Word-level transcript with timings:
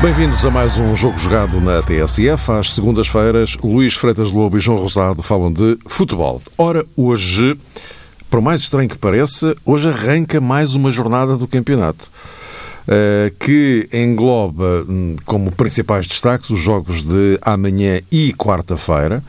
Bem-vindos 0.00 0.46
a 0.46 0.50
mais 0.50 0.78
um 0.78 0.96
jogo 0.96 1.18
jogado 1.18 1.60
na 1.60 1.82
TSF. 1.82 2.52
Às 2.52 2.74
segundas-feiras, 2.74 3.56
Luís 3.62 3.94
Freitas 3.94 4.32
Lobo 4.32 4.56
e 4.56 4.60
João 4.60 4.78
Rosado 4.78 5.22
falam 5.22 5.52
de 5.52 5.78
futebol. 5.86 6.40
Ora, 6.56 6.86
hoje, 6.96 7.58
por 8.30 8.40
mais 8.40 8.62
estranho 8.62 8.88
que 8.88 8.96
pareça, 8.96 9.54
hoje 9.66 9.88
arranca 9.88 10.40
mais 10.40 10.74
uma 10.74 10.90
jornada 10.90 11.36
do 11.36 11.46
campeonato. 11.46 12.10
Eh, 12.90 13.30
que 13.38 13.86
engloba 13.92 14.82
hum, 14.88 15.16
como 15.26 15.52
principais 15.52 16.06
destaques 16.06 16.48
os 16.48 16.58
jogos 16.58 17.02
de 17.02 17.38
amanhã 17.42 18.00
e 18.10 18.32
quarta-feira, 18.32 19.22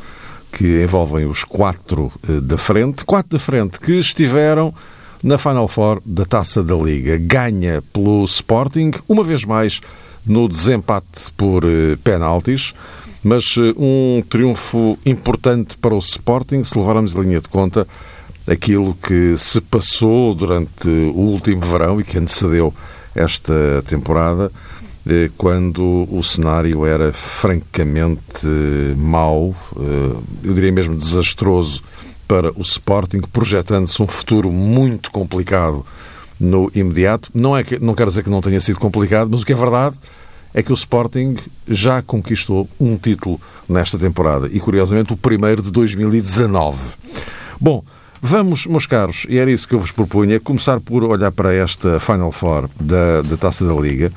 que 0.49 0.81
envolvem 0.81 1.25
os 1.25 1.43
quatro 1.43 2.09
eh, 2.23 2.39
da 2.39 2.57
frente. 2.57 3.03
Quatro 3.03 3.31
da 3.31 3.39
frente 3.39 3.77
que 3.77 3.99
estiveram 3.99 4.73
na 5.21 5.37
Final 5.37 5.67
Four 5.67 6.01
da 6.05 6.23
Taça 6.23 6.63
da 6.63 6.73
Liga. 6.73 7.17
Ganha 7.17 7.83
pelo 7.91 8.23
Sporting, 8.23 8.91
uma 9.09 9.25
vez 9.25 9.43
mais 9.43 9.81
no 10.25 10.47
desempate 10.47 11.29
por 11.35 11.65
eh, 11.65 11.97
penaltis, 12.01 12.73
mas 13.21 13.57
um 13.75 14.23
triunfo 14.29 14.97
importante 15.05 15.75
para 15.75 15.93
o 15.93 15.97
Sporting, 15.97 16.63
se 16.63 16.79
levarmos 16.79 17.13
em 17.13 17.19
linha 17.19 17.41
de 17.41 17.49
conta 17.49 17.85
aquilo 18.47 18.95
que 18.95 19.35
se 19.35 19.59
passou 19.59 20.33
durante 20.33 20.87
o 20.87 21.19
último 21.19 21.59
verão 21.59 21.99
e 21.99 22.05
que 22.05 22.17
antecedeu 22.17 22.73
esta 23.21 23.83
temporada, 23.87 24.51
eh, 25.07 25.29
quando 25.37 26.07
o 26.09 26.23
cenário 26.23 26.85
era 26.85 27.11
francamente 27.11 28.47
mau, 28.97 29.55
eu 30.43 30.53
diria 30.53 30.71
mesmo 30.71 30.95
desastroso 30.95 31.83
para 32.27 32.51
o 32.55 32.61
Sporting, 32.61 33.21
projetando-se 33.21 34.01
um 34.01 34.07
futuro 34.07 34.51
muito 34.51 35.11
complicado 35.11 35.83
no 36.39 36.71
imediato. 36.75 37.31
Não, 37.33 37.57
é 37.57 37.63
que, 37.63 37.79
não 37.79 37.95
quero 37.95 38.09
dizer 38.09 38.23
que 38.23 38.29
não 38.29 38.39
tenha 38.39 38.61
sido 38.61 38.79
complicado, 38.79 39.29
mas 39.31 39.41
o 39.41 39.45
que 39.45 39.51
é 39.51 39.55
verdade 39.55 39.97
é 40.53 40.63
que 40.63 40.71
o 40.71 40.75
Sporting 40.75 41.37
já 41.67 42.01
conquistou 42.01 42.69
um 42.79 42.95
título 42.97 43.39
nesta 43.67 43.97
temporada 43.97 44.47
e, 44.51 44.59
curiosamente, 44.59 45.11
o 45.11 45.17
primeiro 45.17 45.61
de 45.61 45.71
2019. 45.71 46.77
Bom, 47.59 47.83
vamos, 48.21 48.65
meus 48.65 48.85
caros, 48.85 49.25
e 49.29 49.37
era 49.37 49.51
isso 49.51 49.67
que 49.67 49.75
eu 49.75 49.79
vos 49.79 49.91
propunha, 49.91 50.39
começar 50.39 50.79
por 50.79 51.03
olhar 51.03 51.31
para 51.31 51.53
esta 51.53 51.99
Final 51.99 52.31
Four 52.31 52.69
da, 52.79 53.21
da 53.21 53.37
Taça 53.37 53.65
da 53.65 53.73
Liga 53.73 54.11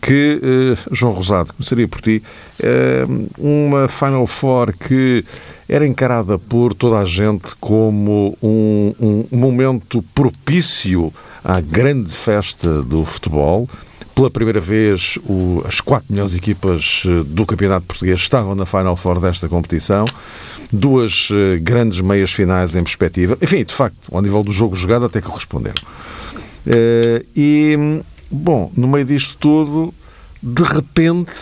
que, 0.00 0.40
eh, 0.42 0.78
João 0.92 1.12
Rosado, 1.12 1.52
começaria 1.52 1.86
por 1.86 2.00
ti, 2.00 2.22
eh, 2.62 3.06
uma 3.38 3.86
Final 3.88 4.26
Four 4.26 4.72
que 4.72 5.24
era 5.68 5.86
encarada 5.86 6.38
por 6.38 6.74
toda 6.74 6.98
a 6.98 7.04
gente 7.04 7.54
como 7.60 8.36
um, 8.42 8.94
um 9.30 9.36
momento 9.36 10.02
propício 10.14 11.12
à 11.44 11.60
grande 11.60 12.12
festa 12.12 12.82
do 12.82 13.04
futebol. 13.04 13.68
Pela 14.14 14.30
primeira 14.30 14.60
vez, 14.60 15.16
o, 15.24 15.62
as 15.66 15.80
quatro 15.80 16.06
melhores 16.10 16.34
equipas 16.34 17.04
eh, 17.06 17.22
do 17.24 17.46
Campeonato 17.46 17.86
Português 17.86 18.20
estavam 18.20 18.54
na 18.54 18.66
Final 18.66 18.96
Four 18.96 19.20
desta 19.20 19.48
competição. 19.48 20.06
Duas 20.72 21.30
uh, 21.30 21.60
grandes 21.60 22.00
meias 22.00 22.30
finais 22.30 22.74
em 22.74 22.82
perspectiva. 22.82 23.36
Enfim, 23.40 23.64
de 23.64 23.74
facto, 23.74 24.14
ao 24.14 24.22
nível 24.22 24.42
do 24.42 24.52
jogo 24.52 24.74
jogado, 24.76 25.04
até 25.04 25.20
corresponderam. 25.20 25.82
Uh, 26.66 27.24
e, 27.34 28.02
bom, 28.30 28.70
no 28.76 28.86
meio 28.86 29.04
disto 29.04 29.36
tudo, 29.38 29.92
de 30.42 30.62
repente, 30.62 31.32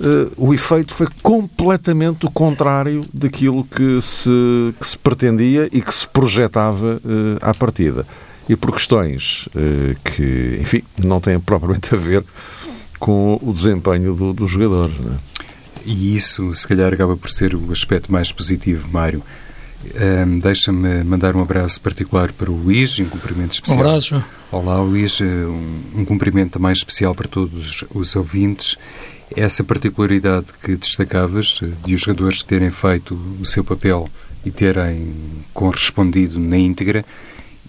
uh, 0.00 0.32
o 0.36 0.52
efeito 0.52 0.92
foi 0.92 1.06
completamente 1.22 2.26
o 2.26 2.30
contrário 2.30 3.02
daquilo 3.12 3.64
que 3.64 4.00
se, 4.02 4.74
que 4.78 4.86
se 4.86 4.98
pretendia 4.98 5.68
e 5.72 5.80
que 5.80 5.94
se 5.94 6.06
projetava 6.06 7.00
à 7.40 7.54
partida 7.54 8.06
e 8.48 8.54
por 8.54 8.72
questões 8.72 9.48
eh, 9.54 9.96
que, 10.04 10.58
enfim, 10.60 10.82
não 10.96 11.20
têm 11.20 11.38
propriamente 11.40 11.94
a 11.94 11.98
ver 11.98 12.24
com 12.98 13.38
o 13.42 13.52
desempenho 13.52 14.14
do, 14.14 14.32
dos 14.32 14.50
jogadores. 14.50 14.94
É? 14.94 15.35
E 15.86 16.16
isso, 16.16 16.52
se 16.52 16.66
calhar, 16.66 16.92
acaba 16.92 17.16
por 17.16 17.30
ser 17.30 17.54
o 17.54 17.70
aspecto 17.70 18.10
mais 18.10 18.32
positivo, 18.32 18.88
Mário. 18.90 19.22
Um, 19.94 20.40
Deixa-me 20.40 21.04
mandar 21.04 21.36
um 21.36 21.40
abraço 21.40 21.80
particular 21.80 22.32
para 22.32 22.50
o 22.50 22.56
Luís, 22.56 22.98
um 22.98 23.04
cumprimento 23.04 23.52
especial. 23.52 23.78
Um 23.78 23.80
abraço. 23.82 24.24
Olá, 24.50 24.80
Luís, 24.80 25.20
um, 25.20 26.00
um 26.00 26.04
cumprimento 26.04 26.54
também 26.54 26.72
especial 26.72 27.14
para 27.14 27.28
todos 27.28 27.84
os 27.94 28.16
ouvintes. 28.16 28.76
Essa 29.34 29.62
particularidade 29.62 30.46
que 30.60 30.74
destacavas, 30.74 31.60
de 31.84 31.94
os 31.94 32.00
jogadores 32.00 32.42
terem 32.42 32.70
feito 32.70 33.14
o 33.40 33.46
seu 33.46 33.62
papel 33.62 34.08
e 34.44 34.50
terem 34.50 35.14
correspondido 35.54 36.40
na 36.40 36.58
íntegra, 36.58 37.04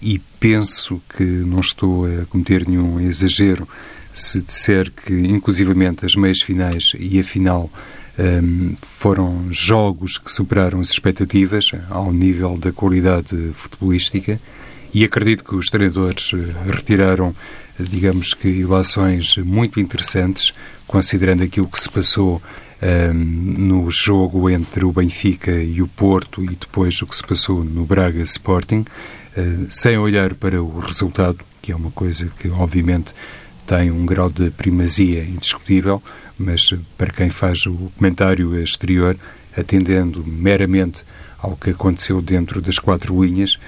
e 0.02 0.18
penso 0.40 1.00
que 1.16 1.22
não 1.22 1.60
estou 1.60 2.04
a 2.04 2.26
cometer 2.26 2.66
nenhum 2.66 3.00
exagero 3.00 3.68
se 4.12 4.42
disser 4.42 4.90
que, 4.90 5.12
inclusivamente, 5.12 6.04
as 6.04 6.16
meias 6.16 6.42
finais 6.42 6.92
e 6.98 7.20
a 7.20 7.24
final 7.24 7.70
um, 8.18 8.74
foram 8.82 9.46
jogos 9.50 10.18
que 10.18 10.30
superaram 10.30 10.80
as 10.80 10.90
expectativas 10.90 11.70
ao 11.88 12.12
nível 12.12 12.58
da 12.58 12.72
qualidade 12.72 13.52
futebolística 13.54 14.40
e 14.92 15.04
acredito 15.04 15.44
que 15.44 15.54
os 15.54 15.68
treinadores 15.68 16.32
eh, 16.34 16.70
retiraram, 16.70 17.34
digamos 17.78 18.32
que, 18.32 18.48
ilações 18.48 19.36
muito 19.36 19.78
interessantes, 19.78 20.52
considerando 20.86 21.42
aquilo 21.44 21.68
que 21.68 21.78
se 21.78 21.90
passou 21.90 22.40
um, 22.82 23.14
no 23.14 23.90
jogo 23.90 24.48
entre 24.48 24.84
o 24.84 24.92
Benfica 24.92 25.52
e 25.52 25.82
o 25.82 25.88
Porto 25.88 26.42
e 26.42 26.56
depois 26.56 27.00
o 27.02 27.06
que 27.06 27.14
se 27.14 27.22
passou 27.22 27.62
no 27.62 27.84
Braga 27.84 28.22
Sporting. 28.22 28.84
Eh, 29.36 29.66
sem 29.68 29.98
olhar 29.98 30.34
para 30.34 30.62
o 30.62 30.78
resultado, 30.80 31.38
que 31.60 31.70
é 31.70 31.76
uma 31.76 31.90
coisa 31.90 32.28
que 32.38 32.48
obviamente 32.48 33.14
tem 33.66 33.90
um 33.90 34.06
grau 34.06 34.30
de 34.30 34.50
primazia 34.50 35.22
indiscutível, 35.22 36.02
mas 36.38 36.72
para 36.96 37.10
quem 37.10 37.30
faz 37.30 37.66
o 37.66 37.90
comentário 37.96 38.58
exterior, 38.60 39.16
atendendo 39.56 40.24
meramente 40.24 41.04
ao 41.38 41.56
que 41.56 41.70
aconteceu 41.70 42.22
dentro 42.22 42.60
das 42.60 42.78
quatro 42.78 43.24
linhas, 43.24 43.58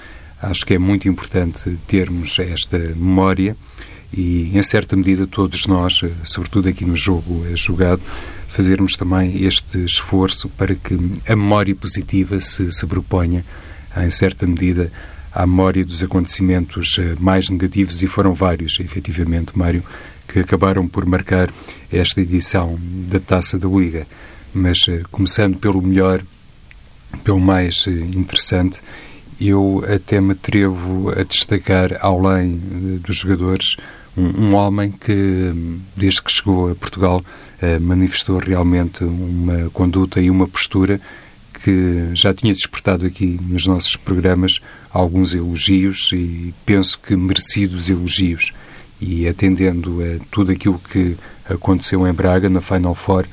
acho 0.40 0.64
que 0.64 0.74
é 0.74 0.78
muito 0.78 1.08
importante 1.08 1.76
termos 1.86 2.38
esta 2.38 2.78
memória 2.78 3.56
e, 4.12 4.50
em 4.56 4.62
certa 4.62 4.96
medida, 4.96 5.26
todos 5.26 5.66
nós, 5.66 6.00
sobretudo 6.24 6.68
aqui 6.68 6.84
no 6.84 6.96
jogo 6.96 7.44
jogado, 7.54 8.02
fazermos 8.48 8.96
também 8.96 9.44
este 9.44 9.84
esforço 9.84 10.48
para 10.48 10.74
que 10.74 10.98
a 11.26 11.36
memória 11.36 11.74
positiva 11.74 12.40
se 12.40 12.70
sobreponha, 12.72 13.44
em 13.96 14.10
certa 14.10 14.46
medida, 14.46 14.90
à 15.32 15.46
memória 15.46 15.84
dos 15.84 16.02
acontecimentos 16.02 16.96
eh, 16.98 17.14
mais 17.20 17.48
negativos, 17.48 18.02
e 18.02 18.08
foram 18.08 18.34
vários, 18.34 18.80
efetivamente, 18.80 19.56
Mário, 19.56 19.84
que 20.30 20.38
acabaram 20.38 20.86
por 20.86 21.04
marcar 21.04 21.52
esta 21.92 22.20
edição 22.20 22.78
da 22.80 23.18
Taça 23.18 23.58
da 23.58 23.68
Liga. 23.68 24.06
Mas, 24.54 24.86
eh, 24.88 25.02
começando 25.10 25.58
pelo 25.58 25.82
melhor, 25.82 26.22
pelo 27.24 27.40
mais 27.40 27.84
eh, 27.88 27.90
interessante, 27.90 28.80
eu 29.40 29.84
até 29.92 30.20
me 30.20 30.32
atrevo 30.32 31.10
a 31.10 31.24
destacar, 31.24 31.98
além 32.00 32.56
dos 33.02 33.16
jogadores, 33.16 33.76
um, 34.16 34.44
um 34.44 34.54
homem 34.54 34.92
que, 34.92 35.52
desde 35.96 36.22
que 36.22 36.30
chegou 36.30 36.70
a 36.70 36.74
Portugal, 36.74 37.22
manifestou 37.80 38.38
realmente 38.38 39.04
uma 39.04 39.68
conduta 39.70 40.20
e 40.20 40.30
uma 40.30 40.48
postura 40.48 41.00
que 41.62 42.10
já 42.14 42.32
tinha 42.32 42.54
despertado 42.54 43.04
aqui 43.06 43.38
nos 43.42 43.66
nossos 43.66 43.96
programas 43.96 44.60
alguns 44.90 45.34
elogios 45.34 46.10
e 46.12 46.54
penso 46.64 46.98
que 46.98 47.14
merecidos 47.16 47.90
elogios. 47.90 48.52
E 49.00 49.26
atendendo 49.26 49.98
a 50.02 50.24
tudo 50.30 50.52
aquilo 50.52 50.78
que 50.78 51.16
aconteceu 51.48 52.06
em 52.06 52.12
Braga, 52.12 52.48
na 52.48 52.60
Final 52.60 52.94
Four, 52.94 53.26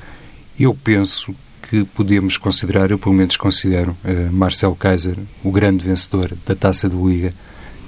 eu 0.58 0.74
penso 0.74 1.34
que 1.68 1.84
podemos 1.84 2.36
considerar, 2.36 2.90
eu 2.90 2.98
pelo 2.98 3.14
menos 3.14 3.36
considero, 3.36 3.96
uh, 4.04 4.32
Marcel 4.32 4.74
Kaiser 4.74 5.16
o 5.44 5.52
grande 5.52 5.84
vencedor 5.84 6.32
da 6.46 6.54
Taça 6.54 6.88
de 6.88 6.96
Liga, 6.96 7.32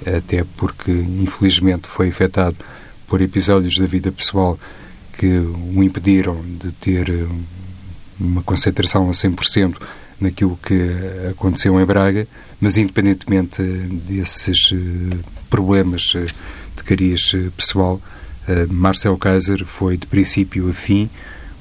até 0.05 0.43
porque 0.57 0.91
infelizmente 0.91 1.87
foi 1.87 2.09
afetado 2.09 2.57
por 3.07 3.21
episódios 3.21 3.77
da 3.77 3.85
vida 3.85 4.11
pessoal 4.11 4.57
que 5.17 5.37
o 5.37 5.83
impediram 5.83 6.41
de 6.59 6.71
ter 6.71 7.09
eh, 7.09 7.27
uma 8.19 8.41
concentração 8.41 9.07
a 9.07 9.11
100% 9.11 9.75
naquilo 10.19 10.57
que 10.57 10.89
aconteceu 11.29 11.79
em 11.79 11.85
Braga, 11.85 12.27
mas 12.59 12.77
independentemente 12.77 13.61
desses 13.61 14.71
eh, 14.73 15.17
problemas 15.49 16.13
eh, 16.15 16.25
de 16.81 16.83
cariz 16.83 17.33
eh, 17.35 17.49
pessoal, 17.55 18.01
Marcel 18.69 19.15
Kaiser 19.17 19.63
foi 19.63 19.95
de 19.95 20.07
princípio 20.07 20.67
a 20.69 20.73
fim, 20.73 21.09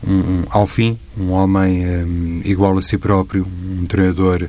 um, 0.03 0.13
um, 0.13 0.45
ao 0.49 0.67
fim, 0.67 0.99
um 1.17 1.31
homem 1.31 1.87
um, 1.87 2.41
igual 2.43 2.77
a 2.77 2.83
si 2.83 2.97
próprio, 2.97 3.47
um 3.63 3.85
treinador 3.87 4.49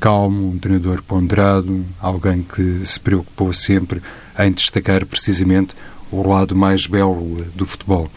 calmo, 0.00 0.48
um 0.48 0.58
treinador 0.58 1.02
ponderado, 1.02 1.84
alguém 2.00 2.42
que 2.42 2.84
se 2.84 2.98
preocupou 2.98 3.52
sempre 3.52 4.02
em 4.38 4.50
destacar 4.50 5.06
precisamente 5.06 5.76
o 6.10 6.26
lado 6.26 6.56
mais 6.56 6.86
belo 6.86 7.44
do 7.54 7.66
futebol. 7.66 8.10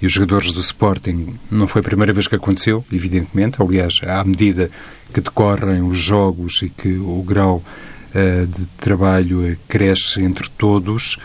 E 0.00 0.06
os 0.06 0.12
jogadores 0.12 0.52
do 0.52 0.60
Sporting, 0.60 1.34
não 1.48 1.68
foi 1.68 1.80
a 1.80 1.84
primeira 1.84 2.12
vez 2.12 2.26
que 2.26 2.34
aconteceu, 2.34 2.84
evidentemente, 2.92 3.62
aliás, 3.62 4.00
à 4.04 4.24
medida 4.24 4.68
que 5.14 5.20
decorrem 5.20 5.82
os 5.82 5.98
jogos 5.98 6.62
e 6.62 6.68
que 6.68 6.96
o 6.98 7.22
grau 7.22 7.56
uh, 7.58 7.91
de 8.48 8.66
trabalho 8.78 9.56
cresce 9.68 10.22
entre 10.22 10.48
todos, 10.58 11.16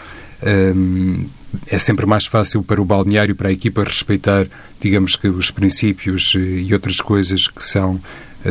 um, 0.76 1.26
é 1.66 1.80
sempre 1.80 2.06
mais 2.06 2.26
fácil 2.26 2.62
para 2.62 2.82
o 2.82 2.86
balneário, 2.86 3.36
para 3.36 3.50
a 3.50 3.52
equipa 3.52 3.84
respeitar, 3.84 4.48
digamos 4.80 5.16
que 5.16 5.28
os 5.28 5.50
princípios 5.50 6.34
e 6.36 6.72
outras 6.74 7.02
coisas 7.02 7.48
que 7.48 7.64
são 7.64 8.00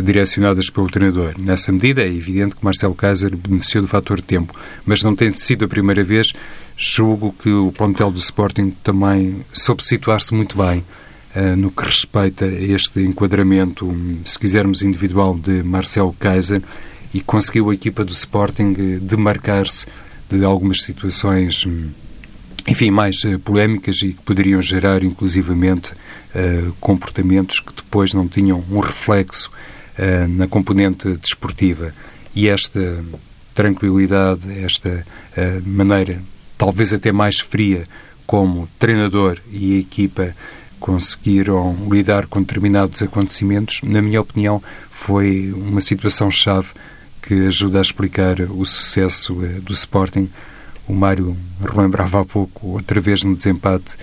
direcionadas 0.03 0.69
pelo 0.69 0.91
treinador. 0.91 1.35
Nessa 1.39 1.71
medida, 1.73 2.03
é 2.03 2.09
evidente 2.09 2.57
que 2.57 2.65
Marcelo 2.65 2.95
Kaiser 2.95 3.37
beneficiou 3.37 3.83
do 3.83 3.89
fator 3.89 4.21
tempo, 4.21 4.53
mas 4.85 5.03
não 5.03 5.15
tem 5.15 5.33
sido 5.33 5.65
a 5.65 5.69
primeira 5.69 6.03
vez. 6.03 6.33
Julgo 6.77 7.33
que 7.33 7.49
o 7.49 7.71
plantel 7.73 8.11
do 8.11 8.19
Sporting 8.19 8.73
também 8.83 9.45
soube 9.53 9.83
situar-se 9.83 10.35
muito 10.35 10.57
bem 10.59 10.85
no 11.57 11.71
que 11.71 11.85
respeita 11.85 12.47
a 12.47 12.49
este 12.49 13.01
enquadramento, 13.01 13.95
se 14.25 14.39
quisermos, 14.39 14.83
individual 14.83 15.39
de 15.39 15.63
Marcelo 15.63 16.15
Kaiser 16.19 16.63
e 17.17 17.21
conseguiu 17.23 17.71
a 17.71 17.75
equipa 17.75 18.05
do 18.05 18.13
Sporting 18.13 18.77
eh, 18.79 18.99
demarcar-se 19.01 19.87
de 20.29 20.45
algumas 20.45 20.83
situações 20.83 21.65
hum, 21.65 21.89
enfim, 22.69 22.91
mais 22.91 23.25
uh, 23.25 23.39
polémicas 23.39 24.03
e 24.03 24.13
que 24.13 24.21
poderiam 24.23 24.61
gerar, 24.61 25.03
inclusivamente, 25.03 25.93
uh, 25.93 26.73
comportamentos 26.79 27.61
que 27.61 27.73
depois 27.73 28.13
não 28.13 28.29
tinham 28.29 28.63
um 28.71 28.81
reflexo 28.81 29.51
na 30.29 30.47
componente 30.47 31.17
desportiva. 31.17 31.91
E 32.35 32.51
esta 32.51 33.03
tranquilidade, 33.55 34.53
esta 34.63 35.07
maneira, 35.65 36.23
talvez 36.59 36.93
até 36.93 37.11
mais 37.13 37.41
fria, 37.41 37.89
como 38.27 38.69
treinador 38.79 39.39
e 39.51 39.79
equipa 39.79 40.35
conseguiram 40.79 41.75
lidar 41.91 42.27
com 42.27 42.43
determinados 42.43 43.03
acontecimentos, 43.03 43.81
na 43.83 44.03
minha 44.03 44.21
opinião, 44.21 44.61
foi 44.91 45.51
uma 45.57 45.81
situação-chave 45.81 46.75
que 47.27 47.47
ajuda 47.47 47.79
a 47.79 47.83
explicar 47.83 48.41
o 48.41 48.65
sucesso 48.65 49.35
do 49.63 49.73
Sporting 49.73 50.29
o 50.89 50.95
Mário 50.95 51.37
relembrava 51.61 52.21
há 52.21 52.25
pouco, 52.25 52.69
outra 52.69 53.01
vez 53.01 53.25
no 53.25 53.35
desempate 53.35 53.97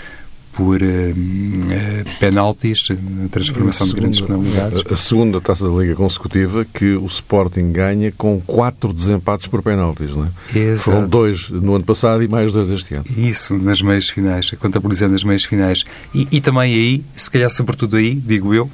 por 0.52 0.84
uh, 0.84 0.86
uh, 0.86 2.20
penaltis, 2.20 2.88
na 2.90 3.28
transformação 3.28 3.88
segunda, 3.88 4.12
de 4.12 4.22
grandes 4.22 4.22
penalidades. 4.22 4.84
A, 4.88 4.94
a 4.94 4.98
segunda 4.98 5.42
taça 5.42 5.68
da 5.68 5.76
Liga 5.76 5.96
consecutiva 5.96 6.64
que 6.64 6.94
o 6.94 7.08
Sporting 7.08 7.72
ganha 7.72 8.12
com 8.12 8.40
quatro 8.40 8.94
desempates 8.94 9.48
por 9.48 9.64
penaltis, 9.64 10.12
não 10.12 10.26
é? 10.26 10.60
Exato. 10.60 10.92
Foram 10.92 11.08
dois 11.08 11.50
no 11.50 11.74
ano 11.74 11.84
passado 11.84 12.22
e 12.22 12.28
mais 12.28 12.52
dois 12.52 12.70
este 12.70 12.94
ano. 12.94 13.06
Isso, 13.18 13.58
nas 13.58 13.82
meias 13.82 14.10
finais, 14.10 14.52
contabilizando 14.52 15.16
as 15.16 15.24
meias 15.24 15.44
finais. 15.44 15.84
E, 16.14 16.28
e 16.32 16.40
também 16.40 16.72
aí, 16.72 17.04
se 17.16 17.32
calhar 17.32 17.50
sobretudo 17.50 17.96
aí, 17.96 18.14
digo 18.14 18.54
eu, 18.54 18.70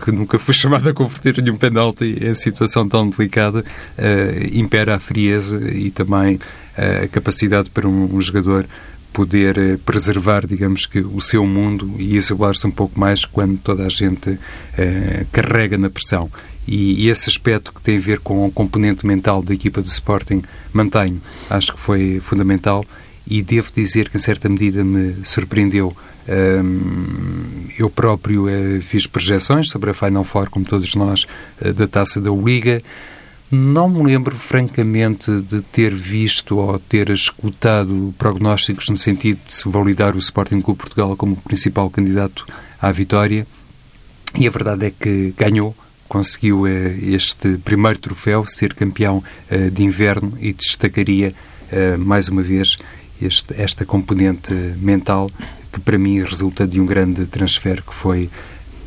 que 0.00 0.10
nunca 0.10 0.38
fui 0.38 0.54
chamado 0.54 0.88
a 0.88 0.94
converter 0.94 1.42
nenhum 1.42 1.56
penalti 1.56 2.16
em 2.20 2.34
situação 2.34 2.88
tão 2.88 3.08
delicada, 3.08 3.60
uh, 3.60 4.58
impera 4.58 4.96
a 4.96 5.00
frieza 5.00 5.60
e 5.70 5.90
também 5.90 6.38
a 7.04 7.08
capacidade 7.08 7.68
para 7.70 7.86
um, 7.86 8.16
um 8.16 8.20
jogador 8.20 8.66
poder 9.12 9.58
eh, 9.58 9.76
preservar, 9.84 10.46
digamos 10.46 10.86
que, 10.86 11.00
o 11.00 11.20
seu 11.20 11.44
mundo 11.44 11.96
e 11.98 12.16
isolar-se 12.16 12.64
um 12.66 12.70
pouco 12.70 12.98
mais 12.98 13.24
quando 13.24 13.58
toda 13.58 13.84
a 13.84 13.88
gente 13.88 14.38
carrega 15.32 15.76
na 15.76 15.90
pressão. 15.90 16.30
E, 16.66 17.04
e, 17.04 17.08
esse 17.08 17.28
aspecto 17.28 17.74
que 17.74 17.82
tem 17.82 17.96
a 17.96 18.00
ver 18.00 18.20
com 18.20 18.46
o 18.46 18.52
componente 18.52 19.04
mental 19.04 19.42
da 19.42 19.52
equipa 19.52 19.82
do 19.82 19.88
Sporting 19.88 20.42
mantenho. 20.72 21.20
Acho 21.50 21.72
que 21.72 21.80
foi 21.80 22.20
fundamental 22.20 22.84
e 23.26 23.42
devo 23.42 23.70
dizer 23.72 24.08
que, 24.08 24.16
em 24.16 24.20
certa 24.20 24.48
medida, 24.48 24.84
me 24.84 25.16
surpreendeu. 25.24 25.96
Eu 27.76 27.90
próprio 27.90 28.46
uh, 28.46 28.80
fiz 28.82 29.04
projeções 29.04 29.68
sobre 29.68 29.90
a 29.90 29.94
Final 29.94 30.22
Four, 30.22 30.48
como 30.48 30.64
todos 30.64 30.94
nós, 30.94 31.26
uh, 31.60 31.72
da 31.72 31.88
Taça 31.88 32.20
da 32.20 32.30
Liga. 32.30 32.80
Não 33.50 33.88
me 33.88 34.04
lembro, 34.04 34.36
francamente, 34.36 35.40
de 35.40 35.60
ter 35.60 35.92
visto 35.92 36.58
ou 36.58 36.78
ter 36.78 37.10
escutado 37.10 38.14
prognósticos 38.16 38.88
no 38.88 38.96
sentido 38.96 39.40
de 39.44 39.52
se 39.52 39.68
validar 39.68 40.14
o 40.14 40.18
Sporting 40.18 40.60
Clube 40.60 40.78
Portugal 40.78 41.16
como 41.16 41.34
principal 41.34 41.90
candidato 41.90 42.46
à 42.80 42.92
vitória. 42.92 43.44
E 44.38 44.46
a 44.46 44.50
verdade 44.50 44.86
é 44.86 44.90
que 44.92 45.34
ganhou, 45.36 45.74
conseguiu 46.08 46.64
eh, 46.64 46.96
este 47.02 47.58
primeiro 47.58 47.98
troféu, 47.98 48.46
ser 48.46 48.72
campeão 48.72 49.22
eh, 49.50 49.68
de 49.68 49.82
inverno 49.82 50.32
e 50.40 50.52
destacaria, 50.52 51.34
eh, 51.72 51.96
mais 51.96 52.28
uma 52.28 52.42
vez, 52.42 52.78
este, 53.20 53.54
esta 53.60 53.84
componente 53.84 54.52
mental 54.52 55.30
que 55.72 55.80
para 55.80 55.98
mim 55.98 56.22
resulta 56.22 56.66
de 56.66 56.80
um 56.80 56.86
grande 56.86 57.26
transfer 57.26 57.82
que 57.82 57.94
foi 57.94 58.30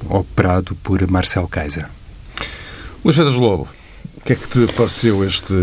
operado 0.09 0.75
por 0.83 1.05
Marcel 1.09 1.47
Kaiser. 1.47 1.87
Luís 3.03 3.15
Freitas 3.15 3.35
Lobo, 3.35 3.67
o 4.17 4.21
que 4.21 4.33
é 4.33 4.35
que 4.35 4.47
te 4.47 4.73
pareceu 4.73 5.23
este 5.23 5.53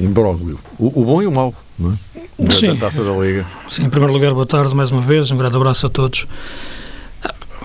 imbróglio? 0.00 0.58
O, 0.78 1.02
o 1.02 1.04
bom 1.04 1.22
e 1.22 1.26
o 1.26 1.32
mau, 1.32 1.54
não 1.78 1.92
é? 1.92 2.20
Da, 2.38 2.50
Sim. 2.52 2.68
da 2.68 2.76
Taça 2.76 3.04
da 3.04 3.12
Liga. 3.12 3.46
Sim, 3.68 3.84
em 3.84 3.90
primeiro 3.90 4.12
lugar, 4.12 4.32
boa 4.32 4.46
tarde 4.46 4.74
mais 4.74 4.90
uma 4.90 5.02
vez, 5.02 5.30
um 5.30 5.36
grande 5.36 5.56
abraço 5.56 5.86
a 5.86 5.90
todos. 5.90 6.26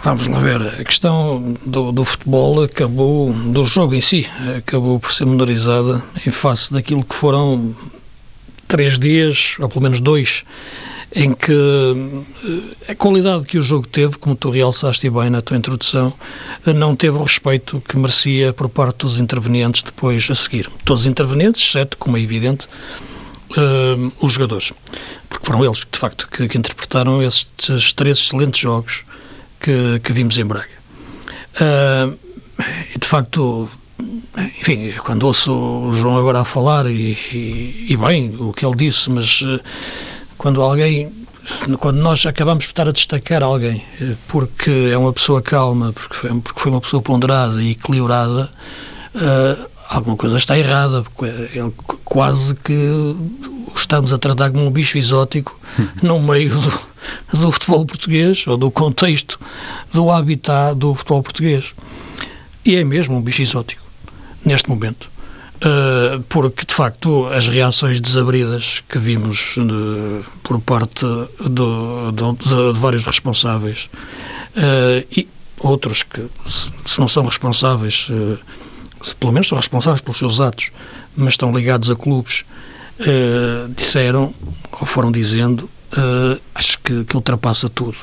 Vamos 0.04 0.28
lá 0.28 0.40
ver, 0.40 0.62
a 0.62 0.84
questão 0.84 1.56
do, 1.66 1.92
do, 1.92 2.06
futebol 2.06 2.62
acabou, 2.62 3.34
do 3.34 3.66
jogo 3.66 3.96
em 3.96 4.02
si, 4.02 4.30
acabou 4.56 5.00
por 5.00 5.12
ser 5.12 5.26
menorizada 5.26 6.04
em 6.28 6.30
face 6.30 6.72
daquilo 6.72 7.04
que 7.04 7.16
foram 7.16 7.76
três 8.76 9.00
dias, 9.00 9.56
ou 9.62 9.70
pelo 9.70 9.84
menos 9.84 10.02
dois, 10.02 10.44
em 11.16 11.34
que 11.34 11.54
eh, 11.54 12.92
a 12.92 12.96
qualidade 12.96 13.46
que 13.46 13.58
o 13.58 13.62
jogo 13.62 13.88
teve, 13.88 14.18
como 14.18 14.36
tu 14.36 14.50
realçaste 14.50 15.10
bem 15.10 15.30
na 15.30 15.42
tua 15.42 15.56
introdução, 15.56 16.12
eh, 16.68 16.74
não 16.74 16.94
teve 16.94 17.16
o 17.18 17.24
respeito 17.24 17.82
que 17.88 17.96
merecia 17.96 18.52
por 18.52 18.68
parte 18.68 18.98
dos 18.98 19.18
intervenientes 19.18 19.82
depois 19.82 20.28
a 20.30 20.36
seguir. 20.36 20.70
Todos 20.84 21.04
os 21.04 21.08
intervenientes, 21.08 21.62
exceto, 21.62 21.96
como 21.98 22.18
é 22.18 22.20
evidente, 22.20 22.68
uh, 23.52 24.12
os 24.20 24.34
jogadores. 24.34 24.74
Porque 25.30 25.46
foram 25.46 25.64
eles, 25.64 25.86
de 25.90 25.98
facto, 25.98 26.28
que, 26.30 26.46
que 26.46 26.58
interpretaram 26.58 27.24
estes 27.24 27.94
três 27.94 28.18
excelentes 28.18 28.60
jogos 28.60 29.06
que, 29.62 30.02
que 30.04 30.12
vimos 30.12 30.38
em 30.38 30.44
Braga. 30.44 30.68
Uh, 31.62 32.18
e, 32.94 33.00
de 33.00 33.08
facto, 33.08 33.70
enfim, 34.38 34.92
quando 35.04 35.24
ouço 35.24 35.54
o 35.54 35.94
João 35.94 36.18
agora 36.18 36.42
a 36.42 36.46
falar, 36.46 36.86
e, 36.88 37.18
e, 37.34 37.88
e 37.90 37.98
bem, 37.98 38.36
o 38.40 38.52
que 38.54 38.66
ele 38.66 38.76
disse, 38.76 39.10
mas 39.10 39.44
quando 40.38 40.62
alguém 40.62 41.12
quando 41.80 41.98
nós 41.98 42.26
acabamos 42.26 42.66
por 42.66 42.72
estar 42.72 42.88
a 42.88 42.92
destacar 42.92 43.44
alguém 43.44 43.84
eh, 44.02 44.16
porque 44.28 44.90
é 44.92 44.98
uma 44.98 45.14
pessoa 45.14 45.44
calma, 45.44 45.94
porque 45.94 46.16
foi, 46.16 46.42
porque 46.42 46.60
foi 46.60 46.72
uma 46.72 46.82
pessoa 46.82 47.04
ponderada 47.04 47.62
e 47.62 47.72
equilibrada, 47.72 48.50
uh, 49.14 49.70
alguma 49.88 50.18
coisa 50.18 50.38
está 50.38 50.58
errada, 50.58 51.04
ele 51.54 51.72
quase 52.04 52.56
que 52.56 52.74
o 52.74 53.46
estamos 53.76 54.14
a 54.14 54.18
tratar 54.18 54.52
como 54.52 54.66
um 54.66 54.72
bicho 54.72 54.98
exótico 54.98 55.60
no 56.02 56.20
meio 56.20 56.50
do, 56.50 57.38
do 57.38 57.52
futebol 57.52 57.86
português, 57.86 58.46
ou 58.48 58.58
do 58.58 58.72
contexto 58.72 59.40
do 59.94 60.10
habitat 60.10 60.76
do 60.76 60.96
futebol 60.96 61.24
português. 61.24 61.74
E 62.64 62.76
é 62.76 62.84
mesmo 62.84 63.16
um 63.18 63.22
bicho 63.22 63.42
exótico, 63.42 63.84
neste 64.46 64.70
momento. 64.70 65.10
Uh, 65.56 66.22
porque 66.24 66.66
de 66.66 66.74
facto 66.74 67.28
as 67.28 67.48
reações 67.48 68.02
desabridas 68.02 68.84
que 68.90 69.00
vimos 69.00 69.56
de, 69.56 70.22
por 70.44 70.60
parte 70.60 71.06
de, 71.40 72.74
de, 72.74 72.80
vários 72.80 73.06
responsáveis 73.06 73.90
uh, 74.58 75.08
e 75.10 75.26
outros 75.60 76.04
que 76.04 76.28
se, 76.46 77.00
não 77.00 77.08
são 77.08 77.26
responsáveis, 77.26 78.12
se 79.02 79.16
pelo 79.16 79.32
menos 79.32 79.48
são 79.48 79.58
responsáveis 79.58 80.02
pelos 80.02 80.18
seus 80.18 80.42
atos, 80.42 80.72
mas 81.16 81.30
estão 81.30 81.56
ligados 81.56 81.90
a 81.90 81.96
clubes, 81.96 82.44
disseram 83.76 84.36
ou 84.74 84.86
foram 84.86 85.12
dizendo, 85.12 85.70
acho 86.54 86.78
que, 86.80 87.06
que 87.06 87.16
ultrapassa 87.16 87.70
tudo. 87.70 87.98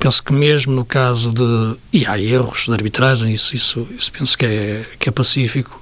Penso 0.00 0.24
que 0.24 0.32
mesmo 0.32 0.72
no 0.72 0.84
caso 0.84 1.30
de. 1.30 1.76
E 1.92 2.06
há 2.06 2.18
erros 2.18 2.64
de 2.64 2.72
arbitragem, 2.72 3.30
isso, 3.30 3.54
isso, 3.54 3.86
isso 3.96 4.10
penso 4.10 4.36
que 4.36 4.46
é, 4.46 4.84
que 4.98 5.08
é 5.10 5.12
pacífico 5.12 5.80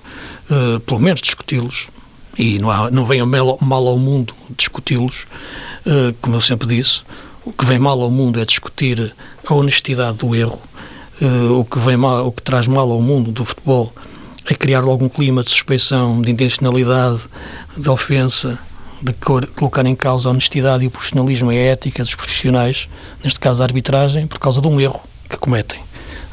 uh, 0.50 0.80
pelo 0.80 1.00
menos 1.00 1.20
discuti-los, 1.20 1.88
e 2.36 2.58
não, 2.58 2.70
há, 2.70 2.90
não 2.90 3.06
venha 3.06 3.24
mal, 3.24 3.58
mal 3.60 3.86
ao 3.86 3.98
mundo 3.98 4.34
discuti-los, 4.56 5.26
uh, 5.86 6.12
como 6.20 6.36
eu 6.36 6.40
sempre 6.40 6.66
disse, 6.66 7.02
o 7.44 7.52
que 7.52 7.64
vem 7.64 7.78
mal 7.78 8.00
ao 8.00 8.10
mundo 8.10 8.40
é 8.40 8.44
discutir 8.44 9.14
a 9.46 9.54
honestidade 9.54 10.18
do 10.18 10.34
erro, 10.34 10.60
uh, 11.22 11.60
o, 11.60 11.64
que 11.64 11.78
vem 11.78 11.96
mal, 11.96 12.26
o 12.26 12.32
que 12.32 12.42
traz 12.42 12.66
mal 12.66 12.90
ao 12.90 13.00
mundo 13.00 13.32
do 13.32 13.44
futebol 13.44 13.92
é 14.46 14.54
criar 14.54 14.80
logo 14.80 15.04
um 15.04 15.08
clima 15.08 15.44
de 15.44 15.50
suspeição, 15.50 16.22
de 16.22 16.30
intencionalidade, 16.30 17.20
de 17.76 17.88
ofensa, 17.88 18.58
de 19.02 19.12
colocar 19.12 19.86
em 19.86 19.94
causa 19.94 20.28
a 20.28 20.32
honestidade 20.32 20.84
e 20.84 20.88
o 20.88 20.90
profissionalismo 20.90 21.52
e 21.52 21.58
a 21.58 21.62
ética 21.62 22.02
dos 22.02 22.14
profissionais, 22.14 22.88
neste 23.22 23.38
caso 23.38 23.62
a 23.62 23.66
arbitragem, 23.66 24.26
por 24.26 24.38
causa 24.38 24.60
de 24.60 24.68
um 24.68 24.80
erro 24.80 25.00
que 25.28 25.36
cometem. 25.36 25.80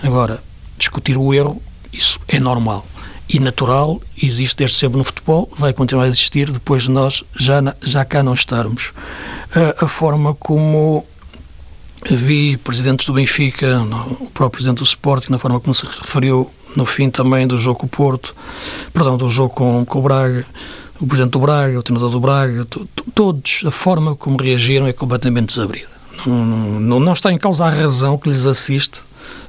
Agora, 0.03 0.43
discutir 0.77 1.17
o 1.17 1.33
erro, 1.33 1.61
isso 1.91 2.19
é 2.27 2.39
normal 2.39 2.85
e 3.27 3.39
natural, 3.39 3.99
existe 4.21 4.57
desde 4.57 4.77
sempre 4.77 4.97
no 4.97 5.03
futebol, 5.03 5.49
vai 5.57 5.73
continuar 5.73 6.03
a 6.03 6.07
existir 6.07 6.51
depois 6.51 6.83
de 6.83 6.91
nós 6.91 7.23
já, 7.35 7.75
já 7.81 8.05
cá 8.05 8.21
não 8.21 8.33
estarmos. 8.33 8.93
A, 9.79 9.85
a 9.85 9.87
forma 9.87 10.33
como 10.35 11.05
vi 12.09 12.55
presidentes 12.57 13.05
do 13.07 13.13
Benfica, 13.13 13.81
o 14.19 14.27
próprio 14.27 14.51
presidente 14.51 14.77
do 14.77 14.83
Sporting, 14.83 15.31
na 15.31 15.39
forma 15.39 15.59
como 15.59 15.73
se 15.73 15.85
referiu 15.85 16.51
no 16.75 16.85
fim 16.85 17.09
também 17.09 17.47
do 17.47 17.57
jogo 17.57 17.79
com 17.79 17.85
o 17.87 17.89
Porto, 17.89 18.35
perdão, 18.93 19.17
do 19.17 19.29
jogo 19.29 19.53
com, 19.53 19.85
com 19.85 19.99
o 19.99 20.01
Braga, 20.01 20.45
o 20.99 21.07
presidente 21.07 21.31
do 21.31 21.39
Braga, 21.39 21.77
o 21.77 21.83
treinador 21.83 22.11
do 22.11 22.19
Braga, 22.19 22.65
todos, 23.13 23.63
a 23.65 23.71
forma 23.71 24.15
como 24.15 24.37
reagiram 24.37 24.87
é 24.87 24.93
completamente 24.93 25.47
desabrida. 25.47 25.89
Não, 26.25 26.45
não, 26.79 26.99
não 26.99 27.13
está 27.13 27.31
em 27.31 27.37
causa 27.37 27.65
a 27.65 27.69
razão 27.69 28.17
que 28.17 28.29
lhes 28.29 28.45
assiste, 28.45 29.01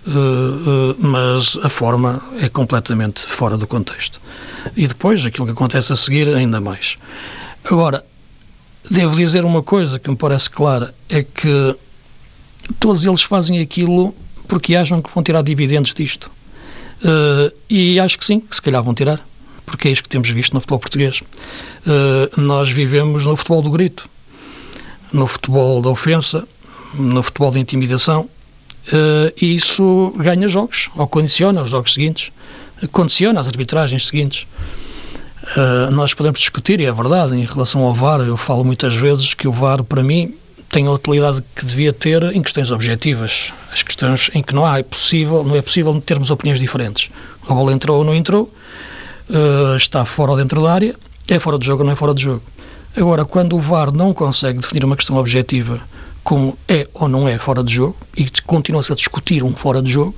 uh, 0.06 0.10
uh, 0.10 0.96
mas 0.98 1.58
a 1.62 1.68
forma 1.68 2.20
é 2.40 2.48
completamente 2.48 3.22
fora 3.22 3.56
do 3.56 3.66
contexto. 3.66 4.20
E 4.76 4.86
depois, 4.86 5.24
aquilo 5.24 5.46
que 5.46 5.52
acontece 5.52 5.92
a 5.92 5.96
seguir, 5.96 6.28
ainda 6.34 6.60
mais. 6.60 6.98
Agora, 7.64 8.04
devo 8.90 9.14
dizer 9.14 9.44
uma 9.44 9.62
coisa 9.62 9.98
que 9.98 10.10
me 10.10 10.16
parece 10.16 10.50
clara, 10.50 10.92
é 11.08 11.22
que 11.22 11.76
todos 12.80 13.04
eles 13.04 13.22
fazem 13.22 13.60
aquilo 13.60 14.14
porque 14.48 14.74
acham 14.74 15.00
que 15.00 15.10
vão 15.12 15.22
tirar 15.22 15.42
dividendos 15.42 15.94
disto. 15.94 16.30
Uh, 17.02 17.54
e 17.70 18.00
acho 18.00 18.18
que 18.18 18.24
sim, 18.24 18.40
que 18.40 18.54
se 18.56 18.62
calhar 18.62 18.82
vão 18.82 18.94
tirar 18.94 19.20
porque 19.66 19.88
é 19.88 19.90
isto 19.90 20.04
que 20.04 20.08
temos 20.08 20.30
visto 20.30 20.54
no 20.54 20.60
futebol 20.60 20.78
português. 20.78 21.20
Uh, 21.20 22.40
nós 22.40 22.70
vivemos 22.70 23.26
no 23.26 23.36
futebol 23.36 23.60
do 23.60 23.70
grito, 23.70 24.08
no 25.12 25.26
futebol 25.26 25.82
da 25.82 25.90
ofensa, 25.90 26.46
no 26.94 27.22
futebol 27.22 27.50
da 27.50 27.58
intimidação, 27.58 28.22
uh, 28.22 29.32
e 29.40 29.56
isso 29.56 30.14
ganha 30.16 30.48
jogos, 30.48 30.88
ou 30.96 31.06
condiciona 31.06 31.60
os 31.60 31.68
jogos 31.68 31.92
seguintes, 31.92 32.30
condiciona 32.92 33.40
as 33.40 33.48
arbitragens 33.48 34.06
seguintes. 34.06 34.46
Uh, 35.56 35.90
nós 35.90 36.14
podemos 36.14 36.40
discutir, 36.40 36.80
e 36.80 36.86
é 36.86 36.92
verdade, 36.92 37.36
em 37.36 37.44
relação 37.44 37.82
ao 37.82 37.94
VAR, 37.94 38.20
eu 38.20 38.36
falo 38.36 38.64
muitas 38.64 38.96
vezes 38.96 39.34
que 39.34 39.46
o 39.46 39.52
VAR, 39.52 39.82
para 39.84 40.02
mim, 40.02 40.34
tem 40.70 40.86
a 40.86 40.90
utilidade 40.90 41.42
que 41.54 41.64
devia 41.64 41.92
ter 41.92 42.22
em 42.34 42.42
questões 42.42 42.70
objetivas, 42.70 43.52
as 43.72 43.82
questões 43.82 44.30
em 44.34 44.42
que 44.42 44.54
não 44.54 44.66
há 44.66 44.78
é 44.78 44.82
possível, 44.82 45.44
não 45.44 45.54
é 45.54 45.62
possível 45.62 45.98
termos 46.00 46.30
opiniões 46.30 46.58
diferentes. 46.60 47.08
A 47.48 47.54
bola 47.54 47.72
entrou 47.72 47.98
ou 47.98 48.04
não 48.04 48.14
entrou, 48.14 48.52
uh, 49.30 49.76
está 49.76 50.04
fora 50.04 50.32
ou 50.32 50.36
dentro 50.36 50.62
da 50.62 50.72
área, 50.72 50.94
é 51.28 51.38
fora 51.38 51.58
de 51.58 51.66
jogo 51.66 51.82
ou 51.82 51.86
não 51.86 51.92
é 51.92 51.96
fora 51.96 52.14
de 52.14 52.22
jogo. 52.22 52.42
Agora, 52.96 53.24
quando 53.24 53.56
o 53.56 53.60
VAR 53.60 53.92
não 53.92 54.14
consegue 54.14 54.58
definir 54.58 54.84
uma 54.84 54.96
questão 54.96 55.16
objetiva 55.16 55.80
como 56.24 56.56
é 56.66 56.88
ou 56.94 57.08
não 57.08 57.28
é 57.28 57.38
fora 57.38 57.62
de 57.62 57.74
jogo 57.74 57.96
e 58.16 58.26
continua-se 58.44 58.90
a 58.90 58.96
discutir 58.96 59.44
um 59.44 59.54
fora 59.54 59.82
de 59.82 59.92
jogo, 59.92 60.14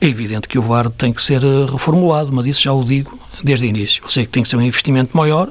é 0.00 0.06
evidente 0.06 0.46
que 0.46 0.58
o 0.58 0.62
VAR 0.62 0.88
tem 0.90 1.12
que 1.12 1.20
ser 1.20 1.42
eh, 1.42 1.66
reformulado, 1.70 2.30
mas 2.32 2.46
isso 2.46 2.62
já 2.62 2.72
o 2.72 2.84
digo 2.84 3.18
desde 3.42 3.66
o 3.66 3.68
início. 3.68 4.02
Eu 4.04 4.08
sei 4.08 4.24
que 4.26 4.30
tem 4.30 4.42
que 4.42 4.48
ser 4.48 4.56
um 4.56 4.62
investimento 4.62 5.16
maior, 5.16 5.50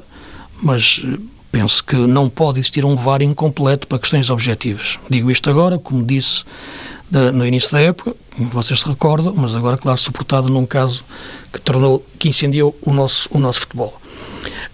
mas 0.62 1.02
eh, 1.04 1.18
penso 1.52 1.84
que 1.84 1.96
não 1.96 2.28
pode 2.28 2.60
existir 2.60 2.84
um 2.84 2.96
VAR 2.96 3.20
incompleto 3.20 3.86
para 3.86 3.98
questões 3.98 4.30
objetivas. 4.30 4.98
Digo 5.08 5.30
isto 5.30 5.50
agora, 5.50 5.78
como 5.78 6.04
disse 6.04 6.44
no 7.34 7.44
início 7.44 7.72
da 7.72 7.80
época, 7.80 8.14
vocês 8.38 8.80
se 8.80 8.88
recordam, 8.88 9.34
mas 9.34 9.54
agora, 9.54 9.76
claro, 9.76 9.98
suportado 9.98 10.48
num 10.48 10.66
caso 10.66 11.04
que 11.52 11.60
tornou, 11.60 12.04
que 12.18 12.28
incendiou 12.28 12.76
o 12.82 12.92
nosso, 12.92 13.28
o 13.32 13.38
nosso 13.38 13.60
futebol. 13.60 14.00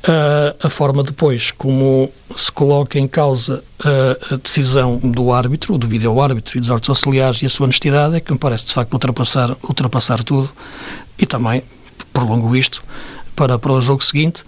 Uh, 0.05 0.55
a 0.63 0.69
forma 0.69 1.03
depois 1.03 1.51
como 1.51 2.11
se 2.37 2.53
coloca 2.53 2.99
em 2.99 3.09
causa 3.09 3.65
uh, 3.81 4.35
a 4.35 4.37
decisão 4.37 4.99
do 4.99 5.33
árbitro, 5.33 5.77
do 5.77 5.89
vídeo-árbitro 5.89 6.59
e 6.59 6.61
dos 6.61 6.71
árbitros 6.71 6.91
auxiliares 6.91 7.43
e 7.43 7.47
a 7.47 7.51
sua 7.51 7.65
honestidade 7.65 8.15
é 8.15 8.21
que 8.21 8.33
me 8.33 8.39
parece 8.39 8.67
de 8.67 8.75
facto 8.75 8.93
ultrapassar, 8.93 9.57
ultrapassar 9.63 10.23
tudo. 10.23 10.51
E 11.19 11.27
também 11.27 11.65
prolongo 12.13 12.55
isto 12.55 12.85
para, 13.35 13.59
para 13.59 13.73
o 13.73 13.81
jogo 13.81 14.05
seguinte 14.05 14.45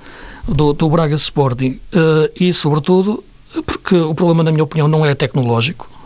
do, 0.47 0.73
do 0.73 0.89
Braga 0.89 1.17
Sporting. 1.17 1.81
Uh, 1.93 2.31
e 2.39 2.53
sobretudo 2.53 3.25
porque 3.67 3.97
o 3.97 4.15
problema 4.15 4.43
na 4.43 4.53
minha 4.53 4.65
opinião 4.65 4.87
não 4.87 5.05
é 5.05 5.15
tecnológico 5.15 5.99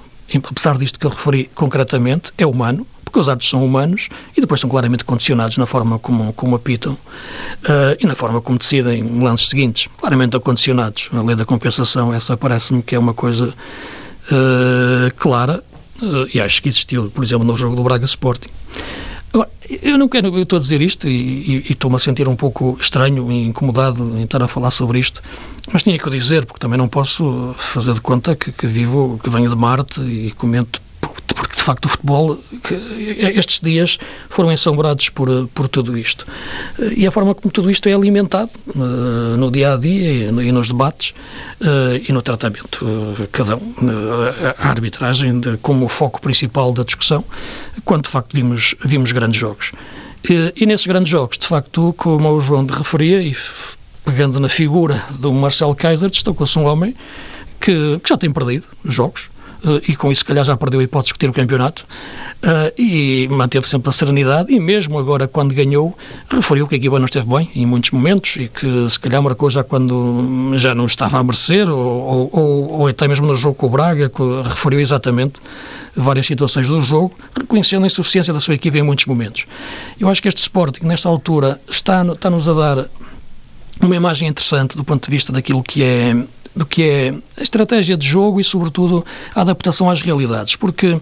apesar 0.49 0.79
disto 0.79 0.99
que 0.99 1.07
eu 1.07 1.11
referi 1.11 1.51
concretamente, 1.55 2.33
é 2.39 2.47
humano, 2.47 2.87
porque 3.13 3.21
os 3.21 3.29
árbitros 3.29 3.51
são 3.51 3.63
humanos 3.63 4.09
e 4.35 4.41
depois 4.41 4.59
são 4.59 4.71
claramente 4.71 5.05
condicionados 5.05 5.59
na 5.59 5.67
forma 5.67 5.99
como, 5.99 6.33
como 6.33 6.57
apitam 6.57 6.95
uh, 6.95 7.97
e 8.01 8.07
na 8.07 8.15
forma 8.15 8.41
como 8.41 8.59
decidem 8.59 9.03
lances 9.21 9.51
seguintes. 9.51 9.89
Claramente 9.99 10.41
condicionados. 10.41 11.11
A 11.13 11.21
lei 11.21 11.37
da 11.37 11.45
compensação, 11.45 12.15
essa 12.15 12.39
parece-me 12.39 12.83
que 12.83 12.95
é 12.95 12.99
uma 12.99 13.13
coisa 13.13 13.49
uh, 13.51 15.15
clara 15.19 15.63
uh, 16.01 16.27
e 16.33 16.41
acho 16.41 16.63
que 16.63 16.71
existiu, 16.71 17.11
por 17.11 17.23
exemplo, 17.23 17.47
no 17.47 17.55
jogo 17.55 17.77
do 17.77 17.83
Braga 17.83 18.07
Sporting. 18.07 18.49
Agora, 19.31 19.51
eu 19.83 19.99
não 19.99 20.09
quero, 20.09 20.29
eu 20.29 20.43
estou 20.43 20.59
a 20.59 20.63
dizer 20.63 20.81
isto 20.81 21.07
e, 21.07 21.67
e 21.69 21.73
estou-me 21.73 21.97
a 21.97 21.99
sentir 21.99 22.27
um 22.29 22.37
pouco 22.37 22.79
estranho 22.81 23.31
e 23.31 23.45
incomodado 23.45 24.17
em 24.17 24.25
estar 24.25 24.43
a 24.43 24.49
falar 24.49 24.71
sobre 24.71 24.99
isto, 24.99 25.23
mas 25.71 25.83
tinha 25.83 25.99
que 25.99 26.07
o 26.07 26.11
dizer, 26.11 26.47
porque 26.47 26.61
também 26.61 26.79
não 26.79 26.89
posso 26.89 27.55
fazer 27.59 27.93
de 27.93 28.01
conta 28.01 28.35
que, 28.37 28.53
que 28.53 28.67
vivo, 28.67 29.21
que 29.23 29.31
venho 29.31 29.49
de 29.49 29.57
Marte 29.57 30.01
e 30.01 30.31
comento 30.33 30.81
porque 31.35 31.57
de 31.57 31.63
facto 31.63 31.87
o 31.87 31.89
futebol, 31.89 32.39
estes 33.35 33.61
dias 33.61 33.99
foram 34.29 34.53
ensombrados 34.53 35.09
por, 35.09 35.29
por 35.49 35.69
tudo 35.69 35.97
isto. 35.97 36.27
E 36.97 37.07
a 37.07 37.11
forma 37.11 37.35
como 37.35 37.53
tudo 37.53 37.71
isto 37.71 37.89
é 37.89 37.93
alimentado 37.93 38.51
uh, 38.75 39.37
no 39.37 39.51
dia 39.51 39.75
a 39.75 39.77
dia 39.77 40.29
e, 40.31 40.53
nos 40.53 40.69
debates 40.69 41.15
uh, 41.61 42.01
e 42.09 42.13
no 42.13 42.23
tratamento, 42.23 42.85
uh, 42.85 43.29
cada 43.33 43.57
um, 43.57 43.75
a 44.59 44.69
arbitragem 44.69 45.41
de, 45.41 45.57
como 45.59 45.89
foco 45.89 46.21
principal 46.21 46.73
da 46.73 46.83
discussão, 46.83 47.25
quando 47.85 48.05
de 48.05 48.11
facto 48.11 48.35
vimos, 48.35 48.75
vimos 48.85 49.13
grandes 49.13 49.41
jogos. 49.41 49.73
E, 50.29 50.53
e 50.57 50.67
nesses 50.67 50.87
grandes 50.87 51.11
jogos, 51.11 51.39
de 51.39 51.47
facto, 51.47 51.95
como 51.97 52.31
o 52.31 52.41
João 52.41 52.65
de 52.65 52.73
referia, 52.73 53.21
e 53.21 53.37
pegando 54.05 54.39
na 54.39 54.49
figura 54.49 55.05
do 55.19 55.33
Marcelo 55.33 55.75
Kaiser, 55.75 56.11
destacou-se 56.11 56.59
um 56.59 56.65
homem 56.65 56.95
que, 57.61 58.01
que 58.03 58.09
já 58.09 58.17
tem 58.17 58.31
perdido 58.31 58.67
jogos, 58.85 59.31
eh, 59.31 59.32
e 59.87 59.97
com 59.97 60.11
isso, 60.11 60.21
se 60.21 60.25
calhar, 60.25 60.45
já 60.45 60.57
perdeu 60.57 60.81
a 60.81 60.83
hipótese 60.83 61.07
de 61.07 61.13
discutir 61.13 61.29
o 61.31 61.33
campeonato. 61.33 61.87
Uh, 62.43 62.73
e 62.77 63.29
manteve 63.29 63.69
sempre 63.69 63.89
a 63.91 63.93
serenidade. 63.93 64.53
E 64.53 64.59
mesmo 64.59 64.99
agora, 64.99 65.29
quando 65.29 65.55
ganhou, 65.55 65.97
referiu 66.29 66.67
que 66.67 66.75
a 66.75 66.79
equipa 66.79 66.99
não 66.99 67.07
esteve 67.07 67.29
bem 67.29 67.51
em 67.55 67.65
muitos 67.65 67.93
momentos 67.93 68.37
e 68.37 68.49
que, 68.49 68.91
se 68.91 68.99
calhar, 68.99 69.23
marcou 69.23 69.51
já 69.51 69.63
quando 69.63 70.53
já 70.57 70.75
não 70.75 70.87
estava 70.87 71.19
a 71.19 71.23
merecer, 71.23 71.69
ou, 71.71 72.29
ou, 72.33 72.81
ou 72.81 72.87
até 72.87 73.07
mesmo 73.07 73.27
no 73.27 73.37
jogo 73.37 73.55
com 73.55 73.67
o 73.67 73.71
Braga, 73.71 74.09
que 74.09 74.23
referiu 74.49 74.81
exatamente 74.81 75.41
várias 75.95 76.27
situações 76.27 76.69
do 76.69 76.81
jogo, 76.81 77.15
reconhecendo 77.39 77.85
a 77.85 77.87
insuficiência 77.87 78.33
da 78.33 78.41
sua 78.41 78.55
equipa 78.55 78.79
em 78.79 78.83
muitos 78.83 79.07
momentos. 79.07 79.47
Eu 80.01 80.09
acho 80.09 80.21
que 80.21 80.29
este 80.29 80.39
Sporting, 80.39 80.85
nesta 80.85 81.09
altura, 81.09 81.61
está-nos 81.71 82.15
está 82.15 82.29
a 82.29 82.75
dar 82.75 82.89
uma 83.81 83.97
imagem 83.97 84.29
interessante 84.29 84.77
do 84.77 84.85
ponto 84.85 85.05
de 85.05 85.11
vista 85.11 85.33
daquilo 85.33 85.63
que 85.63 85.83
é 85.83 86.17
do 86.55 86.67
que 86.67 86.83
é 86.83 87.15
a 87.37 87.43
estratégia 87.43 87.97
de 87.97 88.07
jogo 88.07 88.41
e, 88.41 88.45
sobretudo, 88.45 89.05
a 89.35 89.41
adaptação 89.41 89.89
às 89.89 90.03
realidades. 90.03 90.57
Porque 90.57 91.01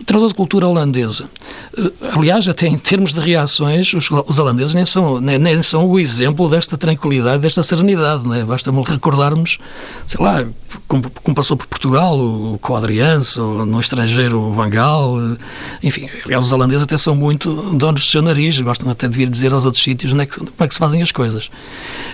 o 0.00 0.04
treinador 0.04 0.30
de 0.30 0.34
cultura 0.34 0.66
holandesa, 0.66 1.28
eh, 1.76 1.90
aliás, 2.12 2.48
até 2.48 2.66
em 2.66 2.78
termos 2.78 3.12
de 3.12 3.20
reações, 3.20 3.92
os, 3.92 4.10
os 4.10 4.38
holandeses 4.38 4.74
nem 4.74 4.86
são, 4.86 5.20
nem, 5.20 5.38
nem, 5.38 5.62
são 5.62 5.86
o 5.86 5.98
exemplo 5.98 6.48
desta 6.48 6.76
tranquilidade, 6.76 7.42
desta 7.42 7.62
serenidade. 7.62 8.26
Né? 8.26 8.44
Basta-me 8.44 8.82
recordarmos, 8.82 9.58
sei 10.06 10.24
lá, 10.24 10.46
como, 10.86 11.10
como, 11.10 11.34
passou 11.34 11.56
por 11.56 11.66
Portugal, 11.66 12.18
o 12.18 12.58
Quadriance, 12.58 13.38
ou 13.40 13.66
no 13.66 13.80
estrangeiro 13.80 14.40
o 14.40 14.52
Vangal, 14.52 15.18
eh, 15.20 15.36
enfim, 15.82 16.08
aliás, 16.24 16.44
os 16.46 16.52
holandeses 16.52 16.82
até 16.82 16.96
são 16.96 17.14
muito 17.14 17.52
donos 17.74 18.02
do 18.02 18.06
seu 18.06 18.22
nariz, 18.22 18.58
gostam 18.60 18.90
até 18.90 19.06
de 19.08 19.16
vir 19.16 19.28
dizer 19.28 19.52
aos 19.52 19.64
outros 19.64 19.82
sítios 19.82 20.12
né, 20.12 20.26
como 20.26 20.50
é 20.58 20.68
que 20.68 20.74
se 20.74 20.78
fazem 20.80 21.02
as 21.02 21.12
coisas. 21.12 21.50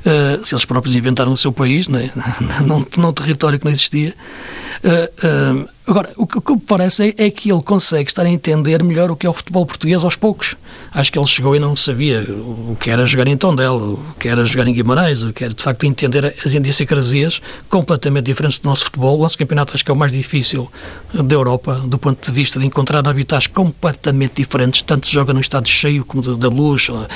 Uh, 0.05 0.45
se 0.45 0.55
eles 0.55 0.65
próprios 0.65 0.95
inventaram 0.95 1.33
o 1.33 1.37
seu 1.37 1.53
país, 1.53 1.89
né, 1.89 2.11
num, 2.65 2.85
num 2.97 3.13
território 3.13 3.59
que 3.59 3.65
não 3.65 3.73
existia. 3.73 4.15
Uh, 4.85 5.69
Agora, 5.87 6.09
o 6.17 6.27
que, 6.27 6.39
o 6.39 6.41
que 6.41 6.53
me 6.53 6.61
parece 6.61 7.15
é, 7.19 7.27
é, 7.27 7.31
que 7.31 7.53
ele 7.53 7.61
consegue 7.61 8.09
estar 8.09 8.25
a 8.25 8.31
entender 8.31 8.83
melhor 8.83 9.11
o 9.11 9.17
que 9.17 9.27
é 9.27 9.29
o 9.29 9.35
futebol 9.35 9.67
português 9.67 10.03
aos 10.03 10.17
poucos. 10.17 10.57
Acho 10.91 11.13
que 11.13 11.19
ele 11.19 11.27
chegou 11.27 11.55
e 11.55 11.59
não 11.59 11.77
sabia 11.77 12.23
o 12.23 12.75
que 12.81 12.89
era 12.89 13.05
jogar 13.05 13.27
em 13.27 13.37
Tondela, 13.37 13.91
o 13.91 14.15
que 14.19 14.27
era 14.27 14.47
jogar 14.47 14.67
em 14.67 14.73
Guimarães, 14.73 15.23
o 15.23 15.31
que 15.31 15.45
era 15.45 15.53
de 15.53 15.63
facto 15.63 15.85
entender 15.85 16.35
as 16.43 16.55
idiosincrasias 16.55 17.43
completamente 17.69 18.25
diferentes 18.25 18.59
do 18.59 18.67
nosso 18.67 18.85
futebol. 18.85 19.19
O 19.19 19.23
nosso 19.23 19.37
campeonato 19.37 19.75
acho 19.75 19.85
que 19.85 19.91
é 19.91 19.95
o 19.95 19.97
mais 19.97 20.11
difícil 20.11 20.73
da 21.13 21.35
Europa, 21.35 21.75
do 21.85 21.99
ponto 21.99 22.27
de 22.27 22.35
vista 22.35 22.59
de 22.59 22.65
encontrar 22.65 23.07
habitats 23.07 23.47
completamente 23.47 24.37
diferentes. 24.37 24.81
Tanto 24.81 25.07
se 25.07 25.13
joga 25.13 25.35
no 25.35 25.41
estado 25.41 25.69
cheio 25.69 26.03
como 26.07 26.23
da 26.35 26.49
luz, 26.49 26.89
ou, 26.89 27.07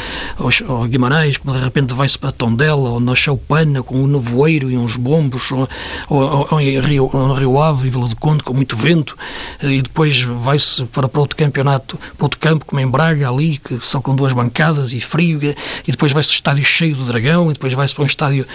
ou, 0.69 0.85
Guimarães, 0.85 1.39
como 1.39 1.57
de 1.57 1.65
repente 1.65 1.95
vai-se 1.95 2.19
para 2.19 2.33
Tondela, 2.33 2.91
ou 2.91 3.01
na 3.01 3.15
Choupana, 3.15 3.83
com 3.83 3.97
um 3.97 4.07
nevoeiro 4.07 4.71
e 4.71 4.77
uns 4.77 4.95
bombos, 4.95 5.51
ou, 5.53 5.67
ou, 6.11 6.49
ou 6.51 6.59
Rio, 6.59 7.11
no 7.15 7.33
Rio 7.33 7.58
Rio 7.59 7.63
Ave 7.63 7.89
e 7.89 7.91
Vila 7.91 8.09
do 8.09 8.17
Conde, 8.17 8.43
com 8.43 8.55
muito 8.55 8.77
vento, 8.77 9.17
e 9.63 9.83
depois 9.83 10.23
vai-se 10.23 10.85
para, 10.87 11.09
para 11.09 11.21
outro 11.21 11.37
campeonato, 11.37 11.99
para 12.17 12.25
outro 12.25 12.39
campo, 12.39 12.65
como 12.65 12.81
em 12.81 12.87
Braga, 12.87 13.29
ali, 13.29 13.59
que 13.59 13.81
só 13.81 14.01
com 14.01 14.15
duas 14.15 14.33
bancadas 14.33 14.93
e 14.93 15.01
frio, 15.01 15.41
e 15.87 15.91
depois 15.91 16.13
vai-se 16.13 16.31
ao 16.31 16.35
estádio 16.35 16.65
cheio 16.65 16.95
do 16.95 17.05
Dragão, 17.05 17.51
e 17.51 17.53
depois 17.53 17.73
vai-se 17.75 17.95
para 17.95 18.05
um 18.05 18.07
estádio 18.07 18.47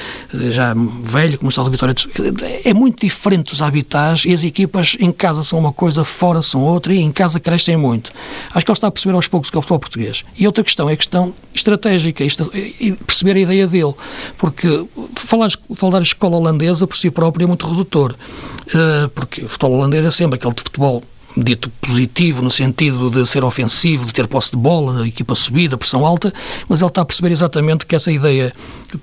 já 0.50 0.74
velho, 1.04 1.38
como 1.38 1.48
o 1.48 1.50
Estádio 1.50 1.72
Vitória. 1.72 1.96
É 2.64 2.74
muito 2.74 3.02
diferente 3.02 3.54
os 3.54 3.62
habitats 3.62 4.26
e 4.26 4.34
as 4.34 4.44
equipas 4.44 4.96
em 5.00 5.12
casa 5.12 5.44
são 5.44 5.60
uma 5.60 5.74
coisa, 5.74 6.06
fora 6.06 6.42
são 6.42 6.62
outra, 6.62 6.94
e 6.94 7.00
em 7.00 7.12
casa 7.12 7.40
crescem 7.40 7.78
muito. 7.78 8.12
Acho 8.54 8.66
que 8.66 8.72
ele 8.72 8.78
está 8.78 8.88
a 8.88 8.92
perceber 8.92 9.16
aos 9.16 9.28
poucos 9.28 9.50
que 9.50 9.58
é 9.58 9.60
o 9.60 9.62
futebol 9.62 9.80
português. 9.80 10.24
E 10.38 10.46
outra 10.46 10.64
questão 10.64 10.90
é 10.90 10.94
a 10.94 10.98
questão 10.98 11.34
estratégica, 11.54 12.24
e 12.24 12.94
perceber 12.94 13.38
a 13.38 13.40
ideia 13.40 13.68
dele, 13.68 13.94
porque 14.38 14.86
falar, 15.16 15.50
falar 15.76 16.02
escola 16.02 16.38
holandesa 16.38 16.88
por 16.88 16.96
si 16.96 17.12
própria 17.12 17.44
é 17.44 17.48
muito 17.48 17.68
redutor, 17.68 18.16
eh, 18.74 18.93
porque 19.14 19.44
o 19.44 19.48
futebol 19.48 19.78
holandês 19.78 20.06
é 20.06 20.12
sempre 20.12 20.36
aquele 20.36 20.54
de 20.54 20.62
futebol 20.64 21.04
dito 21.36 21.70
positivo, 21.82 22.42
no 22.42 22.52
sentido 22.52 23.10
de 23.10 23.26
ser 23.26 23.44
ofensivo, 23.44 24.06
de 24.06 24.14
ter 24.14 24.28
posse 24.28 24.52
de 24.52 24.58
bola, 24.58 25.08
equipa 25.08 25.36
subida, 25.36 25.78
pressão 25.78 26.06
alta, 26.06 26.32
mas 26.68 26.82
ele 26.82 26.88
está 26.88 27.02
a 27.02 27.06
perceber 27.06 27.32
exatamente 27.32 27.86
que 27.86 27.96
essa 27.96 28.12
ideia 28.12 28.54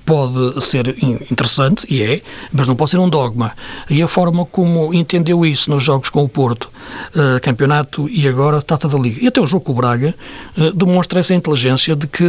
pode 0.07 0.65
ser 0.65 0.97
interessante, 1.31 1.87
e 1.93 2.03
é, 2.03 2.23
mas 2.53 2.69
não 2.69 2.77
pode 2.77 2.91
ser 2.91 2.99
um 2.99 3.09
dogma. 3.09 3.53
E 3.89 4.01
a 4.03 4.09
forma 4.09 4.45
como 4.45 4.95
entendeu 4.95 5.45
isso 5.45 5.71
nos 5.71 5.83
jogos 5.83 6.11
com 6.11 6.23
o 6.23 6.29
Porto, 6.29 6.71
uh, 7.15 7.41
campeonato 7.43 8.09
e 8.09 8.29
agora 8.29 8.63
Taça 8.63 8.89
da 8.89 8.99
Liga, 8.99 9.19
e 9.23 9.27
até 9.27 9.41
o 9.41 9.47
jogo 9.47 9.65
com 9.65 9.73
o 9.73 9.75
Braga, 9.75 10.15
uh, 10.57 10.73
demonstra 10.73 11.21
essa 11.21 11.35
inteligência 11.35 11.97
de 11.97 12.07
que 12.07 12.25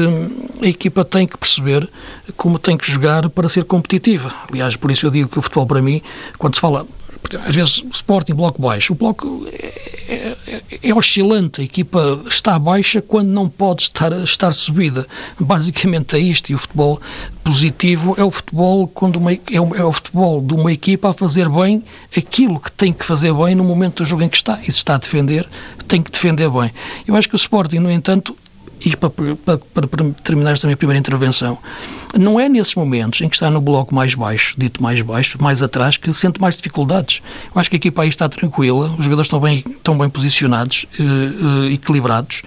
a 0.62 0.68
equipa 0.68 1.06
tem 1.06 1.28
que 1.28 1.38
perceber 1.38 1.88
como 2.36 2.58
tem 2.58 2.78
que 2.78 2.92
jogar 2.92 3.30
para 3.30 3.48
ser 3.48 3.66
competitiva. 3.66 4.34
Aliás, 4.50 4.76
por 4.76 4.90
isso 4.90 5.06
eu 5.06 5.12
digo 5.12 5.30
que 5.30 5.38
o 5.38 5.42
futebol, 5.42 5.68
para 5.68 5.82
mim, 5.82 6.02
quando 6.38 6.56
se 6.56 6.62
fala 6.62 6.86
às 7.46 7.56
vezes 7.56 7.84
Sporting 7.92 8.34
bloco 8.34 8.62
baixo. 8.62 8.94
O 8.94 8.96
bloco 8.96 9.48
é, 9.52 10.36
é, 10.48 10.64
é, 10.84 10.94
oscilante, 10.94 11.62
a 11.62 11.64
equipa 11.64 12.22
está 12.28 12.58
baixa 12.60 13.02
quando 13.02 13.28
não 13.28 13.48
pode 13.48 13.84
estar, 13.84 14.12
estar 14.24 14.54
subida. 14.54 15.08
Basicamente 15.40 16.16
é 16.16 16.20
isto, 16.20 16.50
e 16.52 16.56
o 16.56 16.58
futebol 16.58 17.00
positivo 17.44 18.16
é 18.18 18.24
o 18.24 18.32
futebol 18.32 18.88
quando 18.88 19.18
uma, 19.18 19.34
é, 19.34 19.60
o, 19.60 19.76
é 19.76 19.84
o 19.84 19.92
futebol 19.92 20.42
de 20.42 20.54
uma 20.54 20.72
equipa 20.72 21.10
a 21.10 21.14
fazer 21.14 21.50
bem 21.50 21.84
aquilo 22.16 22.60
que 22.60 22.72
tem 22.72 22.92
que 22.94 23.06
fazer 23.06 23.34
bem 23.34 23.56
no 23.56 23.64
momento 23.64 24.04
do 24.04 24.10
jogo 24.10 24.24
em 24.24 24.30
que 24.30 24.38
está. 24.38 24.60
E 24.62 24.72
se 24.72 24.80
está 24.80 24.96
a 24.96 24.98
defender, 24.98 25.48
tem 25.88 26.02
que 26.02 26.12
defender 26.12 26.50
bem. 26.50 26.72
Eu 27.08 27.16
acho 27.16 27.30
que 27.30 27.36
o 27.36 27.38
Sporting, 27.38 27.80
no 27.80 27.92
entanto, 27.92 28.36
e 28.84 28.96
para, 28.96 29.10
para, 29.10 29.88
para, 29.88 30.10
terminar 30.24 30.52
esta 30.52 30.68
minha 30.68 30.78
primeira 30.78 31.00
intervenção, 31.00 31.58
não 32.18 32.40
é 32.40 32.50
nesses 32.50 32.76
momentos 32.76 33.22
em 33.22 33.30
que 33.30 33.36
está 33.36 33.50
no 33.50 33.62
bloco 33.62 33.94
mais 33.94 34.16
baixo, 34.16 34.56
dito 34.58 34.82
mais 34.82 35.02
baixo, 35.02 35.42
mais 35.42 35.62
atrás, 35.62 35.98
que 35.98 36.12
sente 36.14 36.42
mais 36.42 36.58
dificuldades. 36.58 37.22
Eu 37.54 37.60
acho 37.60 37.70
que 37.70 37.76
a 37.76 37.78
equipa 37.78 38.02
aí 38.02 38.10
está 38.10 38.28
tranquila, 38.28 38.96
os 38.98 39.06
jogadores 39.06 39.28
estão 39.28 39.40
bem, 39.40 39.64
estão 39.68 39.98
bem 39.98 40.10
posicionados, 40.10 40.86
eh, 41.00 41.04
eh, 41.04 41.74
equilibrados, 41.74 42.42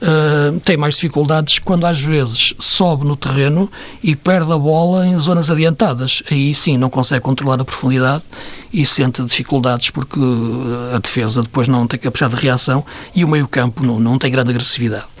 uh, 0.00 0.58
tem 0.60 0.76
mais 0.76 0.94
dificuldades 0.94 1.58
quando 1.58 1.86
às 1.86 2.00
vezes 2.00 2.54
sobe 2.58 3.04
no 3.04 3.16
terreno 3.16 3.70
e 4.02 4.16
perde 4.16 4.52
a 4.52 4.58
bola 4.58 5.06
em 5.06 5.18
zonas 5.18 5.50
adiantadas. 5.50 6.22
Aí 6.30 6.54
sim 6.54 6.76
não 6.78 6.88
consegue 6.88 7.20
controlar 7.20 7.60
a 7.60 7.64
profundidade 7.64 8.24
e 8.72 8.84
sente 8.84 9.22
dificuldades 9.22 9.90
porque 9.90 10.18
a 10.94 10.98
defesa 10.98 11.42
depois 11.42 11.68
não 11.68 11.86
tem 11.86 11.98
capacidade 12.00 12.34
de 12.34 12.42
reação 12.42 12.84
e 13.14 13.24
o 13.24 13.28
meio-campo 13.28 13.84
não, 13.84 14.00
não 14.00 14.18
tem 14.18 14.30
grande 14.30 14.50
agressividade. 14.50 15.13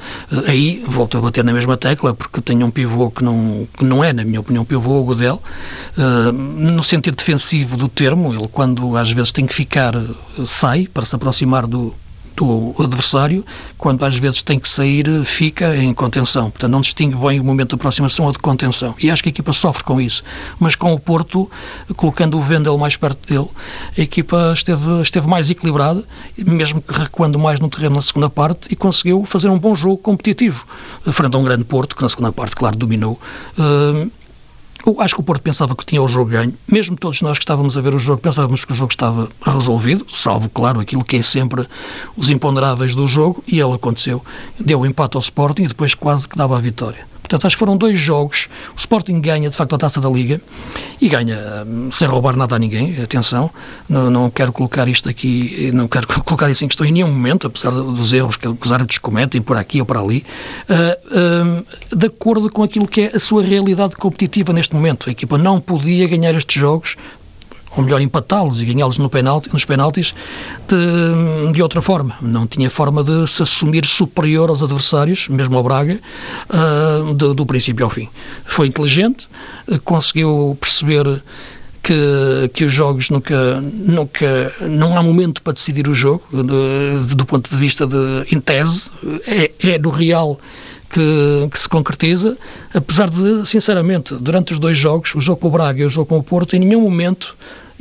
Aí 0.46 0.82
volto 0.86 1.18
a 1.18 1.20
bater 1.20 1.44
na 1.44 1.52
mesma 1.52 1.76
tecla 1.76 2.14
porque 2.14 2.40
tem 2.40 2.62
um 2.62 2.70
pivô 2.70 3.10
que 3.10 3.22
não, 3.22 3.66
que 3.76 3.84
não 3.84 4.02
é, 4.02 4.12
na 4.12 4.24
minha 4.24 4.40
opinião, 4.40 4.62
um 4.62 4.66
pivô 4.66 5.00
o 5.00 5.04
Godel, 5.04 5.42
uh, 5.96 6.32
no 6.32 6.82
sentido 6.82 7.16
defensivo 7.16 7.76
do 7.76 7.88
termo, 7.88 8.32
ele 8.32 8.48
quando 8.48 8.96
às 8.96 9.10
vezes 9.10 9.32
tem 9.32 9.46
que 9.46 9.54
ficar 9.54 9.94
sai 10.44 10.86
para 10.86 11.04
se 11.04 11.14
aproximar 11.16 11.66
do, 11.66 11.94
do 12.36 12.74
adversário, 12.78 13.44
quando 13.78 14.04
às 14.04 14.16
vezes 14.16 14.42
tem 14.42 14.58
que 14.58 14.68
sair, 14.68 15.06
fica 15.24 15.76
em 15.76 15.92
contenção. 15.94 16.50
Portanto, 16.50 16.70
não 16.70 16.80
distingue 16.80 17.16
bem 17.16 17.40
o 17.40 17.44
momento 17.44 17.70
de 17.70 17.74
aproximação 17.76 18.26
ou 18.26 18.32
de 18.32 18.38
contenção. 18.38 18.94
E 19.00 19.10
acho 19.10 19.22
que 19.22 19.28
a 19.28 19.30
equipa 19.30 19.52
sofre 19.52 19.84
com 19.84 20.00
isso. 20.00 20.22
Mas 20.58 20.74
com 20.74 20.92
o 20.92 20.98
Porto, 20.98 21.50
colocando 21.96 22.38
o 22.38 22.40
Vendel 22.40 22.76
mais 22.78 22.96
perto 22.96 23.28
dele, 23.28 23.48
a 23.96 24.00
equipa 24.00 24.52
esteve, 24.54 25.02
esteve 25.02 25.26
mais 25.26 25.50
equilibrada, 25.50 26.04
mesmo 26.38 26.80
que 26.80 26.92
recuando 26.92 27.38
mais 27.38 27.60
no 27.60 27.68
terreno 27.68 27.96
na 27.96 28.02
segunda 28.02 28.30
parte, 28.30 28.68
e 28.70 28.76
conseguiu 28.76 29.24
fazer 29.24 29.48
um 29.48 29.58
bom 29.58 29.74
jogo 29.74 29.98
competitivo, 29.98 30.66
frente 31.12 31.34
a 31.34 31.38
um 31.38 31.44
grande 31.44 31.64
Porto, 31.64 31.96
que 31.96 32.02
na 32.02 32.08
segunda 32.08 32.32
parte, 32.32 32.56
claro, 32.56 32.76
dominou. 32.76 33.18
Uh, 33.58 34.10
eu 34.86 35.00
acho 35.00 35.14
que 35.14 35.20
o 35.20 35.24
Porto 35.24 35.42
pensava 35.42 35.74
que 35.74 35.84
tinha 35.84 36.02
o 36.02 36.08
jogo 36.08 36.30
ganho. 36.30 36.54
Mesmo 36.66 36.96
todos 36.96 37.22
nós 37.22 37.38
que 37.38 37.44
estávamos 37.44 37.78
a 37.78 37.80
ver 37.80 37.94
o 37.94 37.98
jogo 37.98 38.20
pensávamos 38.20 38.64
que 38.64 38.72
o 38.72 38.76
jogo 38.76 38.92
estava 38.92 39.28
resolvido, 39.42 40.06
salvo, 40.10 40.48
claro, 40.50 40.80
aquilo 40.80 41.04
que 41.04 41.16
é 41.16 41.22
sempre 41.22 41.66
os 42.16 42.30
imponderáveis 42.30 42.94
do 42.94 43.06
jogo, 43.06 43.42
e 43.46 43.60
ele 43.60 43.72
aconteceu. 43.72 44.22
Deu 44.58 44.84
empate 44.84 45.16
ao 45.16 45.20
Sporting 45.20 45.62
e 45.64 45.68
depois 45.68 45.94
quase 45.94 46.28
que 46.28 46.36
dava 46.36 46.56
a 46.56 46.60
vitória. 46.60 47.13
Portanto, 47.24 47.46
acho 47.46 47.56
que 47.56 47.60
foram 47.60 47.74
dois 47.74 47.98
jogos. 47.98 48.50
O 48.76 48.78
Sporting 48.78 49.18
ganha, 49.18 49.48
de 49.48 49.56
facto, 49.56 49.74
a 49.74 49.78
taça 49.78 49.98
da 49.98 50.10
Liga 50.10 50.38
e 51.00 51.08
ganha 51.08 51.64
hum, 51.66 51.90
sem 51.90 52.06
roubar 52.06 52.36
nada 52.36 52.54
a 52.54 52.58
ninguém. 52.58 53.00
Atenção, 53.02 53.50
não, 53.88 54.10
não 54.10 54.30
quero 54.30 54.52
colocar 54.52 54.86
isto 54.88 55.08
aqui, 55.08 55.70
não 55.72 55.88
quero 55.88 56.06
colocar 56.22 56.50
isso 56.50 56.66
em 56.66 56.68
questão 56.68 56.86
em 56.86 56.92
nenhum 56.92 57.08
momento, 57.08 57.46
apesar 57.46 57.70
dos 57.70 58.12
erros 58.12 58.36
que 58.36 58.46
os 58.46 58.72
árbitros 58.72 58.98
cometem 58.98 59.40
por 59.40 59.56
aqui 59.56 59.80
ou 59.80 59.86
por 59.86 59.96
ali, 59.96 60.22
uh, 60.68 61.96
de 61.96 62.06
acordo 62.06 62.50
com 62.50 62.62
aquilo 62.62 62.86
que 62.86 63.00
é 63.00 63.16
a 63.16 63.18
sua 63.18 63.42
realidade 63.42 63.96
competitiva 63.96 64.52
neste 64.52 64.74
momento. 64.74 65.08
A 65.08 65.12
equipa 65.12 65.38
não 65.38 65.58
podia 65.58 66.06
ganhar 66.06 66.34
estes 66.34 66.60
jogos 66.60 66.94
ou 67.76 67.82
melhor, 67.82 68.00
empatá-los 68.00 68.62
e 68.62 68.64
ganhá-los 68.64 68.98
no 68.98 69.08
penalti, 69.08 69.50
nos 69.52 69.64
penaltis 69.64 70.14
de, 70.68 71.52
de, 71.52 71.62
outra 71.62 71.82
forma. 71.82 72.14
Não 72.20 72.46
tinha 72.46 72.70
forma 72.70 73.02
de 73.02 73.26
se 73.28 73.42
assumir 73.42 73.84
superior 73.86 74.48
aos 74.48 74.62
adversários, 74.62 75.28
mesmo 75.28 75.56
ao 75.56 75.62
Braga, 75.62 75.98
uh, 76.50 77.14
do, 77.14 77.34
do, 77.34 77.46
princípio 77.46 77.84
ao 77.84 77.90
fim. 77.90 78.08
Foi 78.44 78.68
inteligente, 78.68 79.28
uh, 79.68 79.78
conseguiu 79.80 80.56
perceber 80.60 81.22
que, 81.82 82.50
que 82.54 82.64
os 82.64 82.72
jogos 82.72 83.10
nunca, 83.10 83.60
nunca. 83.60 84.52
Não 84.60 84.96
há 84.96 85.02
momento 85.02 85.42
para 85.42 85.52
decidir 85.52 85.86
o 85.88 85.94
jogo, 85.94 86.24
de, 86.32 87.14
do 87.14 87.26
ponto 87.26 87.50
de 87.50 87.56
vista 87.56 87.86
de. 87.86 88.34
em 88.34 88.40
tese, 88.40 88.90
é, 89.26 89.50
é 89.60 89.78
do 89.78 89.90
Real. 89.90 90.38
Que, 90.90 91.48
que, 91.50 91.58
se 91.58 91.68
concretiza, 91.68 92.38
apesar 92.72 93.10
de, 93.10 93.44
sinceramente, 93.44 94.14
durante 94.14 94.52
os 94.52 94.60
dois 94.60 94.78
jogos, 94.78 95.12
o 95.16 95.20
jogo 95.20 95.40
com 95.40 95.48
o 95.48 95.50
Braga 95.50 95.82
e 95.82 95.84
o 95.84 95.90
jogo 95.90 96.06
com 96.06 96.18
o 96.18 96.22
Porto, 96.22 96.54
em 96.54 96.60
nenhum 96.60 96.82
momento 96.82 97.34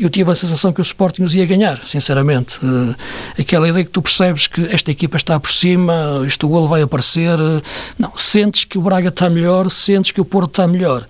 eu 0.05 0.09
tive 0.09 0.31
a 0.31 0.35
sensação 0.35 0.73
que 0.73 0.81
o 0.81 0.83
Sporting 0.83 1.23
os 1.23 1.33
ia 1.35 1.45
ganhar, 1.45 1.81
sinceramente. 1.85 2.57
Uh, 2.65 2.95
aquela 3.39 3.67
ideia 3.69 3.85
que 3.85 3.91
tu 3.91 4.01
percebes 4.01 4.47
que 4.47 4.65
esta 4.65 4.91
equipa 4.91 5.17
está 5.17 5.39
por 5.39 5.51
cima, 5.51 6.21
o 6.21 6.47
golo 6.47 6.67
vai 6.67 6.81
aparecer. 6.81 7.39
Uh, 7.39 7.61
não, 7.97 8.11
sentes 8.15 8.65
que 8.65 8.77
o 8.77 8.81
Braga 8.81 9.09
está 9.09 9.29
melhor, 9.29 9.69
sentes 9.69 10.11
que 10.11 10.21
o 10.21 10.25
Porto 10.25 10.49
está 10.49 10.67
melhor. 10.67 11.07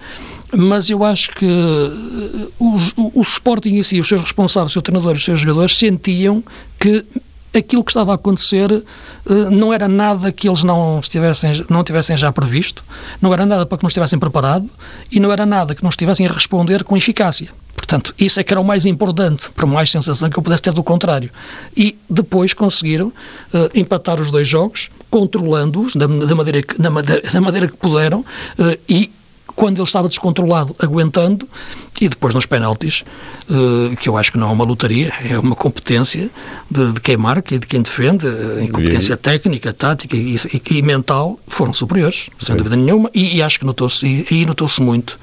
Mas 0.56 0.90
eu 0.90 1.04
acho 1.04 1.32
que 1.32 1.46
uh, 1.46 2.52
o, 2.60 3.20
o, 3.20 3.22
Sporting 3.22 3.78
em 3.78 3.84
si, 3.84 4.00
os 4.00 4.08
seus 4.08 4.22
responsáveis, 4.22 4.72
o 4.72 4.74
seu 4.74 4.82
treinador, 4.82 5.16
os 5.16 5.24
seus 5.24 5.40
jogadores, 5.40 5.76
sentiam 5.76 6.44
que 6.80 7.04
aquilo 7.54 7.84
que 7.84 7.92
estava 7.92 8.12
a 8.12 8.16
acontecer 8.16 8.84
não 9.52 9.74
era 9.74 9.88
nada 9.88 10.32
que 10.32 10.48
eles 10.48 10.64
não, 10.64 11.00
estivessem, 11.00 11.66
não 11.70 11.84
tivessem 11.84 12.18
já 12.18 12.32
previsto, 12.32 12.84
não 13.22 13.34
era 13.34 13.46
nada 13.46 13.66
para 13.66 13.78
que 13.78 13.84
não 13.84 13.88
estivessem 13.88 14.20
preparados 14.20 14.70
e 15.12 15.20
não 15.20 15.32
era 15.32 15.46
nada 15.46 15.76
que 15.76 15.84
não 15.84 15.90
estivessem 15.90 16.26
a 16.26 16.32
responder 16.32 16.84
com 16.84 16.98
eficácia. 16.98 17.50
Portanto, 17.76 18.14
isso 18.18 18.40
é 18.40 18.44
que 18.44 18.54
era 18.54 18.62
o 18.62 18.64
mais 18.64 18.86
importante, 18.86 19.52
por 19.52 19.66
mais 19.66 19.90
sensação 19.90 20.30
que 20.30 20.38
eu 20.38 20.44
pudesse 20.44 20.64
ter 20.64 20.74
do 20.74 20.84
contrário. 20.84 21.30
E 21.76 21.98
depois 22.10 22.54
conseguiram 22.54 23.08
uh, 23.08 23.70
empatar 23.74 24.22
os 24.22 24.32
dois 24.32 24.48
jogos, 24.48 24.90
controlando-os 25.10 25.96
da, 25.96 26.08
da, 26.08 26.36
maneira 26.36 26.62
que, 26.62 26.82
da, 26.82 26.90
da 26.90 27.42
maneira 27.42 27.68
que 27.68 27.76
puderam 27.76 28.22
uh, 28.22 28.80
e 28.88 29.12
quando 29.56 29.78
ele 29.78 29.84
estava 29.84 30.08
descontrolado, 30.08 30.76
aguentando, 30.80 31.48
e 32.06 32.10
depois 32.10 32.34
nos 32.34 32.46
penaltis, 32.46 33.04
uh, 33.50 33.96
que 33.98 34.10
eu 34.10 34.18
acho 34.18 34.32
que 34.32 34.38
não 34.38 34.50
é 34.50 34.54
uma 34.54 34.66
lotaria, 34.66 35.14
é 35.24 35.38
uma 35.40 35.56
competência 35.56 36.30
de, 36.70 36.94
de 36.94 37.02
quem 37.02 37.18
marca 37.18 37.56
e 37.56 37.60
de 37.60 37.68
quem 37.68 37.82
defende, 37.82 38.28
em 38.62 38.68
competência 38.68 39.16
técnica, 39.16 39.72
tática 39.72 40.16
e, 40.16 40.38
e, 40.70 40.82
mental, 40.82 41.40
foram 41.48 41.74
superiores, 41.74 42.30
sem 42.40 42.56
dúvida 42.56 42.76
nenhuma, 42.76 43.10
e, 43.14 43.38
e 43.38 43.42
acho 43.42 43.60
que 43.60 43.66
notou-se, 43.66 44.06
e, 44.06 44.26
e 44.30 44.46
notou-se 44.46 44.82
muito. 44.82 45.18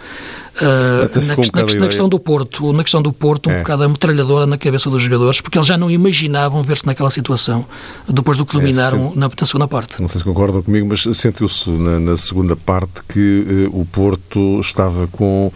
Uh, 0.56 1.08
na, 1.20 1.36
na, 1.36 1.80
na, 1.80 1.86
questão 1.86 2.08
do 2.08 2.18
Porto, 2.18 2.72
na 2.72 2.82
questão 2.82 3.00
do 3.00 3.12
Porto, 3.12 3.48
um 3.48 3.52
é. 3.52 3.58
bocado 3.58 3.84
a 3.84 3.88
metralhadora 3.88 4.46
na 4.46 4.58
cabeça 4.58 4.90
dos 4.90 5.00
jogadores, 5.00 5.40
porque 5.40 5.56
eles 5.56 5.66
já 5.66 5.78
não 5.78 5.90
imaginavam 5.90 6.62
ver-se 6.62 6.84
naquela 6.86 7.10
situação 7.10 7.64
depois 8.08 8.36
do 8.36 8.44
que 8.44 8.54
dominaram 8.54 9.12
é, 9.14 9.18
na, 9.18 9.28
na, 9.28 9.46
segunda 9.46 9.68
parte. 9.68 10.00
Não 10.00 10.08
sei 10.08 10.18
se 10.18 10.24
concordam 10.24 10.60
comigo, 10.60 10.88
mas 10.88 11.02
sentiu-se 11.16 11.70
na, 11.70 12.00
na, 12.00 12.16
segunda 12.16 12.56
parte 12.56 13.02
que 13.08 13.68
uh, 13.70 13.80
o 13.80 13.84
Porto 13.86 14.60
estava 14.60 15.06
com 15.06 15.52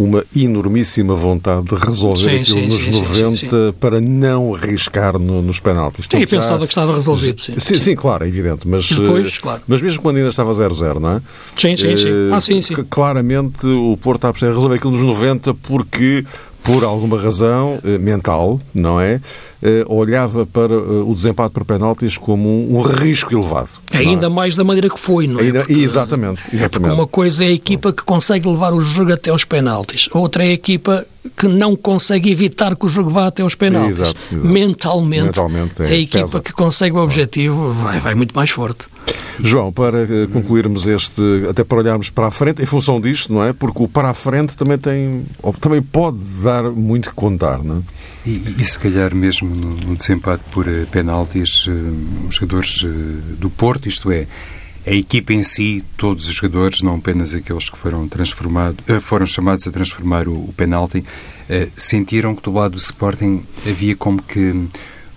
uma 0.00 0.24
enormíssima 0.34 1.14
vontade 1.14 1.66
de 1.66 1.74
resolver 1.74 2.16
sim, 2.16 2.40
aquilo 2.40 2.60
sim, 2.60 2.66
nos 2.66 2.82
sim, 2.84 3.50
90 3.50 3.74
para 3.78 4.00
não 4.00 4.54
arriscar 4.54 5.18
no, 5.18 5.42
nos 5.42 5.60
penaltis. 5.60 6.06
Sim, 6.10 6.26
pensava 6.26 6.66
que 6.66 6.72
estava 6.72 6.94
resolvido. 6.94 7.38
Sim, 7.38 7.54
sim, 7.58 7.74
sim, 7.74 7.94
claro, 7.94 8.24
é 8.24 8.28
evidente. 8.28 8.66
Mas, 8.66 8.88
depois, 8.88 9.36
eh, 9.36 9.40
claro. 9.42 9.62
mas 9.68 9.82
mesmo 9.82 10.00
quando 10.00 10.16
ainda 10.16 10.30
estava 10.30 10.54
0-0, 10.54 10.98
não 10.98 11.16
é? 11.16 11.22
Sim, 11.54 11.76
sim, 11.76 11.96
sim. 11.98 12.08
Ah, 12.32 12.40
sim, 12.40 12.62
sim. 12.62 12.74
Claramente 12.88 13.66
o 13.66 13.94
Porto 13.98 14.26
está 14.26 14.46
a 14.46 14.48
resolver 14.48 14.76
aquilo 14.76 14.92
nos 14.92 15.02
90 15.02 15.52
porque 15.52 16.24
por 16.62 16.84
alguma 16.84 17.20
razão 17.20 17.78
eh, 17.84 17.98
mental, 17.98 18.60
não 18.74 19.00
é? 19.00 19.20
Eh, 19.62 19.84
olhava 19.88 20.46
para 20.46 20.72
eh, 20.72 21.04
o 21.06 21.12
desempate 21.14 21.52
por 21.52 21.64
penaltis 21.64 22.16
como 22.16 22.48
um, 22.48 22.78
um 22.78 22.80
risco 22.82 23.32
elevado. 23.34 23.68
Ainda 23.92 24.26
é? 24.26 24.28
mais 24.28 24.56
da 24.56 24.64
maneira 24.64 24.88
que 24.88 24.98
foi, 24.98 25.26
não 25.26 25.40
é? 25.40 25.44
Ainda, 25.44 25.60
porque, 25.60 25.74
exatamente, 25.74 26.42
exatamente. 26.52 26.92
É 26.92 26.94
uma 26.94 27.06
coisa 27.06 27.44
é 27.44 27.48
a 27.48 27.52
equipa 27.52 27.92
que 27.92 28.02
consegue 28.02 28.48
levar 28.48 28.72
o 28.72 28.80
jogo 28.80 29.12
até 29.12 29.30
aos 29.30 29.44
penaltis, 29.44 30.08
outra 30.12 30.44
é 30.44 30.48
a 30.48 30.52
equipa 30.52 31.06
que 31.36 31.46
não 31.46 31.76
consegue 31.76 32.30
evitar 32.30 32.74
que 32.74 32.86
o 32.86 32.88
jogo 32.88 33.10
vá 33.10 33.26
até 33.26 33.42
aos 33.42 33.54
penaltis. 33.54 34.00
Exato, 34.00 34.18
exato. 34.32 34.46
Mentalmente, 34.46 35.24
Mentalmente 35.24 35.82
é, 35.82 35.86
a 35.86 35.94
equipa 35.94 36.26
pesa. 36.26 36.40
que 36.40 36.52
consegue 36.52 36.96
o 36.96 37.02
objetivo 37.02 37.74
vai, 37.74 38.00
vai 38.00 38.14
muito 38.14 38.34
mais 38.34 38.50
forte. 38.50 38.86
João, 39.42 39.72
para 39.72 40.02
eh, 40.02 40.26
concluirmos 40.32 40.86
este, 40.86 41.22
até 41.48 41.64
para 41.64 41.78
olharmos 41.78 42.10
para 42.10 42.26
a 42.26 42.30
frente, 42.30 42.62
em 42.62 42.66
função 42.66 43.00
disto, 43.00 43.32
não 43.32 43.42
é? 43.42 43.52
Porque 43.52 43.82
o 43.82 43.88
para 43.88 44.10
a 44.10 44.14
frente 44.14 44.56
também 44.56 44.78
tem, 44.78 45.24
também 45.60 45.82
pode 45.82 46.18
dar 46.42 46.64
muito 46.64 47.10
que 47.10 47.14
contar, 47.14 47.62
não 47.62 47.78
é? 47.78 47.80
E, 48.28 48.56
e, 48.58 48.64
se 48.64 48.78
calhar 48.78 49.14
mesmo 49.14 49.48
no, 49.48 49.96
desempate 49.96 50.44
por 50.50 50.68
uh, 50.68 50.86
penaltis, 50.90 51.66
uh, 51.66 51.70
os 52.28 52.34
jogadores 52.34 52.84
do 53.38 53.48
Porto, 53.48 53.88
isto 53.88 54.10
é, 54.10 54.26
a 54.86 54.92
equipa 54.92 55.32
em 55.32 55.42
si, 55.42 55.82
todos 55.96 56.28
os 56.28 56.34
jogadores, 56.34 56.82
não 56.82 56.96
apenas 56.96 57.34
aqueles 57.34 57.70
que 57.70 57.78
foram, 57.78 58.06
transformados, 58.08 58.84
foram 59.00 59.24
chamados 59.24 59.66
a 59.66 59.70
transformar 59.70 60.28
o, 60.28 60.34
o 60.34 60.54
penalti, 60.54 61.04
sentiram 61.76 62.34
que 62.34 62.42
do 62.42 62.52
lado 62.52 62.72
do 62.72 62.78
Sporting 62.78 63.42
havia 63.66 63.94
como 63.94 64.22
que 64.22 64.66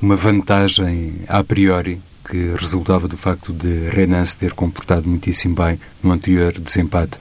uma 0.02 0.18
vantagem 0.18 1.22
a 1.30 1.42
priori 1.44 2.02
que 2.30 2.54
resultava 2.56 3.08
do 3.08 3.18
facto 3.18 3.52
de 3.52 3.90
Renan 3.90 4.24
se 4.24 4.38
ter 4.38 4.54
comportado 4.54 5.08
muitíssimo 5.08 5.56
bem 5.56 5.80
no 6.02 6.12
anterior 6.12 6.54
desempate. 6.54 7.20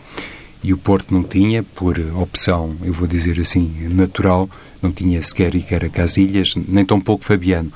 E 0.62 0.73
o 0.73 0.79
Porto 0.79 1.12
não 1.12 1.25
tinha, 1.25 1.62
por 1.62 1.99
opção, 2.15 2.77
eu 2.83 2.93
vou 2.93 3.09
dizer 3.09 3.41
assim, 3.41 3.88
natural, 3.91 4.49
não 4.81 4.93
tinha 4.93 5.21
sequer 5.21 5.55
Iker 5.57 5.91
Casilhas, 5.91 6.55
nem 6.55 6.85
tão 6.85 7.01
pouco 7.01 7.25
Fabiano, 7.25 7.73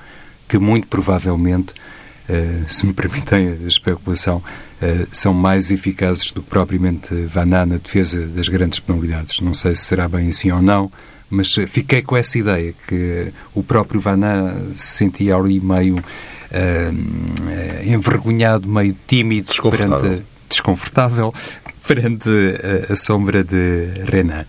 que 0.48 0.56
muito 0.56 0.86
provavelmente, 0.86 1.74
uh, 2.28 2.64
se 2.68 2.86
me 2.86 2.92
permitem 2.92 3.58
a 3.64 3.66
especulação, 3.66 4.36
uh, 4.36 5.08
são 5.10 5.34
mais 5.34 5.72
eficazes 5.72 6.30
do 6.30 6.42
que 6.42 6.48
propriamente 6.48 7.12
Vaná 7.24 7.66
na 7.66 7.76
defesa 7.76 8.24
das 8.24 8.48
grandes 8.48 8.78
penalidades. 8.78 9.40
Não 9.40 9.52
sei 9.52 9.74
se 9.74 9.82
será 9.82 10.08
bem 10.08 10.28
assim 10.28 10.52
ou 10.52 10.62
não, 10.62 10.88
mas 11.28 11.52
fiquei 11.66 12.02
com 12.02 12.16
essa 12.16 12.38
ideia 12.38 12.72
que 12.86 13.32
o 13.52 13.64
próprio 13.64 14.00
Vaná 14.00 14.54
se 14.76 14.98
sentia 14.98 15.34
ali 15.34 15.58
meio 15.58 16.00
uh, 16.50 17.88
envergonhado, 17.88 18.68
meio 18.68 18.96
tímido, 19.06 19.48
desconfortável. 19.48 19.98
perante 19.98 20.22
desconfortável 20.48 21.34
perante 21.86 22.28
a, 22.88 22.92
a 22.92 22.96
sombra 22.96 23.42
de 23.44 23.88
Renan 24.04 24.44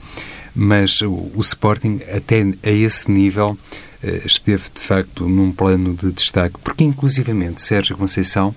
mas 0.58 1.04
o, 1.04 1.30
o 1.36 1.42
Sporting, 1.42 2.00
até 2.12 2.42
a 2.42 2.72
esse 2.72 3.12
nível, 3.12 3.56
eh, 4.02 4.24
esteve 4.26 4.64
de 4.74 4.82
facto 4.82 5.30
num 5.30 5.52
plano 5.52 5.94
de 5.94 6.12
destaque, 6.12 6.56
porque 6.64 6.84
inclusivamente 6.84 7.62
Sérgio 7.62 7.96
Conceição 7.96 8.56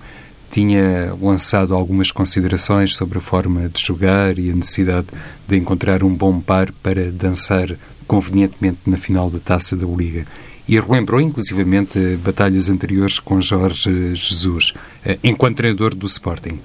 tinha 0.49 1.13
lançado 1.21 1.75
algumas 1.75 2.11
considerações 2.11 2.95
sobre 2.95 3.19
a 3.19 3.21
forma 3.21 3.69
de 3.69 3.85
jogar 3.85 4.39
e 4.39 4.49
a 4.49 4.55
necessidade 4.55 5.07
de 5.47 5.55
encontrar 5.57 6.03
um 6.03 6.13
bom 6.13 6.41
par 6.41 6.71
para 6.81 7.11
dançar 7.11 7.69
convenientemente 8.07 8.79
na 8.87 8.97
final 8.97 9.29
da 9.29 9.39
Taça 9.39 9.75
da 9.75 9.85
Liga. 9.85 10.25
E 10.67 10.79
relembrou 10.79 11.19
inclusivamente 11.19 12.17
batalhas 12.17 12.69
anteriores 12.69 13.19
com 13.19 13.41
Jorge 13.41 14.15
Jesus, 14.15 14.73
eh, 15.03 15.17
enquanto 15.23 15.57
treinador 15.57 15.93
do 15.93 16.05
Sporting. 16.05 16.59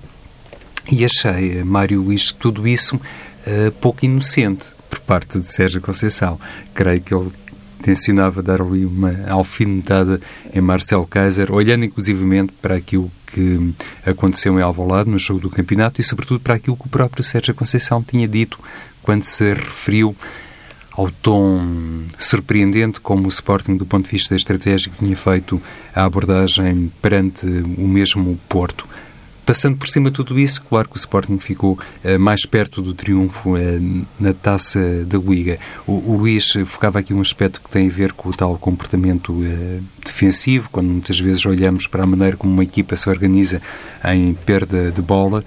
E 0.90 1.04
achei, 1.04 1.64
Mário 1.64 2.00
Luís, 2.00 2.30
tudo 2.30 2.66
isso 2.66 2.96
uh, 2.96 3.72
pouco 3.80 4.04
inocente 4.04 4.68
por 4.88 5.00
parte 5.00 5.38
de 5.40 5.50
Sérgio 5.50 5.80
Conceição. 5.80 6.38
Creio 6.72 7.00
que 7.00 7.12
ele 7.12 7.32
tencionava 7.82 8.42
dar 8.42 8.60
ali 8.60 8.84
uma 8.84 9.26
alfinetada 9.28 10.20
em 10.52 10.60
Marcel 10.60 11.04
Kaiser, 11.06 11.52
olhando 11.52 11.84
inclusivamente 11.84 12.52
para 12.60 12.76
aquilo 12.76 13.10
que 13.26 13.74
aconteceu 14.04 14.58
em 14.58 14.62
Alvalade 14.62 15.10
no 15.10 15.18
jogo 15.18 15.40
do 15.40 15.50
campeonato 15.50 16.00
e 16.00 16.04
sobretudo 16.04 16.40
para 16.40 16.54
aquilo 16.54 16.76
que 16.76 16.86
o 16.86 16.90
próprio 16.90 17.22
Sérgio 17.22 17.54
Conceição 17.54 18.02
tinha 18.02 18.26
dito 18.26 18.58
quando 19.02 19.24
se 19.24 19.54
referiu 19.54 20.16
ao 20.96 21.10
tom 21.10 22.04
surpreendente 22.16 23.00
como 23.00 23.26
o 23.26 23.28
Sporting, 23.28 23.76
do 23.76 23.84
ponto 23.84 24.06
de 24.06 24.12
vista 24.12 24.34
estratégico, 24.34 24.96
tinha 24.98 25.16
feito 25.16 25.60
a 25.94 26.04
abordagem 26.04 26.90
perante 27.02 27.46
o 27.46 27.86
mesmo 27.86 28.38
Porto. 28.48 28.88
Passando 29.44 29.76
por 29.76 29.88
cima 29.88 30.10
de 30.10 30.16
tudo 30.16 30.36
isso, 30.40 30.60
claro 30.62 30.88
que 30.88 30.96
o 30.96 30.98
Sporting 30.98 31.38
ficou 31.38 31.78
uh, 32.04 32.18
mais 32.18 32.44
perto 32.44 32.82
do 32.82 32.92
triunfo 32.92 33.54
uh, 33.54 34.06
na 34.18 34.32
taça 34.32 35.04
da 35.04 35.18
Liga. 35.18 35.58
O, 35.86 35.92
o, 35.92 36.16
Luís 36.16 36.52
focava 36.66 36.98
aqui 36.98 37.14
um 37.14 37.20
aspecto 37.20 37.60
que 37.60 37.70
tem 37.70 37.86
a 37.86 37.92
ver 37.92 38.12
com 38.12 38.30
o 38.30 38.32
tal 38.32 38.58
comportamento 38.58 39.32
uh, 39.32 39.84
defensivo, 40.06 40.68
quando 40.70 40.88
muitas 40.88 41.18
vezes 41.18 41.44
olhamos 41.44 41.86
para 41.86 42.02
a 42.02 42.06
maneira 42.06 42.36
como 42.36 42.52
uma 42.52 42.62
equipa 42.64 42.96
se 42.96 43.08
organiza 43.08 43.60
em 44.04 44.34
perda 44.34 44.90
de 44.90 45.02
bola, 45.02 45.44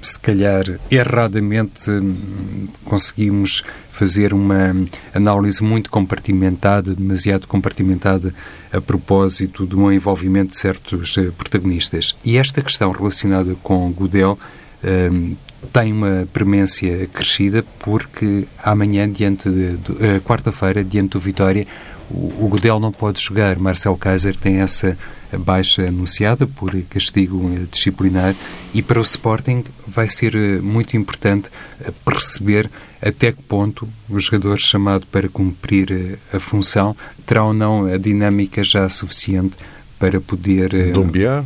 se 0.00 0.18
calhar 0.18 0.64
erradamente 0.90 1.90
hum, 1.90 2.68
conseguimos 2.84 3.62
fazer 3.90 4.32
uma 4.32 4.74
análise 5.12 5.62
muito 5.62 5.90
compartimentada, 5.90 6.94
demasiado 6.94 7.46
compartimentada 7.46 8.32
a 8.72 8.80
propósito 8.80 9.66
do 9.66 9.92
envolvimento 9.92 10.52
de 10.52 10.56
certos 10.56 11.16
uh, 11.16 11.32
protagonistas. 11.32 12.16
E 12.24 12.38
esta 12.38 12.62
questão 12.62 12.90
relacionada 12.92 13.54
com 13.62 13.90
Godel 13.90 14.38
uh, 14.82 15.36
tem 15.72 15.92
uma 15.92 16.26
premência 16.32 17.06
crescida 17.08 17.64
porque 17.80 18.46
amanhã, 18.62 19.10
diante 19.10 19.50
de, 19.50 19.76
de 19.76 19.92
uh, 19.92 20.20
quarta-feira, 20.22 20.82
diante 20.82 21.10
do 21.10 21.20
Vitória, 21.20 21.66
o, 22.10 22.48
Godel 22.48 22.80
não 22.80 22.90
pode 22.90 23.20
jogar. 23.20 23.58
Marcel 23.58 23.96
Kaiser 23.96 24.36
tem 24.36 24.56
essa 24.60 24.98
baixa 25.38 25.82
anunciada 25.86 26.46
por 26.46 26.72
castigo 26.88 27.48
disciplinar 27.70 28.34
e 28.74 28.82
para 28.82 28.98
o 28.98 29.02
Sporting 29.02 29.64
vai 29.86 30.08
ser 30.08 30.34
eh, 30.34 30.60
muito 30.60 30.96
importante 30.96 31.50
eh, 31.80 31.92
perceber 32.04 32.68
até 33.00 33.30
que 33.30 33.40
ponto 33.40 33.88
o 34.08 34.18
jogador 34.18 34.58
chamado 34.58 35.06
para 35.06 35.28
cumprir 35.28 35.92
eh, 35.92 36.36
a 36.36 36.40
função 36.40 36.96
terá 37.24 37.44
ou 37.44 37.54
não 37.54 37.86
a 37.86 37.96
dinâmica 37.96 38.64
já 38.64 38.88
suficiente 38.88 39.56
para 40.00 40.20
poder 40.20 40.92
Dumbiá. 40.92 41.44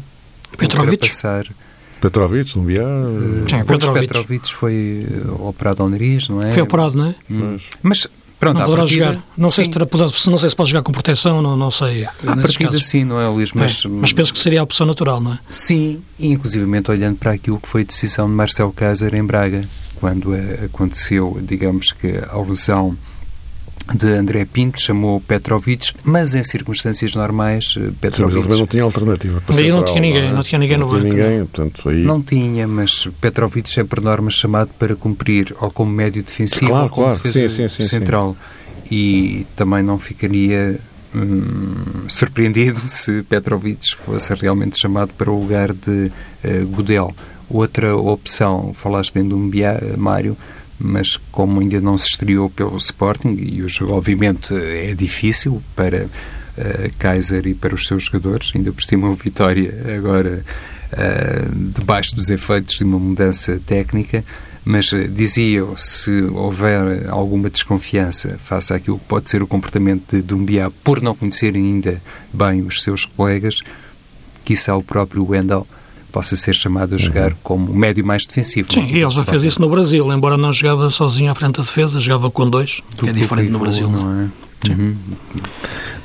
ultrapassar... 0.61 1.47
Petrovic, 2.01 2.53
Dumbiá... 2.53 2.85
Uh, 2.85 3.65
Petrovic. 3.67 4.09
Petrovic 4.09 4.55
foi 4.55 5.07
operado 5.41 5.83
ao 5.83 5.89
nariz, 5.89 6.29
não 6.29 6.43
é? 6.43 6.53
Foi 6.53 6.63
operado, 6.63 6.99
não 6.99 7.07
é? 7.07 7.15
Hum. 7.31 7.59
Mas 7.83 8.07
Pronto, 8.45 8.59
não 8.59 8.65
poderá 8.65 8.83
partida, 8.83 9.05
jogar. 9.07 9.25
Não 9.37 9.51
sei, 9.51 9.65
se 9.65 9.71
terá, 9.71 9.87
não 10.27 10.39
sei 10.39 10.51
se 10.51 10.57
pode 10.57 10.71
jogar 10.71 10.83
com 10.83 10.93
proteção, 10.93 11.41
não, 11.41 11.57
não 11.57 11.71
sei. 11.71 12.05
À 12.05 12.13
partida 12.37 12.71
casos. 12.71 12.85
sim, 12.85 13.05
não 13.05 13.21
é, 13.21 13.27
Luís? 13.27 13.53
Mas, 13.53 13.85
é, 13.85 13.89
mas 13.89 14.13
penso 14.13 14.33
que 14.33 14.39
seria 14.39 14.61
a 14.61 14.63
opção 14.63 14.87
natural, 14.87 15.21
não 15.21 15.33
é? 15.33 15.39
Sim, 15.51 16.03
inclusivamente 16.19 16.91
olhando 16.91 17.17
para 17.17 17.33
aquilo 17.33 17.59
que 17.59 17.69
foi 17.69 17.83
a 17.83 17.85
decisão 17.85 18.27
de 18.27 18.35
Marcelo 18.35 18.73
Kaiser 18.73 19.15
em 19.15 19.25
Braga, 19.25 19.67
quando 19.97 20.35
eh, 20.35 20.67
aconteceu, 20.67 21.39
digamos 21.43 21.93
que, 21.93 22.21
a 22.31 22.39
lesão 22.39 22.97
de 23.93 24.07
André 24.13 24.47
Pinto, 24.47 24.81
chamou 24.81 25.21
Petrovic, 25.21 25.93
mas 26.03 26.35
em 26.35 26.43
circunstâncias 26.43 27.15
normais, 27.15 27.75
eh, 27.77 27.91
Petrovic... 28.01 28.53
Sim, 28.53 28.59
não 28.61 28.67
tinha 28.67 28.83
alternativa 28.83 29.41
para 29.43 29.57
Aí 29.57 29.69
não 29.69 29.85
tinha 29.85 30.01
ninguém, 30.01 30.33
não, 30.33 30.41
é? 30.41 30.43
tinha 30.43 30.59
ninguém 30.59 30.79
não 30.79 30.89
no 30.89 31.01
tinha 31.01 31.13
ninguém, 31.13 31.47
portanto, 31.47 31.89
aí... 31.89 32.03
Não 32.03 32.23
tinha, 32.23 32.67
mas 32.67 33.07
Petrovic 33.21 33.79
é 33.79 33.85
por 33.85 34.01
norma 34.01 34.31
chamado 34.31 34.71
para 34.79 34.97
cumprir 34.97 35.55
ou 35.61 35.71
como 35.71 35.93
médio 35.93 36.23
defensivo 36.23 36.69
claro, 36.69 36.85
ou 36.85 36.91
como 36.91 37.07
claro. 37.07 37.23
defesa 37.23 37.49
sim, 37.49 37.69
sim, 37.69 37.83
sim, 37.83 37.83
central. 37.83 38.37
E 38.91 39.47
também 39.57 39.83
não 39.83 39.99
ficaria 39.99 40.79
hum, 41.15 42.05
surpreendido 42.09 42.81
se 42.89 43.23
Petrovic 43.23 43.97
fosse 43.97 44.35
realmente 44.35 44.79
chamado 44.79 45.13
para 45.17 45.31
o 45.31 45.41
lugar 45.41 45.73
de 45.73 46.11
uh, 46.45 46.67
Godel. 46.69 47.13
Outra 47.49 47.95
opção, 47.95 48.73
falaste 48.73 49.17
em 49.19 49.29
Dumbiá, 49.29 49.79
Mário, 49.99 50.37
mas 50.79 51.17
como 51.31 51.61
ainda 51.61 51.81
não 51.81 51.97
se 51.97 52.11
estreou 52.11 52.51
pelo 52.51 52.77
Sporting, 52.77 53.37
e 53.39 53.63
o 53.63 53.69
jogo 53.69 53.93
obviamente 53.93 54.55
é 54.55 54.95
difícil 54.95 55.63
para 55.75 56.05
uh, 56.05 56.93
Kaiser 56.99 57.47
e 57.47 57.55
para 57.55 57.75
os 57.75 57.87
seus 57.87 58.05
jogadores, 58.05 58.53
ainda 58.55 58.73
por 58.73 58.83
cima 58.83 59.09
o 59.09 59.15
Vitória 59.15 59.73
agora 59.97 60.45
uh, 60.93 61.55
debaixo 61.71 62.15
dos 62.15 62.31
efeitos 62.31 62.77
de 62.77 62.85
uma 62.85 62.99
mudança 62.99 63.61
técnica, 63.67 64.25
mas 64.65 64.93
uh, 64.93 65.09
dizia 65.09 65.65
se 65.77 66.25
houver 66.33 67.09
alguma 67.09 67.49
desconfiança 67.49 68.39
face 68.39 68.73
àquilo 68.73 68.99
que 68.99 69.07
pode 69.07 69.31
ser 69.31 69.43
o 69.43 69.47
comportamento 69.47 70.17
de 70.17 70.23
Dumbiá 70.23 70.71
por 70.83 71.01
não 71.01 71.15
conhecer 71.15 71.55
ainda 71.55 72.03
bem 72.33 72.63
os 72.63 72.83
seus 72.83 73.05
colegas, 73.05 73.61
quiçá 74.45 74.77
o 74.77 74.83
próprio 74.83 75.27
Wendel 75.27 75.67
possa 76.15 76.37
ser 76.37 76.55
chamado 76.55 76.95
a 76.95 76.99
jogar 76.99 77.33
uhum. 77.33 77.39
como 77.43 77.75
médio 77.75 78.07
mais 78.07 78.25
defensivo. 78.25 78.73
Sim, 78.73 78.87
e 78.87 79.01
ele 79.03 79.11
já 79.11 79.25
fez 79.25 79.43
isso 79.43 79.61
no 79.61 79.69
Brasil, 79.69 80.13
embora 80.13 80.37
não 80.37 80.53
jogava 80.53 80.89
sozinho 80.89 81.33
à 81.33 81.35
frente 81.35 81.57
da 81.57 81.65
defesa, 81.65 81.99
jogava 81.99 82.31
com 82.31 82.49
dois, 82.49 82.81
que 82.97 83.09
é 83.09 83.13
diferente 83.13 83.51
no 83.51 83.59
Brasil. 83.59 83.91
Não 83.91 84.23
é? 84.23 84.71
Uhum. 84.71 84.97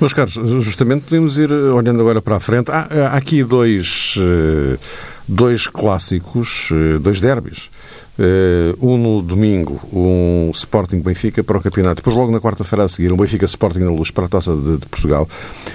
Meus 0.02 0.12
caros, 0.12 0.34
justamente 0.34 1.04
podemos 1.04 1.38
ir 1.38 1.52
eh, 1.52 1.54
olhando 1.54 2.02
agora 2.02 2.22
para 2.22 2.38
a 2.38 2.40
frente. 2.40 2.72
Há, 2.72 2.88
há 3.12 3.18
aqui 3.18 3.44
dois, 3.44 4.16
eh, 4.18 4.80
dois 5.28 5.68
clássicos, 5.68 6.70
eh, 6.72 6.98
dois 6.98 7.22
derbys 7.22 7.70
Uh, 7.70 7.79
um 8.82 8.98
no 8.98 9.22
domingo, 9.22 9.80
um 9.94 10.52
Sporting 10.54 11.00
Benfica 11.00 11.44
para 11.44 11.58
o 11.58 11.62
campeonato. 11.62 11.98
Depois, 11.98 12.16
logo 12.16 12.32
na 12.32 12.40
quarta-feira 12.40 12.84
a 12.84 12.88
seguir, 12.88 13.12
um 13.14 13.18
Benfica 13.18 13.46
Sporting 13.46 13.80
na 13.80 13.92
luz 13.92 14.12
para 14.12 14.26
a 14.26 14.28
taça 14.28 14.54
de, 14.56 14.78
de, 14.78 14.88
Portugal. 14.88 15.28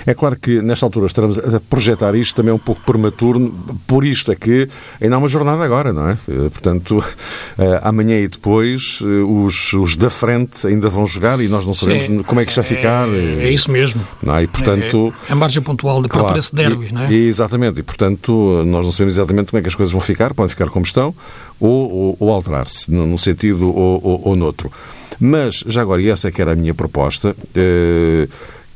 É 0.05 0.13
claro 0.15 0.37
que 0.37 0.61
nesta 0.61 0.85
altura 0.85 1.07
estamos 1.07 1.39
a 1.39 1.61
projetar 1.61 2.15
isto 2.15 2.35
também 2.37 2.53
um 2.53 2.59
pouco 2.59 2.81
prematuro, 2.83 3.55
por 3.87 4.05
isto 4.05 4.31
é 4.31 4.35
que 4.35 4.69
ainda 5.01 5.17
há 5.17 5.19
uma 5.19 5.29
jornada 5.29 5.65
agora, 5.65 5.93
não 5.93 6.11
é? 6.11 6.19
Uh, 6.29 6.51
portanto, 6.51 6.99
uh, 6.99 7.63
amanhã 7.83 8.19
e 8.19 8.29
depois 8.29 9.01
os, 9.01 9.73
os, 9.73 9.97
da 9.97 10.11
frente 10.11 10.67
ainda 10.67 10.89
vão 10.89 11.07
jogar 11.07 11.41
e 11.41 11.49
nós 11.49 11.67
não 11.67 11.75
sabemos 11.75 12.05
Sim, 12.05 12.23
como 12.23 12.41
é 12.41 12.45
que 12.45 12.51
está 12.51 12.61
a 12.61 12.65
ficar. 12.65 13.09
É, 13.09 13.45
é 13.45 13.51
isso 13.51 13.71
mesmo. 13.71 14.01
Não 14.23 14.37
é? 14.37 14.43
E, 14.43 14.47
portanto, 14.47 15.15
é, 15.29 15.31
é 15.31 15.33
a 15.33 15.37
margem 15.37 15.63
pontual 15.63 16.03
de 16.03 16.09
claro, 16.09 16.39
esse 16.39 16.55
derby, 16.55 16.93
não 16.93 17.03
é? 17.03 17.13
Exatamente. 17.13 17.81
E, 17.81 17.83
portanto, 17.83 18.63
nós 18.67 18.85
não 18.85 18.93
sabemos 18.93 19.15
exatamente 19.15 19.51
como 19.51 19.59
é 19.59 19.63
que 19.63 19.69
as 19.69 19.75
coisas 19.75 19.93
vão 19.93 20.01
ficar, 20.01 20.35
podem 20.35 20.51
ficar 20.51 20.69
como 20.69 20.85
estão 20.85 21.15
ou, 21.61 21.91
ou, 21.91 22.17
ou 22.21 22.31
alterar-se, 22.31 22.91
num 22.91 23.19
sentido 23.19 23.75
ou, 23.75 24.01
ou, 24.03 24.21
ou 24.25 24.37
noutro. 24.37 24.71
Mas, 25.19 25.63
já 25.67 25.83
agora, 25.83 26.03
e 26.03 26.09
essa 26.09 26.29
é 26.29 26.33
que 26.33 26.43
era 26.43 26.53
a 26.53 26.57
minha 26.57 26.75
proposta, 26.75 27.37
eh, 27.55 28.29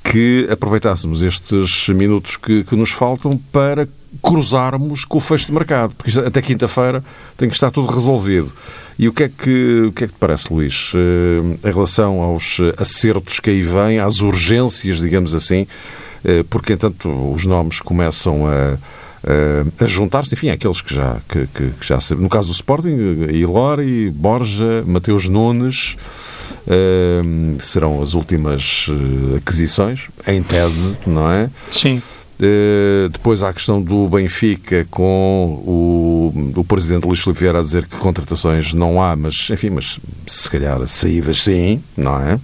que 0.04 0.48
aproveitássemos 0.50 1.22
estes 1.22 1.88
minutos 1.88 2.36
que, 2.36 2.64
que, 2.64 2.76
nos 2.76 2.90
faltam 2.90 3.36
para 3.52 3.86
cruzarmos 4.22 5.04
com 5.04 5.18
o 5.18 5.20
fecho 5.20 5.46
de 5.46 5.52
mercado, 5.52 5.94
porque 5.94 6.18
até 6.18 6.40
quinta-feira 6.40 7.04
tem 7.36 7.48
que 7.48 7.54
estar 7.54 7.70
tudo 7.70 7.92
resolvido. 7.92 8.50
E 8.98 9.06
o 9.06 9.12
que 9.12 9.24
é 9.24 9.28
que, 9.28 9.82
o 9.88 9.92
que, 9.92 10.04
é 10.04 10.06
que 10.06 10.12
te 10.12 10.18
parece, 10.18 10.52
Luís, 10.52 10.92
eh, 10.94 11.68
em 11.68 11.72
relação 11.72 12.20
aos 12.20 12.58
acertos 12.76 13.38
que 13.38 13.50
aí 13.50 13.62
vêm, 13.62 13.98
às 13.98 14.20
urgências, 14.20 14.98
digamos 14.98 15.34
assim, 15.34 15.66
eh, 16.24 16.44
porque, 16.48 16.72
entanto, 16.72 17.08
os 17.32 17.44
nomes 17.44 17.80
começam 17.80 18.46
a 18.46 18.76
a 19.80 19.86
juntar-se, 19.86 20.34
enfim, 20.34 20.50
àqueles 20.50 20.80
que 20.80 20.94
já, 20.94 21.16
que, 21.28 21.46
que, 21.48 21.70
que 21.70 21.86
já 21.86 21.98
No 22.16 22.28
caso 22.28 22.48
do 22.48 22.54
Sporting, 22.54 23.26
Ilori, 23.30 24.10
Borja, 24.10 24.84
Mateus 24.86 25.28
Nunes, 25.28 25.96
uh, 26.66 27.62
serão 27.62 28.02
as 28.02 28.14
últimas 28.14 28.86
aquisições, 29.36 30.08
em 30.26 30.42
tese, 30.42 30.96
não 31.06 31.30
é? 31.30 31.50
Sim. 31.72 32.02
Uh, 32.40 33.08
depois 33.08 33.42
há 33.42 33.48
a 33.48 33.52
questão 33.52 33.82
do 33.82 34.08
Benfica 34.08 34.86
com 34.92 35.60
o, 35.66 36.60
o 36.60 36.64
presidente 36.64 37.04
Luís 37.04 37.18
Filipe 37.18 37.40
Vieira 37.40 37.58
a 37.58 37.62
dizer 37.62 37.84
que 37.84 37.96
contratações 37.96 38.72
não 38.72 39.02
há, 39.02 39.16
mas 39.16 39.50
enfim, 39.50 39.70
mas 39.70 39.98
se 40.24 40.48
calhar 40.48 40.86
saídas 40.86 41.42
sim, 41.42 41.82
não 41.96 42.16
é? 42.20 42.38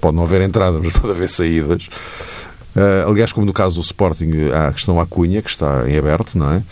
Pode 0.00 0.16
não 0.16 0.22
haver 0.22 0.40
entradas, 0.40 0.80
mas 0.82 0.92
pode 0.94 1.10
haver 1.10 1.28
saídas. 1.28 1.90
Uh, 2.78 3.10
aliás, 3.10 3.32
como 3.32 3.44
no 3.44 3.52
caso 3.52 3.80
do 3.80 3.80
Sporting, 3.80 4.30
há 4.54 4.68
a 4.68 4.72
questão 4.72 5.00
à 5.00 5.06
Cunha, 5.06 5.42
que 5.42 5.50
está 5.50 5.88
em 5.90 5.98
aberto, 5.98 6.38
não 6.38 6.52
é? 6.52 6.62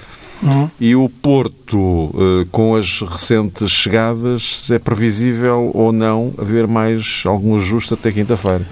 Uhum. 0.43 0.69
E 0.79 0.95
o 0.95 1.09
Porto, 1.09 1.77
uh, 1.77 2.47
com 2.51 2.77
as 2.77 3.01
recentes 3.01 3.71
chegadas, 3.73 4.71
é 4.71 4.79
previsível 4.79 5.71
ou 5.73 5.93
não 5.93 6.33
haver 6.39 6.67
mais 6.67 7.23
algum 7.25 7.57
ajuste 7.57 7.95
até 7.95 8.13
quinta-feira? 8.13 8.67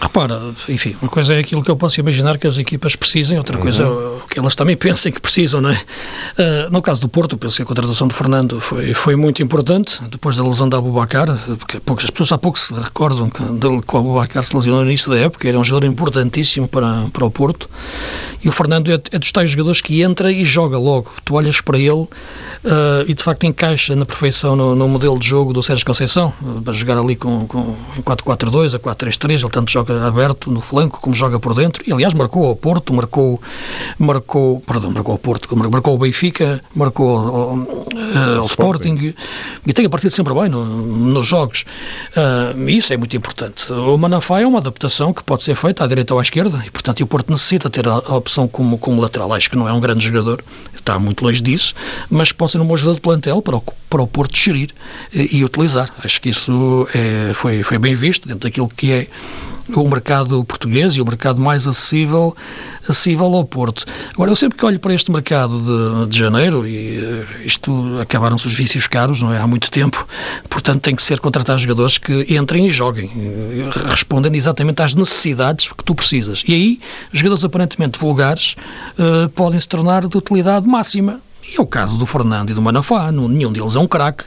Repara, 0.00 0.40
enfim, 0.68 0.96
uma 1.02 1.10
coisa 1.10 1.34
é 1.34 1.40
aquilo 1.40 1.62
que 1.62 1.70
eu 1.70 1.76
posso 1.76 1.98
imaginar 1.98 2.38
que 2.38 2.46
as 2.46 2.58
equipas 2.58 2.94
precisem, 2.94 3.36
outra 3.36 3.56
uhum. 3.56 3.62
coisa 3.62 3.82
é 3.82 3.86
o 3.86 4.22
que 4.30 4.38
elas 4.38 4.54
também 4.54 4.76
pensem 4.78 5.12
que 5.12 5.20
precisam, 5.20 5.60
não 5.60 5.70
é? 5.70 5.74
Uh, 5.74 6.70
no 6.70 6.80
caso 6.80 7.00
do 7.00 7.08
Porto, 7.08 7.36
penso 7.36 7.56
que 7.56 7.62
a 7.62 7.66
contratação 7.66 8.06
do 8.06 8.14
Fernando 8.14 8.60
foi, 8.60 8.94
foi 8.94 9.16
muito 9.16 9.42
importante, 9.42 10.00
depois 10.10 10.36
da 10.36 10.44
lesão 10.44 10.68
da 10.68 10.78
Abubacar, 10.78 11.26
porque 11.58 11.80
poucas 11.80 12.08
pessoas 12.10 12.32
há 12.32 12.38
pouco 12.38 12.58
se 12.58 12.72
recordam 12.74 13.28
que, 13.28 13.42
dele, 13.42 13.80
que 13.82 13.94
o 13.94 13.98
Abubacar 13.98 14.44
se 14.44 14.54
lesionou 14.54 14.82
no 14.82 14.88
início 14.88 15.10
da 15.10 15.18
época, 15.18 15.48
era 15.48 15.58
um 15.58 15.64
jogador 15.64 15.86
importantíssimo 15.86 16.68
para, 16.68 17.06
para 17.12 17.24
o 17.24 17.30
Porto, 17.30 17.68
e 18.42 18.48
o 18.48 18.52
Fernando 18.52 18.92
é, 18.92 19.00
é 19.10 19.18
dos 19.18 19.32
tais 19.32 19.50
jogadores 19.50 19.80
que 19.80 20.02
entra 20.02 20.30
e 20.30 20.44
joga 20.44 20.78
logo. 20.78 21.07
Tu 21.24 21.34
olhas 21.34 21.60
para 21.60 21.78
ele 21.78 21.92
uh, 21.92 22.08
e 23.06 23.14
de 23.14 23.22
facto 23.22 23.44
encaixa 23.44 23.94
na 23.94 24.06
perfeição 24.06 24.56
no, 24.56 24.74
no 24.74 24.88
modelo 24.88 25.18
de 25.18 25.26
jogo 25.26 25.52
do 25.52 25.62
Sérgio 25.62 25.84
Conceição, 25.84 26.32
uh, 26.42 26.62
para 26.62 26.72
jogar 26.72 26.98
ali 26.98 27.16
com, 27.16 27.46
com 27.46 27.74
4-4-2, 28.02 28.74
a 28.74 28.78
4-3-3, 28.78 29.40
ele 29.40 29.50
tanto 29.50 29.70
joga 29.70 30.06
aberto 30.06 30.50
no 30.50 30.60
flanco 30.60 31.00
como 31.00 31.14
joga 31.14 31.38
por 31.38 31.54
dentro, 31.54 31.82
e 31.86 31.92
aliás 31.92 32.14
marcou 32.14 32.46
ao 32.46 32.56
Porto, 32.56 32.92
marcou, 32.92 33.40
marcou, 33.98 34.60
perdão, 34.60 34.90
marcou 34.90 35.12
ao 35.12 35.18
Porto, 35.18 35.54
marcou 35.56 35.92
ao 35.92 35.98
Benfica, 35.98 36.62
marcou 36.74 37.10
ao, 37.10 37.26
ao, 37.26 37.54
uh, 37.54 38.38
ao 38.38 38.46
Sporting, 38.46 39.14
e 39.66 39.72
tem 39.72 39.86
a 39.86 39.90
partido 39.90 40.10
sempre 40.10 40.34
bem 40.34 40.48
no, 40.48 40.64
nos 40.64 41.26
jogos. 41.26 41.64
Isso 42.66 42.92
é 42.92 42.96
muito 42.96 43.16
importante. 43.16 43.72
O 43.72 43.96
Manafá 43.96 44.40
é 44.40 44.46
uma 44.46 44.58
adaptação 44.58 45.12
que 45.12 45.22
pode 45.22 45.42
ser 45.42 45.54
feita 45.54 45.84
à 45.84 45.86
direita 45.86 46.14
ou 46.14 46.20
à 46.20 46.22
esquerda, 46.22 46.62
e 46.66 46.70
portanto 46.70 47.00
o 47.00 47.06
Porto 47.06 47.30
necessita 47.30 47.70
ter 47.70 47.86
a, 47.88 47.92
a 47.92 48.16
opção 48.16 48.48
como, 48.48 48.78
como 48.78 49.00
lateral. 49.00 49.32
Acho 49.32 49.50
que 49.50 49.56
não 49.56 49.68
é 49.68 49.72
um 49.72 49.80
grande 49.80 50.04
jogador, 50.04 50.42
está 50.76 50.97
muito 50.98 51.24
longe 51.24 51.42
disso, 51.42 51.74
mas 52.10 52.32
pode 52.32 52.52
ser 52.52 52.60
um 52.60 52.66
bom 52.66 52.76
jogador 52.76 52.94
de 52.94 53.00
plantel 53.00 53.42
para 53.42 53.56
o, 53.56 53.62
para 53.88 54.02
o 54.02 54.06
Porto 54.06 54.36
gerir 54.36 54.70
e, 55.12 55.38
e 55.38 55.44
utilizar. 55.44 55.92
Acho 56.04 56.20
que 56.20 56.28
isso 56.28 56.88
é, 56.94 57.32
foi, 57.34 57.62
foi 57.62 57.78
bem 57.78 57.94
visto 57.94 58.26
dentro 58.26 58.48
daquilo 58.48 58.68
que 58.68 58.92
é 58.92 59.06
o 59.74 59.88
mercado 59.88 60.44
português 60.44 60.94
e 60.94 61.00
o 61.00 61.04
mercado 61.04 61.40
mais 61.40 61.66
acessível, 61.66 62.34
acessível 62.82 63.26
ao 63.26 63.44
Porto. 63.44 63.84
Agora, 64.14 64.30
eu 64.30 64.36
sempre 64.36 64.58
que 64.58 64.64
olho 64.64 64.78
para 64.78 64.94
este 64.94 65.10
mercado 65.10 65.60
de, 65.60 66.10
de 66.10 66.18
janeiro, 66.18 66.66
e 66.66 66.98
eh, 66.98 67.24
isto 67.44 67.98
acabaram-se 68.00 68.46
os 68.46 68.54
vícios 68.54 68.86
caros, 68.86 69.22
não 69.22 69.32
é? 69.32 69.38
Há 69.38 69.46
muito 69.46 69.70
tempo, 69.70 70.06
portanto 70.48 70.82
tem 70.82 70.94
que 70.94 71.02
ser 71.02 71.20
contratar 71.20 71.58
jogadores 71.58 71.98
que 71.98 72.26
entrem 72.34 72.66
e 72.66 72.70
joguem, 72.70 73.10
eh, 73.14 73.70
respondendo 73.90 74.34
exatamente 74.34 74.82
às 74.82 74.94
necessidades 74.94 75.68
que 75.68 75.84
tu 75.84 75.94
precisas. 75.94 76.42
E 76.46 76.54
aí, 76.54 76.80
jogadores 77.12 77.44
aparentemente 77.44 77.98
vulgares 77.98 78.56
uh, 78.98 79.28
podem 79.30 79.60
se 79.60 79.68
tornar 79.68 80.06
de 80.06 80.16
utilidade 80.16 80.66
máxima 80.66 81.20
e 81.50 81.56
é 81.56 81.60
o 81.62 81.66
caso 81.66 81.96
do 81.96 82.04
Fernando 82.04 82.50
e 82.50 82.54
do 82.54 82.60
Manafá, 82.60 83.10
nenhum 83.10 83.50
deles 83.50 83.74
é 83.74 83.78
um 83.78 83.86
craque, 83.86 84.24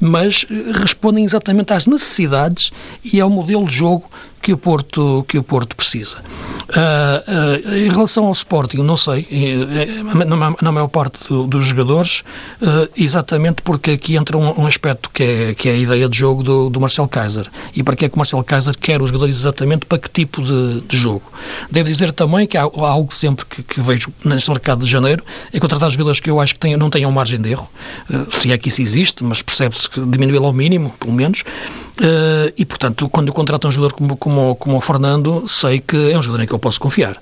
mas 0.00 0.46
respondem 0.80 1.24
exatamente 1.24 1.74
às 1.74 1.86
necessidades 1.86 2.72
e 3.04 3.20
ao 3.20 3.28
modelo 3.28 3.66
de 3.66 3.76
jogo 3.76 4.10
que 4.48 4.52
o 4.54 4.56
Porto, 4.56 5.26
que 5.28 5.36
o 5.36 5.42
Porto 5.42 5.76
precisa. 5.76 6.22
Uh, 6.70 7.70
uh, 7.70 7.74
em 7.74 7.90
relação 7.90 8.24
ao 8.24 8.32
Sporting, 8.32 8.78
não 8.78 8.96
sei, 8.96 9.26
na, 10.24 10.54
na 10.62 10.72
maior 10.72 10.88
parte 10.88 11.18
do, 11.28 11.46
dos 11.46 11.66
jogadores, 11.66 12.24
uh, 12.62 12.88
exatamente 12.96 13.60
porque 13.60 13.90
aqui 13.90 14.16
entra 14.16 14.38
um, 14.38 14.62
um, 14.62 14.66
aspecto 14.66 15.10
que 15.10 15.22
é, 15.22 15.54
que 15.54 15.68
é 15.68 15.72
a 15.72 15.76
ideia 15.76 16.08
de 16.08 16.16
jogo 16.16 16.42
do, 16.42 16.70
do 16.70 16.80
Marcel 16.80 17.06
Kaiser. 17.06 17.46
E 17.74 17.82
para 17.82 17.94
que 17.94 18.06
é 18.06 18.08
que 18.08 18.14
o 18.14 18.18
Marcel 18.18 18.42
Kaiser 18.42 18.74
quer 18.78 19.02
os 19.02 19.10
jogadores 19.10 19.36
exatamente 19.36 19.84
para 19.84 19.98
que 19.98 20.08
tipo 20.08 20.42
de, 20.42 20.80
de 20.80 20.96
jogo. 20.96 21.30
Devo 21.70 21.86
dizer 21.86 22.10
também 22.12 22.46
que 22.46 22.56
há, 22.56 22.62
há 22.62 22.88
algo 22.88 23.12
sempre 23.12 23.44
que, 23.44 23.62
que, 23.62 23.82
vejo 23.82 24.10
neste 24.24 24.48
mercado 24.50 24.82
de 24.82 24.90
janeiro, 24.90 25.22
é 25.52 25.60
contratar 25.60 25.90
jogadores 25.90 26.20
que 26.20 26.30
eu 26.30 26.40
acho 26.40 26.54
que 26.54 26.60
tenham, 26.60 26.78
não 26.78 26.88
tenham 26.88 27.12
margem 27.12 27.38
de 27.38 27.50
erro, 27.50 27.68
se 28.30 28.50
é 28.50 28.56
que 28.56 28.70
isso 28.70 28.80
existe, 28.80 29.22
mas 29.22 29.42
percebe-se 29.42 29.90
que 29.90 30.00
diminuí-lo 30.06 30.46
ao 30.46 30.54
mínimo, 30.54 30.94
pelo 30.98 31.12
menos, 31.12 31.44
e 32.56 32.64
portanto, 32.64 33.08
quando 33.08 33.28
eu 33.28 33.34
contrato 33.34 33.66
um 33.66 33.70
jogador 33.70 33.94
como 33.94 34.16
como, 34.16 34.37
como 34.58 34.76
o 34.76 34.80
Fernando, 34.80 35.44
sei 35.46 35.80
que 35.80 36.12
é 36.12 36.18
um 36.18 36.22
jogador 36.22 36.42
em 36.42 36.46
que 36.46 36.52
eu 36.52 36.58
posso 36.58 36.80
confiar. 36.80 37.16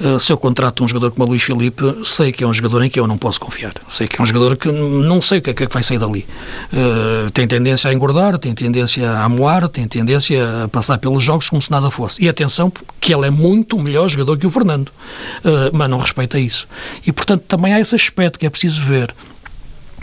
Uh, 0.00 0.18
se 0.18 0.32
eu 0.32 0.38
contrato 0.38 0.82
um 0.82 0.88
jogador 0.88 1.10
como 1.10 1.26
o 1.26 1.28
Luís 1.28 1.42
Filipe, 1.42 1.82
sei 2.04 2.32
que 2.32 2.42
é 2.42 2.46
um 2.46 2.54
jogador 2.54 2.82
em 2.82 2.88
que 2.88 2.98
eu 2.98 3.06
não 3.06 3.18
posso 3.18 3.40
confiar. 3.40 3.74
Sei 3.88 4.08
que 4.08 4.18
é 4.18 4.22
um 4.22 4.26
jogador 4.26 4.56
que 4.56 4.70
não 4.70 5.20
sei 5.20 5.38
o 5.38 5.42
que 5.42 5.50
é 5.50 5.54
que 5.54 5.66
vai 5.66 5.82
sair 5.82 5.98
dali. 5.98 6.26
Uh, 6.72 7.30
tem 7.32 7.46
tendência 7.46 7.90
a 7.90 7.94
engordar, 7.94 8.38
tem 8.38 8.54
tendência 8.54 9.10
a 9.10 9.28
moar, 9.28 9.68
tem 9.68 9.86
tendência 9.86 10.64
a 10.64 10.68
passar 10.68 10.98
pelos 10.98 11.22
jogos 11.22 11.48
como 11.48 11.60
se 11.60 11.70
nada 11.70 11.90
fosse. 11.90 12.22
E 12.22 12.28
atenção, 12.28 12.72
que 13.00 13.12
ele 13.12 13.26
é 13.26 13.30
muito 13.30 13.78
melhor 13.78 14.08
jogador 14.08 14.38
que 14.38 14.46
o 14.46 14.50
Fernando, 14.50 14.88
uh, 14.88 15.70
mas 15.72 15.88
não 15.88 15.98
respeita 15.98 16.38
isso. 16.38 16.66
E 17.06 17.12
portanto 17.12 17.42
também 17.46 17.74
há 17.74 17.80
esse 17.80 17.94
aspecto 17.94 18.38
que 18.38 18.46
é 18.46 18.50
preciso 18.50 18.82
ver. 18.84 19.14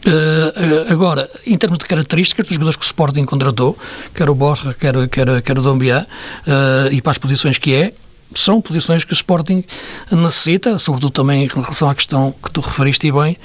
Uh, 0.08 0.90
agora, 0.92 1.30
em 1.46 1.58
termos 1.58 1.80
de 1.80 1.86
características 1.86 2.48
dos 2.48 2.54
jogadores 2.54 2.78
que 2.78 2.84
o 2.84 2.86
Sporting 2.86 3.26
contratou, 3.26 3.78
quer 4.14 4.30
o 4.30 4.36
Borja, 4.36 4.74
quer, 4.74 5.08
quer, 5.10 5.42
quer 5.42 5.60
o 5.60 5.62
Dombiá, 5.62 6.08
uh, 6.48 6.94
e 6.94 7.02
para 7.02 7.12
as 7.12 7.18
posições 7.18 7.58
que 7.58 7.74
é, 7.74 7.94
são 8.34 8.62
posições 8.62 9.04
que 9.04 9.12
o 9.12 9.16
Sporting 9.16 9.64
necessita, 10.12 10.78
sobretudo 10.78 11.12
também 11.12 11.44
em 11.44 11.48
relação 11.48 11.90
à 11.90 11.96
questão 11.96 12.34
que 12.44 12.52
tu 12.52 12.62
referiste 12.62 13.12
bem, 13.12 13.38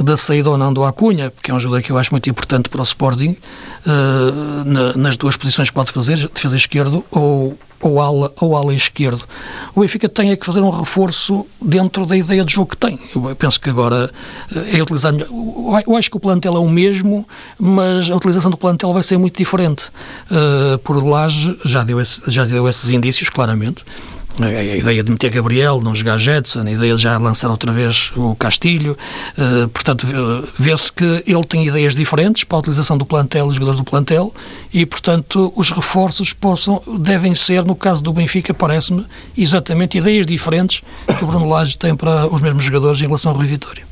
da 0.00 0.16
saída 0.16 0.50
ou 0.50 0.56
não 0.56 0.72
do 0.72 0.84
Acunha, 0.84 1.32
que 1.42 1.50
é 1.50 1.54
um 1.54 1.60
jogador 1.60 1.82
que 1.82 1.90
eu 1.90 1.98
acho 1.98 2.12
muito 2.12 2.28
importante 2.30 2.68
para 2.70 2.80
o 2.80 2.84
Sporting, 2.84 3.36
uh, 3.86 4.64
na, 4.64 4.92
nas 4.94 5.16
duas 5.16 5.36
posições 5.36 5.68
que 5.68 5.74
pode 5.74 5.92
fazer, 5.92 6.28
defesa 6.28 6.56
esquerdo 6.56 7.04
ou, 7.10 7.58
ou 7.86 8.00
ala, 8.00 8.32
ou 8.40 8.56
ala 8.56 8.74
esquerdo. 8.74 9.24
O 9.74 9.80
Benfica 9.80 10.08
tem 10.08 10.30
é 10.30 10.36
que 10.36 10.44
fazer 10.44 10.60
um 10.60 10.70
reforço 10.70 11.46
dentro 11.60 12.06
da 12.06 12.16
ideia 12.16 12.44
de 12.44 12.52
jogo 12.52 12.70
que 12.70 12.76
tem. 12.76 12.98
Eu 13.14 13.36
penso 13.36 13.60
que 13.60 13.70
agora 13.70 14.10
eh, 14.54 14.78
é 14.78 14.82
utilizar 14.82 15.12
melhor. 15.12 15.28
Eu 15.86 15.96
acho 15.96 16.10
que 16.10 16.16
o 16.16 16.20
plantel 16.20 16.56
é 16.56 16.58
o 16.58 16.68
mesmo, 16.68 17.26
mas 17.58 18.10
a 18.10 18.16
utilização 18.16 18.50
do 18.50 18.56
plantel 18.56 18.92
vai 18.92 19.02
ser 19.02 19.18
muito 19.18 19.36
diferente. 19.36 19.86
Uh, 20.30 20.78
por 20.78 21.02
Laje 21.04 21.56
já 21.64 21.84
deu, 21.84 22.00
esse, 22.00 22.22
já 22.26 22.44
deu 22.44 22.68
esses 22.68 22.90
indícios, 22.90 23.28
claramente. 23.28 23.84
A 24.38 24.76
ideia 24.76 25.02
de 25.02 25.10
meter 25.10 25.30
Gabriel, 25.30 25.80
não 25.80 25.94
jogar 25.94 26.18
Jetson, 26.18 26.60
a 26.60 26.70
ideia 26.70 26.94
de 26.94 27.00
já 27.00 27.16
lançar 27.16 27.50
outra 27.50 27.72
vez 27.72 28.12
o 28.14 28.34
Castilho. 28.34 28.96
Uh, 29.36 29.66
portanto, 29.68 30.06
vê-se 30.58 30.92
que 30.92 31.22
ele 31.26 31.44
tem 31.44 31.66
ideias 31.66 31.94
diferentes 31.94 32.44
para 32.44 32.58
a 32.58 32.60
utilização 32.60 32.98
do 32.98 33.06
plantel 33.06 33.46
e 33.46 33.48
os 33.48 33.54
jogadores 33.54 33.80
do 33.80 33.84
plantel 33.84 34.34
e, 34.72 34.84
portanto, 34.84 35.52
os 35.56 35.70
reforços 35.70 36.34
possam, 36.34 36.82
devem 36.98 37.34
ser, 37.34 37.64
no 37.64 37.74
caso 37.74 38.02
do 38.02 38.12
Benfica, 38.12 38.52
parece-me, 38.52 39.06
exatamente 39.36 39.96
ideias 39.96 40.26
diferentes 40.26 40.82
que 41.06 41.24
o 41.24 41.26
Bruno 41.26 41.48
Lage 41.48 41.78
tem 41.78 41.96
para 41.96 42.26
os 42.26 42.42
mesmos 42.42 42.62
jogadores 42.62 43.00
em 43.00 43.06
relação 43.06 43.32
ao 43.32 43.38
Rui 43.38 43.46
Vitória. 43.46 43.86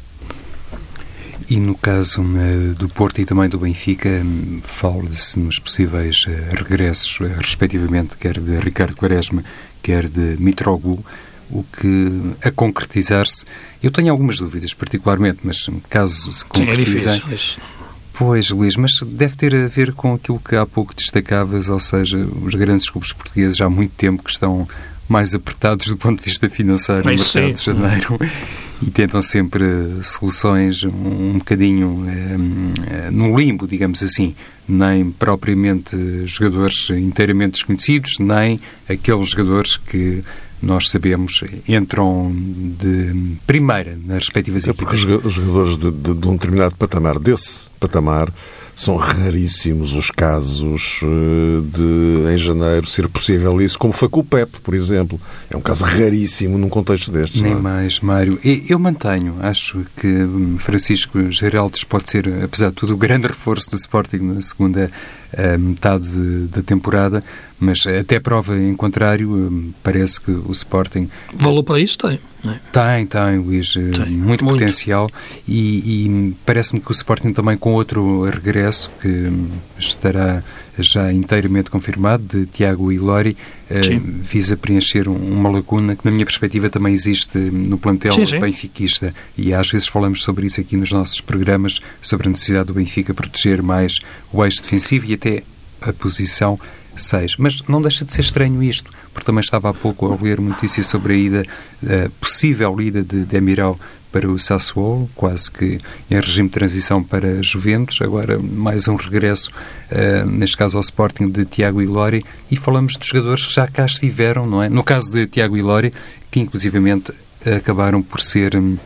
E 1.49 1.59
no 1.59 1.75
caso 1.75 2.23
uh, 2.23 2.75
do 2.75 2.89
Porto 2.89 3.19
e 3.21 3.25
também 3.25 3.49
do 3.49 3.59
Benfica, 3.59 4.09
um, 4.09 4.61
fala-se 4.63 5.39
nos 5.39 5.59
possíveis 5.59 6.27
regressos, 6.53 7.19
respectivamente, 7.39 8.17
quer 8.19 8.39
de 8.39 8.59
Ricardo 8.59 8.95
Quaresma, 8.95 9.43
quer 9.85 10.09
de 10.09 10.37
Mitroglou, 10.41 11.05
o 11.51 11.63
que, 11.63 12.23
a 12.43 12.51
concretizar-se, 12.51 13.45
eu 13.83 13.91
tenho 13.91 14.11
algumas 14.11 14.39
dúvidas, 14.39 14.75
particularmente, 14.75 15.41
mas 15.45 15.69
caso 15.89 16.33
se 16.33 16.45
concretizem... 16.45 17.21
Sim, 17.21 17.61
é 17.61 17.75
Pois, 18.17 18.49
Luís, 18.51 18.77
mas 18.77 19.01
deve 19.03 19.35
ter 19.35 19.53
a 19.57 19.67
ver 19.67 19.93
com 19.93 20.15
aquilo 20.15 20.39
que 20.39 20.55
há 20.55 20.65
pouco 20.65 20.95
destacavas, 20.95 21.69
ou 21.69 21.81
seja, 21.81 22.17
os 22.17 22.55
grandes 22.55 22.89
clubes 22.89 23.13
portugueses 23.13 23.57
já 23.57 23.67
há 23.67 23.71
muito 23.71 23.93
tempo 23.97 24.23
que 24.23 24.31
estão 24.31 24.69
mais 25.09 25.35
apertados 25.35 25.89
do 25.89 25.97
ponto 25.97 26.21
de 26.21 26.25
vista 26.25 26.49
financeiro 26.49 27.03
no 27.03 27.11
mercado 27.11 27.53
de 27.53 27.63
janeiro 27.63 28.19
e 28.87 28.91
tentam 28.91 29.23
sempre 29.23 29.65
soluções 30.03 30.85
um, 30.85 30.91
um 30.91 31.39
bocadinho 31.39 32.05
é, 32.07 33.11
no 33.11 33.35
limbo, 33.35 33.67
digamos 33.67 34.03
assim, 34.03 34.35
nem 34.69 35.11
propriamente 35.11 35.97
jogadores 36.27 36.91
inteiramente 36.91 37.53
desconhecidos, 37.53 38.19
nem 38.19 38.61
aqueles 38.87 39.31
jogadores 39.31 39.79
que 39.79 40.23
nós 40.61 40.91
sabemos, 40.91 41.43
entram 41.67 42.31
de 42.79 43.37
primeira 43.47 43.99
nas 44.05 44.19
respectivas 44.19 44.67
é 44.67 44.71
equipas. 44.71 45.03
É 45.03 45.07
porque 45.07 45.27
os 45.29 45.35
jogadores 45.35 45.79
de, 45.79 45.91
de, 45.91 46.15
de 46.15 46.29
um 46.29 46.33
determinado 46.33 46.75
patamar, 46.77 47.19
desse 47.19 47.67
patamar, 47.81 48.31
são 48.77 48.97
raríssimos 48.97 49.95
os 49.95 50.11
casos 50.11 51.01
eh, 51.03 51.63
de, 51.65 52.35
em 52.35 52.39
janeiro, 52.39 52.87
ser 52.87 53.09
possível 53.09 53.61
isso, 53.61 53.79
como 53.79 53.93
foi 53.93 54.09
com 54.09 54.21
o 54.21 54.25
PEP, 54.25 54.61
por 54.61 54.75
exemplo. 54.75 55.21
É 55.49 55.57
um 55.57 55.61
caso 55.61 55.85
raríssimo 55.85 56.59
num 56.59 56.69
contexto 56.69 57.11
destes. 57.11 57.41
Nem 57.41 57.53
é? 57.53 57.55
mais, 57.55 58.01
Mário. 58.01 58.39
Eu 58.69 58.79
mantenho, 58.79 59.37
acho 59.41 59.85
que 59.97 60.07
hum, 60.07 60.57
Francisco 60.59 61.31
Geraldes 61.31 61.85
pode 61.85 62.11
ser, 62.11 62.29
apesar 62.43 62.69
de 62.69 62.75
tudo, 62.75 62.95
o 62.95 62.97
grande 62.97 63.27
reforço 63.29 63.71
do 63.71 63.77
Sporting 63.77 64.19
na 64.19 64.41
segunda 64.41 64.91
uh, 65.39 65.59
metade 65.59 66.47
da 66.47 66.63
temporada, 66.63 67.23
mas 67.59 67.87
até 67.87 68.19
prova 68.19 68.57
em 68.57 68.75
contrário, 68.75 69.31
hum, 69.31 69.73
parece 69.83 70.21
que 70.21 70.31
o 70.31 70.51
Sporting. 70.53 71.09
Valor 71.35 71.63
para 71.63 71.81
isso 71.81 71.99
tem. 71.99 72.19
É? 72.45 72.59
Tem, 72.71 73.07
tem, 73.07 73.39
Luís. 73.39 73.75
Eh, 73.77 73.91
tem, 73.91 74.11
muito, 74.11 74.45
muito, 74.45 74.59
potencial 74.59 75.09
e, 75.49 76.05
e 76.07 76.37
parece-me 76.45 76.81
que 76.81 76.91
o 76.91 76.93
Sporting 76.93 77.33
também 77.33 77.57
com 77.57 77.73
outro 77.73 78.25
regresso 78.25 78.91
que 79.01 79.09
hum, 79.09 79.49
estará 79.79 80.43
já 80.79 81.13
inteiramente 81.13 81.71
confirmado, 81.71 82.25
de 82.25 82.47
Tiago 82.47 82.91
Ilori, 82.91 83.37
eh, 83.71 83.81
visa 84.01 84.57
preencher 84.57 85.09
uma 85.09 85.49
lacuna 85.49 85.95
que, 85.95 86.05
na 86.05 86.11
minha 86.11 86.25
perspectiva, 86.25 86.69
também 86.69 86.93
existe 86.93 87.39
no 87.39 87.79
plantel 87.79 88.13
sim, 88.15 88.27
sim. 88.27 88.41
benfiquista. 88.41 89.15
E 89.37 89.55
às 89.55 89.71
vezes 89.71 89.87
falamos 89.87 90.23
sobre 90.23 90.47
isso 90.47 90.61
aqui 90.61 90.77
nos 90.77 90.91
nossos 90.91 91.21
programas, 91.21 91.81
sobre 92.01 92.29
a 92.29 92.31
necessidade 92.31 92.67
do 92.67 92.75
Benfica 92.75 93.15
proteger 93.15 93.63
mais 93.63 94.01
o 94.33 94.45
eixo 94.45 94.63
defensivo 94.63 95.07
e 95.07 95.15
até 95.15 95.43
a 95.81 95.93
posição 95.93 96.59
6. 96.97 97.37
Mas 97.37 97.63
não 97.69 97.81
deixa 97.81 98.05
de 98.05 98.13
ser 98.13 98.23
estranho 98.23 98.63
isto, 98.63 98.91
porque 99.13 99.27
também 99.27 99.41
estava 99.41 99.71
há 99.71 99.75
pouco 99.75 100.13
a 100.13 100.23
ler 100.23 100.41
notícias 100.41 100.87
sobre 100.87 101.15
a 101.15 101.17
ida, 101.17 101.43
a 101.83 102.11
possível 102.21 102.81
ida 102.81 103.03
de 103.03 103.25
Demiral 103.25 103.79
para 104.15 104.31
o 104.31 104.39
Sassuolo, 104.39 105.11
quase 105.17 105.51
que 105.51 105.77
em 106.09 106.15
regime 106.15 106.49
de 106.49 106.55
transição 106.55 107.03
para 107.03 107.43
Juventus, 107.43 108.01
agora 108.01 108.39
mais 108.39 108.87
um 108.87 108.95
regresso, 108.95 109.51
uh, 109.91 110.25
neste 110.25 110.57
caso 110.57 110.79
ao 110.79 110.81
Sporting, 110.83 111.29
de 111.29 111.45
Tiago 111.45 111.83
Ilori, 111.83 112.23
e 112.49 112.57
falamos 112.57 112.93
de 112.93 113.05
jogadores 113.05 113.45
que 113.45 113.53
já 113.53 113.67
cá 113.67 113.85
estiveram, 113.85 114.47
não 114.47 114.63
é? 114.63 114.69
No 114.69 114.85
caso 114.85 115.11
de 115.11 115.27
Tiago 115.27 115.57
Ilori, 115.57 115.93
que 116.31 116.39
inclusivamente 116.39 117.13
acabaram 117.57 118.01
por 118.01 118.21
ser 118.21 118.55
um, 118.55 118.79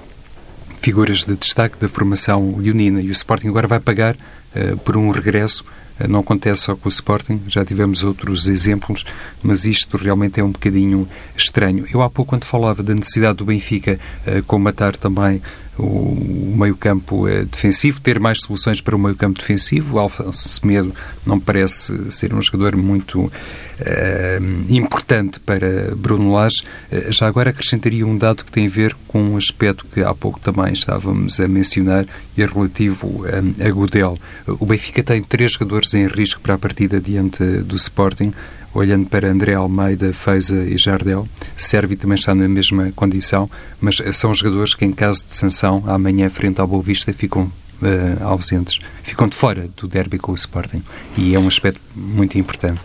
figuras 0.79 1.27
de 1.27 1.37
destaque 1.37 1.79
da 1.79 1.91
formação 1.91 2.57
leonina, 2.57 3.03
e 3.03 3.09
o 3.09 3.13
Sporting 3.13 3.49
agora 3.49 3.67
vai 3.67 3.81
pagar 3.81 4.15
uh, 4.15 4.79
por 4.79 4.97
um 4.97 5.11
regresso 5.11 5.63
não 6.07 6.21
acontece 6.21 6.63
só 6.63 6.77
com 6.77 6.89
o 6.89 6.93
Sporting, 6.93 7.41
já 7.49 7.65
tivemos 7.65 8.05
outros 8.05 8.49
exemplos, 8.49 9.05
mas 9.43 9.65
isto 9.65 9.97
realmente 9.97 10.39
é 10.39 10.45
um 10.45 10.53
bocadinho 10.53 11.09
estranho. 11.37 11.85
Eu 11.93 12.03
há 12.03 12.11
pouco, 12.11 12.31
quando 12.31 12.45
falava 12.45 12.83
da 12.83 12.95
necessidade 12.95 13.39
do 13.39 13.45
Benfica 13.45 13.99
uh, 14.27 14.43
combatar 14.45 14.97
também 14.97 15.41
o 15.79 16.55
meio-campo 16.57 17.29
é 17.29 17.45
defensivo, 17.45 18.01
ter 18.01 18.19
mais 18.19 18.39
soluções 18.41 18.81
para 18.81 18.97
o 18.97 18.99
meio-campo 18.99 19.39
defensivo. 19.39 19.97
O 19.97 19.99
Alfonso 19.99 20.49
Semedo 20.49 20.93
não 21.25 21.39
parece 21.39 22.11
ser 22.11 22.35
um 22.35 22.43
jogador 22.43 22.77
muito 22.77 23.21
uh, 23.21 23.31
importante 24.69 25.39
para 25.41 25.95
Bruno 25.95 26.33
Lage. 26.33 26.65
Uh, 26.93 27.13
já 27.13 27.27
agora 27.27 27.51
acrescentaria 27.51 28.07
um 28.07 28.19
dado 28.19 28.45
que 28.45 28.51
tem 28.51 28.67
a 28.67 28.71
ver 28.71 28.97
com 29.07 29.23
um 29.23 29.37
aspecto 29.37 29.87
que 29.87 30.03
há 30.03 30.15
pouco 30.15 30.41
também 30.41 30.73
estávamos 30.73 31.39
a 31.39 31.47
mencionar 31.47 32.07
e 32.37 32.43
é 32.43 32.47
relativo 32.47 33.25
um, 33.25 33.65
a 33.65 33.71
Godel. 33.71 34.17
O 34.47 34.67
Benfica 34.67 35.03
tem 35.03 35.23
três 35.23 35.53
jogadores 35.53 35.95
em 35.95 36.07
risco 36.07 36.41
para 36.41 36.55
a 36.55 36.59
partida 36.59 37.01
diante 37.01 37.45
do 37.63 37.77
Sporting 37.77 38.33
olhando 38.75 39.07
para 39.09 39.31
André 39.31 39.55
Almeida, 39.55 40.13
Feiza 40.13 40.57
e 40.65 40.77
Jardel. 40.77 41.29
Servi 41.57 41.97
também 41.97 42.17
está 42.17 42.35
na 42.35 42.49
mesma 42.49 42.93
condição, 42.93 43.49
mas 43.81 44.03
são 44.13 44.35
jogadores 44.35 44.75
que, 44.75 44.85
em 44.85 44.93
caso 44.93 45.27
de 45.27 45.35
sanção, 45.35 45.83
amanhã, 45.87 46.29
frente 46.31 46.61
ao 46.61 46.67
Boa 46.67 46.83
Vista, 46.83 47.13
ficam 47.13 47.45
uh, 47.83 48.25
ausentes, 48.25 48.79
ficam 49.03 49.29
de 49.29 49.37
fora 49.37 49.69
do 49.77 49.89
derby 49.89 50.19
com 50.19 50.33
o 50.33 50.35
Sporting. 50.35 50.83
E 51.17 51.35
é 51.35 51.39
um 51.39 51.47
aspecto 51.47 51.81
muito 51.95 52.39
importante. 52.39 52.81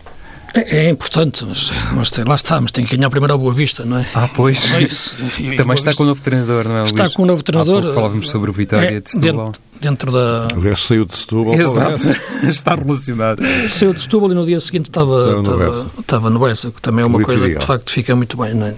É, 0.54 0.86
é, 0.86 0.90
importante, 0.90 1.44
mas, 1.46 1.72
mas 1.96 2.12
tem, 2.12 2.24
lá 2.24 2.36
está, 2.36 2.62
mas 2.62 2.72
tem 2.72 2.86
que 2.86 2.96
ganhar 2.96 3.10
primeiro 3.10 3.34
a 3.34 3.38
Boa 3.38 3.52
Vista, 3.52 3.84
não 3.86 3.98
é? 3.98 4.08
Ah, 4.14 4.28
pois. 4.28 4.72
É 4.76 4.82
isso, 4.86 5.24
Também 5.58 5.74
está 5.74 5.96
com 5.96 6.04
o 6.04 6.06
novo 6.06 6.22
treinador, 6.22 6.68
não 6.68 6.78
é, 6.78 6.84
Está 6.84 7.10
com 7.10 7.24
o 7.24 7.26
novo 7.26 7.42
treinador. 7.42 7.92
Falávamos 7.92 8.30
sobre 8.30 8.52
o 8.52 8.54
Vitória 8.54 8.98
é, 8.98 9.00
de 9.00 9.10
Setúbal. 9.10 9.48
Dentro, 9.48 9.62
dentro 9.82 10.12
da... 10.12 10.48
Aliás, 10.56 10.84
saiu 10.84 11.06
de 11.06 11.18
Setúbal. 11.18 11.56
Exato, 11.56 12.02
está 12.48 12.76
relacionado. 12.76 13.42
Saiu 13.68 13.96
de 13.96 14.02
Setúbal 14.02 14.32
e 14.32 14.36
no 14.36 14.46
dia 14.46 14.60
seguinte 14.60 14.92
estava, 14.92 15.40
estava, 15.40 15.90
estava 16.00 16.30
no 16.30 16.40
Bessa, 16.40 16.70
que 16.70 16.82
também 16.84 17.02
é 17.02 17.06
uma 17.08 17.24
coisa 17.24 17.50
que 17.50 17.58
de 17.58 17.66
facto 17.66 17.92
fica 17.92 18.16
muito 18.16 18.38
bem. 18.38 18.54
Não, 18.54 18.68
é? 18.68 18.76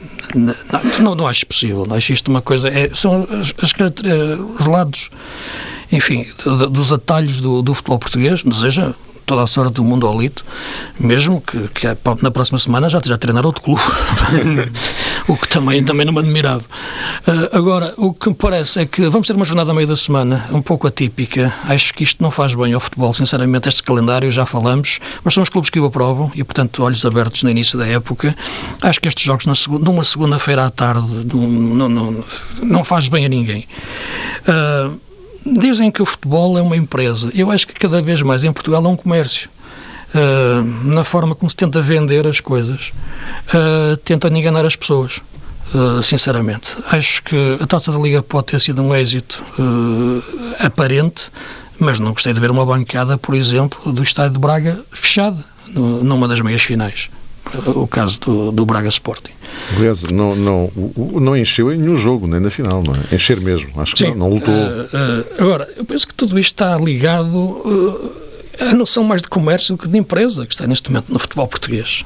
não, 1.02 1.14
não 1.14 1.28
acho 1.28 1.46
possível, 1.46 1.86
acho 1.92 2.14
isto 2.14 2.32
uma 2.32 2.42
coisa... 2.42 2.70
É, 2.70 2.90
são 2.94 3.28
as, 3.30 3.54
as, 3.62 3.74
os 4.58 4.66
lados, 4.66 5.10
enfim, 5.92 6.26
dos 6.72 6.94
atalhos 6.94 7.42
do, 7.42 7.62
do 7.62 7.74
futebol 7.74 8.00
português, 8.00 8.44
deseja 8.44 8.94
toda 9.26 9.44
a 9.44 9.48
sorte 9.48 9.74
do 9.74 9.84
mundo 9.84 10.08
ao 10.08 10.20
Lito, 10.20 10.46
mesmo 11.00 11.42
que, 11.42 11.68
que 11.70 11.88
na 12.22 12.32
próxima 12.32 12.58
semana 12.60 12.90
já 12.90 13.00
esteja 13.00 13.16
a 13.16 13.18
treinar 13.18 13.46
outro 13.46 13.62
clube, 13.62 13.82
o 15.28 15.36
que 15.36 15.48
também, 15.48 15.84
também 15.84 16.06
não 16.06 16.14
me 16.14 16.20
admirava. 16.20 16.64
Uh, 17.28 17.58
agora, 17.58 17.94
o 17.98 18.14
que 18.14 18.30
me 18.30 18.36
parece 18.36 18.82
é 18.82 18.86
que 18.86 19.08
vamos 19.10 19.28
ter 19.28 19.36
uma 19.36 19.46
jornada 19.46 19.72
a 19.72 19.74
meio 19.74 19.88
da 19.88 19.96
semana 19.96 20.48
um 20.52 20.62
pouco 20.62 20.88
atípica. 20.88 21.54
Acho 21.66 21.94
que 21.94 22.04
isto 22.04 22.22
não 22.22 22.32
faz 22.32 22.54
bem 22.56 22.74
ao 22.74 22.80
futebol, 22.80 23.12
sinceramente, 23.14 23.68
este 23.68 23.84
calendário, 23.84 24.32
já 24.32 24.46
falamos, 24.46 25.00
mas 25.24 25.34
são 25.34 25.44
os 25.44 25.50
clubes 25.50 25.70
que 25.70 25.80
o 25.80 25.86
aprovam 25.86 26.32
e, 26.36 26.44
portanto, 26.44 26.84
olhos 26.84 27.06
abertos 27.06 27.44
no 27.44 27.50
início 27.50 27.78
da 27.78 27.88
época. 27.88 28.36
Acho 28.82 29.00
que 29.00 29.08
estes 29.08 29.24
jogos 29.24 29.46
na 29.46 29.56
segunda, 29.56 29.86
numa 29.86 30.04
segunda-feira 30.04 30.66
à 30.66 30.70
tarde 30.70 31.26
não, 31.34 31.90
não, 31.90 32.26
não 32.62 32.84
faz 32.84 33.08
bem 33.08 33.26
a 33.26 33.30
ninguém. 33.30 33.68
Uh, 34.48 35.05
Dizem 35.46 35.92
que 35.92 36.02
o 36.02 36.06
futebol 36.06 36.58
é 36.58 36.62
uma 36.62 36.76
empresa. 36.76 37.32
Eu 37.34 37.52
acho 37.52 37.68
que 37.68 37.74
cada 37.74 38.02
vez 38.02 38.22
mais 38.22 38.44
em 38.44 38.52
Portugal 38.52 38.84
é 38.84 38.88
um 38.88 38.96
comércio. 38.96 39.50
Uh, 40.14 40.64
na 40.86 41.04
forma 41.04 41.36
como 41.36 41.50
se 41.50 41.56
tenta 41.56 41.82
vender 41.82 42.26
as 42.26 42.40
coisas, 42.40 42.92
uh, 43.50 43.98
tenta 43.98 44.28
enganar 44.30 44.66
as 44.66 44.76
pessoas. 44.76 45.22
Uh, 45.74 46.02
sinceramente, 46.02 46.78
acho 46.90 47.22
que 47.24 47.58
a 47.60 47.66
taça 47.66 47.92
da 47.92 47.98
Liga 47.98 48.24
pode 48.24 48.46
ter 48.46 48.62
sido 48.62 48.82
um 48.82 48.96
êxito 48.96 49.44
aparente, 50.60 51.32
mas 51.80 52.00
não 52.00 52.14
gostei 52.14 52.34
de 52.34 52.40
ver 52.40 52.50
uma 52.50 52.66
bancada, 52.66 53.18
por 53.18 53.36
exemplo, 53.36 53.92
do 53.92 54.02
estádio 54.02 54.34
de 54.34 54.40
Braga 54.40 54.80
fechada 54.92 55.44
numa 55.74 56.28
das 56.28 56.40
meias 56.40 56.62
finais 56.62 57.10
o 57.66 57.88
caso 57.88 58.20
do, 58.20 58.52
do 58.52 58.66
Braga 58.66 58.88
Sporting. 58.88 59.32
Aliás, 59.76 60.04
não, 60.04 60.36
não, 60.36 60.72
não 60.96 61.36
encheu 61.36 61.72
em 61.72 61.78
nenhum 61.78 61.98
jogo, 61.98 62.28
nem 62.28 62.40
na 62.40 62.50
final, 62.50 62.84
não 62.84 62.96
é? 62.96 63.16
Encher 63.16 63.40
mesmo, 63.40 63.70
acho 63.82 63.94
que 63.94 64.00
Sim, 64.00 64.10
não, 64.10 64.16
não 64.16 64.30
lutou. 64.30 64.54
Uh, 64.54 64.58
uh, 64.58 65.26
agora, 65.40 65.68
eu 65.76 65.86
penso 65.86 66.08
que 66.08 66.14
tudo 66.14 66.38
isto 66.38 66.54
está 66.54 66.78
ligado 66.78 67.36
uh, 67.36 68.12
à 68.60 68.74
noção 68.74 69.04
mais 69.04 69.22
de 69.22 69.28
comércio 69.28 69.76
do 69.76 69.82
que 69.82 69.88
de 69.88 69.98
empresa 69.98 70.46
que 70.46 70.54
está 70.54 70.68
neste 70.68 70.90
momento 70.90 71.12
no 71.12 71.20
futebol 71.20 71.48
português. 71.48 72.04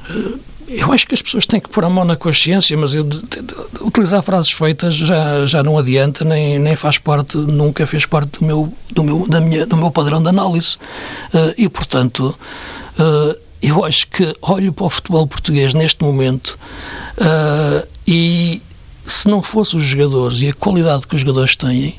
eu 0.68 0.92
acho 0.92 1.06
que 1.06 1.14
as 1.14 1.22
pessoas 1.22 1.46
têm 1.46 1.60
que 1.60 1.68
pôr 1.68 1.84
a 1.84 1.90
mão 1.90 2.04
na 2.04 2.16
consciência, 2.16 2.76
mas 2.76 2.94
eu, 2.94 3.04
de, 3.04 3.20
de, 3.20 3.42
de, 3.42 3.54
utilizar 3.80 4.22
frases 4.22 4.50
feitas 4.50 4.94
já, 4.94 5.44
já 5.44 5.62
não 5.62 5.76
adianta, 5.76 6.24
nem, 6.24 6.58
nem 6.58 6.76
faz 6.76 6.98
parte, 6.98 7.36
nunca 7.36 7.86
fez 7.86 8.06
parte 8.06 8.40
do 8.40 8.46
meu, 8.46 8.72
do 8.92 9.04
meu, 9.04 9.26
da 9.28 9.40
minha, 9.40 9.66
do 9.66 9.76
meu 9.76 9.90
padrão 9.90 10.22
de 10.22 10.28
análise. 10.28 10.78
e, 11.58 11.68
portanto, 11.68 12.34
eu 13.62 13.84
acho 13.84 14.06
que 14.08 14.34
olho 14.42 14.72
para 14.72 14.86
o 14.86 14.90
futebol 14.90 15.26
português 15.26 15.74
neste 15.74 16.02
momento 16.02 16.58
uh, 17.18 17.86
e 18.06 18.62
se 19.04 19.28
não 19.28 19.42
fossem 19.42 19.78
os 19.78 19.84
jogadores 19.86 20.40
e 20.40 20.48
a 20.48 20.54
qualidade 20.54 21.06
que 21.06 21.14
os 21.14 21.20
jogadores 21.20 21.56
têm, 21.56 21.98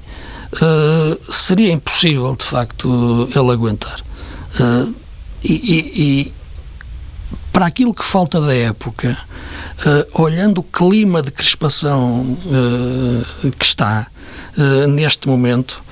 uh, 0.53 1.33
seria 1.33 1.71
impossível 1.71 2.35
de 2.35 2.45
facto 2.45 3.29
ele 3.35 3.51
aguentar. 3.51 4.01
Uh, 4.59 4.93
e, 5.43 5.53
e, 5.53 6.01
e, 6.01 6.33
para 7.51 7.65
aquilo 7.65 7.93
que 7.93 8.03
falta 8.03 8.39
da 8.39 8.53
época, 8.53 9.17
uh, 9.85 10.21
olhando 10.21 10.59
o 10.59 10.63
clima 10.63 11.21
de 11.21 11.31
crispação 11.31 12.37
uh, 12.45 13.51
que 13.51 13.65
está 13.65 14.07
uh, 14.57 14.87
neste 14.87 15.27
momento, 15.27 15.83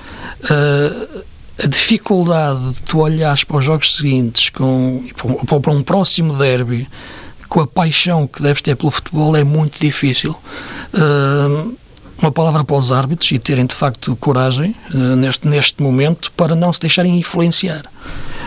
a 1.62 1.66
dificuldade 1.66 2.72
de 2.72 2.82
tu 2.82 2.98
olhares 2.98 3.44
para 3.44 3.58
os 3.58 3.64
jogos 3.64 3.96
seguintes 3.96 4.50
com, 4.50 5.04
para 5.46 5.72
um 5.72 5.82
próximo 5.82 6.36
derby 6.36 6.88
com 7.48 7.60
a 7.60 7.66
paixão 7.66 8.26
que 8.26 8.42
deves 8.42 8.62
ter 8.62 8.76
pelo 8.76 8.90
futebol 8.90 9.36
é 9.36 9.44
muito 9.44 9.80
difícil. 9.80 10.34
uma 12.18 12.30
palavra 12.30 12.64
para 12.64 12.76
os 12.76 12.92
árbitros 12.92 13.32
e 13.32 13.38
terem 13.38 13.66
de 13.66 13.74
facto 13.74 14.14
coragem 14.16 14.74
neste, 15.18 15.48
neste 15.48 15.82
momento 15.82 16.30
para 16.32 16.54
não 16.54 16.72
se 16.72 16.80
deixarem 16.80 17.18
influenciar. 17.18 17.82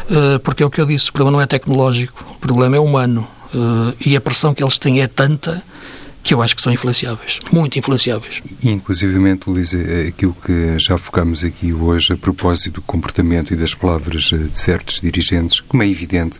Eh, 0.09 0.37
porque 0.39 0.63
é 0.63 0.65
o 0.65 0.69
que 0.69 0.81
eu 0.81 0.85
disse, 0.85 1.09
o 1.09 1.13
problema 1.13 1.37
não 1.37 1.41
é 1.41 1.47
tecnológico, 1.47 2.25
o 2.35 2.39
problema 2.39 2.75
é 2.75 2.79
humano. 2.79 3.27
Eh, 3.53 4.09
e 4.09 4.15
a 4.15 4.21
pressão 4.21 4.53
que 4.53 4.63
eles 4.63 4.79
têm 4.79 5.01
é 5.01 5.07
tanta 5.07 5.63
que 6.23 6.33
eu 6.33 6.41
acho 6.41 6.55
que 6.55 6.61
são 6.61 6.71
influenciáveis, 6.71 7.39
muito 7.51 7.77
influenciáveis. 7.77 8.41
Inclusivamente, 8.63 9.49
Luísa, 9.49 9.77
é 9.77 10.07
aquilo 10.07 10.33
que 10.33 10.79
já 10.79 10.97
focamos 10.97 11.43
aqui 11.43 11.73
hoje 11.73 12.13
a 12.13 12.17
propósito 12.17 12.75
do 12.75 12.81
comportamento 12.81 13.53
e 13.53 13.57
das 13.57 13.75
palavras 13.75 14.31
eh, 14.33 14.37
de 14.37 14.57
certos 14.57 15.01
dirigentes, 15.01 15.59
como 15.59 15.83
é 15.83 15.87
evidente, 15.87 16.39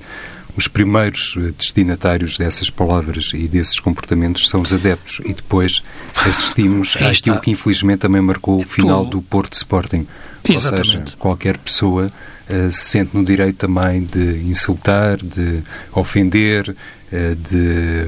os 0.56 0.68
primeiros 0.68 1.36
destinatários 1.58 2.38
dessas 2.38 2.70
palavras 2.70 3.32
e 3.34 3.48
desses 3.48 3.80
comportamentos 3.80 4.48
são 4.48 4.62
os 4.62 4.72
adeptos 4.72 5.20
e 5.26 5.34
depois 5.34 5.82
assistimos 6.16 6.96
àquilo 6.98 7.40
que 7.40 7.52
infelizmente 7.52 8.00
também 8.00 8.22
marcou 8.22 8.60
o 8.60 8.64
final 8.64 9.04
do 9.04 9.22
Porto 9.22 9.54
Sporting. 9.54 10.06
Exatamente. 10.44 10.98
Ou 10.98 11.06
seja, 11.06 11.18
qualquer 11.18 11.58
pessoa 11.58 12.12
uh, 12.50 12.72
se 12.72 12.82
sente 12.82 13.16
no 13.16 13.26
direito 13.26 13.58
também 13.58 14.04
de 14.04 14.44
insultar, 14.48 15.18
de 15.18 15.64
ofender, 15.92 16.76
de 17.38 18.08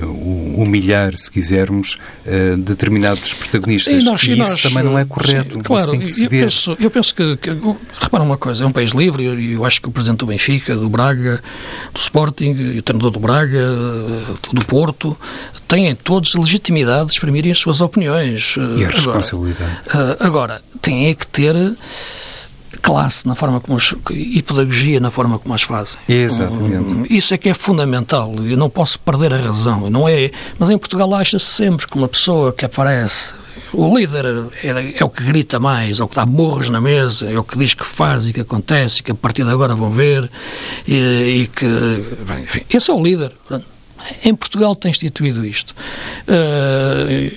humilhar, 0.55 1.15
se 1.15 1.29
quisermos, 1.29 1.97
uh, 2.25 2.57
determinados 2.57 3.33
protagonistas. 3.33 4.03
E, 4.03 4.05
nós, 4.05 4.23
e, 4.23 4.31
isso 4.31 4.51
nós, 4.51 4.61
também 4.61 4.83
não 4.83 4.97
é 4.97 5.05
correto. 5.05 5.55
Sim, 5.55 5.61
claro, 5.61 5.91
tem 5.91 5.99
que 5.99 6.07
se 6.07 6.23
eu 6.23 6.29
ver. 6.29 6.43
Penso, 6.45 6.77
eu 6.79 6.89
penso 6.89 7.13
que, 7.13 7.37
que, 7.37 7.49
repara 7.99 8.23
uma 8.23 8.37
coisa, 8.37 8.63
é 8.63 8.67
um 8.67 8.71
país 8.71 8.91
livre 8.91 9.23
e 9.23 9.25
eu, 9.25 9.39
eu 9.59 9.65
acho 9.65 9.81
que 9.81 9.87
o 9.87 9.91
Presidente 9.91 10.19
do 10.19 10.25
Benfica, 10.25 10.75
do 10.75 10.89
Braga, 10.89 11.41
do 11.93 11.99
Sporting, 11.99 12.77
o 12.77 12.81
treinador 12.81 13.11
do 13.11 13.19
Braga, 13.19 13.61
do 14.51 14.65
Porto, 14.65 15.17
têm 15.67 15.93
todos 15.95 16.33
legitimidade 16.35 17.07
de 17.07 17.13
exprimirem 17.13 17.51
as 17.51 17.59
suas 17.59 17.81
opiniões. 17.81 18.55
E 18.77 18.83
a 18.83 18.87
responsabilidade. 18.87 19.79
Agora, 19.89 20.17
agora 20.19 20.61
têm 20.81 21.13
que 21.13 21.27
ter 21.27 21.55
classe 22.85 23.27
na 23.27 23.33
forma 23.33 23.59
como 23.59 23.77
as, 23.77 23.95
e 24.11 24.43
pedagogia 24.43 24.99
na 24.99 25.09
forma 25.09 25.39
como 25.39 25.55
as 25.55 25.63
fazem. 25.63 25.99
Exatamente. 26.07 27.11
Isso 27.11 27.33
é 27.33 27.37
que 27.37 27.49
é 27.49 27.53
fundamental. 27.53 28.35
Eu 28.45 28.55
não 28.55 28.69
posso 28.69 28.99
perder 28.99 29.33
a 29.33 29.37
razão. 29.37 29.89
Não 29.89 30.07
é, 30.07 30.29
mas 30.59 30.69
em 30.69 30.77
Portugal 30.77 31.11
acha-se 31.15 31.45
sempre 31.45 31.87
que 31.87 31.97
uma 31.97 32.07
pessoa 32.07 32.53
que 32.53 32.63
aparece 32.63 33.33
o 33.73 33.97
líder 33.97 34.25
é, 34.63 34.99
é, 34.99 35.03
o 35.03 35.09
que 35.09 35.23
grita 35.23 35.59
mais, 35.59 35.99
é 35.99 36.03
o 36.03 36.07
que 36.07 36.15
dá 36.15 36.27
morros 36.27 36.69
na 36.69 36.79
mesa, 36.79 37.27
é 37.29 37.37
o 37.37 37.43
que 37.43 37.57
diz 37.57 37.73
que 37.73 37.85
faz 37.85 38.27
e 38.27 38.33
que 38.33 38.41
acontece, 38.41 38.99
e 38.99 39.03
que 39.03 39.11
a 39.11 39.15
partir 39.15 39.43
de 39.43 39.49
agora 39.49 39.73
vão 39.73 39.89
ver, 39.89 40.29
e, 40.87 40.93
e 40.93 41.47
que. 41.47 41.65
Bem, 41.65 42.43
enfim, 42.43 42.61
esse 42.69 42.91
é 42.91 42.93
o 42.93 43.01
líder. 43.01 43.31
Em 44.23 44.35
Portugal 44.35 44.75
tem 44.75 44.91
instituído 44.91 45.43
isto. 45.43 45.73
Uh, 46.27 47.35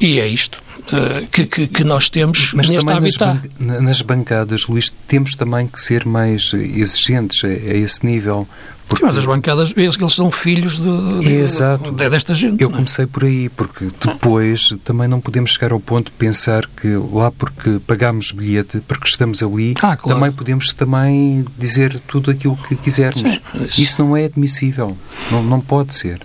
e 0.00 0.18
é 0.18 0.26
isto. 0.26 0.58
Eh, 0.92 1.26
que, 1.30 1.46
que, 1.46 1.66
que, 1.66 1.84
nós 1.84 2.08
temos 2.08 2.52
Mas 2.54 2.70
neste 2.70 2.86
também 2.86 2.96
habitat. 2.96 3.50
Nas, 3.58 3.80
nas 3.80 4.02
bancadas, 4.02 4.66
Luís, 4.66 4.92
temos 5.06 5.34
também 5.34 5.66
que 5.66 5.78
ser 5.78 6.06
mais 6.06 6.52
exigentes 6.54 7.44
a, 7.44 7.48
a 7.48 7.76
esse 7.76 8.04
nível. 8.04 8.46
Porque... 8.88 9.04
Mas 9.04 9.18
as 9.18 9.26
bancadas, 9.26 9.74
eles, 9.76 9.98
eles 9.98 10.14
são 10.14 10.30
filhos 10.30 10.78
de, 10.78 11.20
de, 11.20 11.28
Exato. 11.28 11.92
De, 11.92 12.08
desta 12.08 12.34
gente. 12.34 12.62
Eu 12.62 12.70
é? 12.70 12.72
comecei 12.72 13.06
por 13.06 13.24
aí, 13.24 13.50
porque 13.50 13.88
depois 14.00 14.74
também 14.82 15.06
não 15.06 15.20
podemos 15.20 15.50
chegar 15.50 15.72
ao 15.72 15.80
ponto 15.80 16.06
de 16.10 16.16
pensar 16.16 16.66
que 16.66 16.96
lá 17.12 17.30
porque 17.30 17.78
pagámos 17.86 18.32
bilhete, 18.32 18.80
porque 18.88 19.06
estamos 19.06 19.42
ali, 19.42 19.74
ah, 19.82 19.94
claro. 19.94 20.18
também 20.18 20.32
podemos 20.32 20.72
também 20.72 21.44
dizer 21.58 22.00
tudo 22.08 22.30
aquilo 22.30 22.56
que 22.56 22.76
quisermos. 22.76 23.30
Sim, 23.30 23.64
isso... 23.66 23.80
isso 23.80 24.02
não 24.02 24.16
é 24.16 24.24
admissível. 24.24 24.96
Não, 25.30 25.42
não 25.42 25.60
pode 25.60 25.92
ser. 25.92 26.22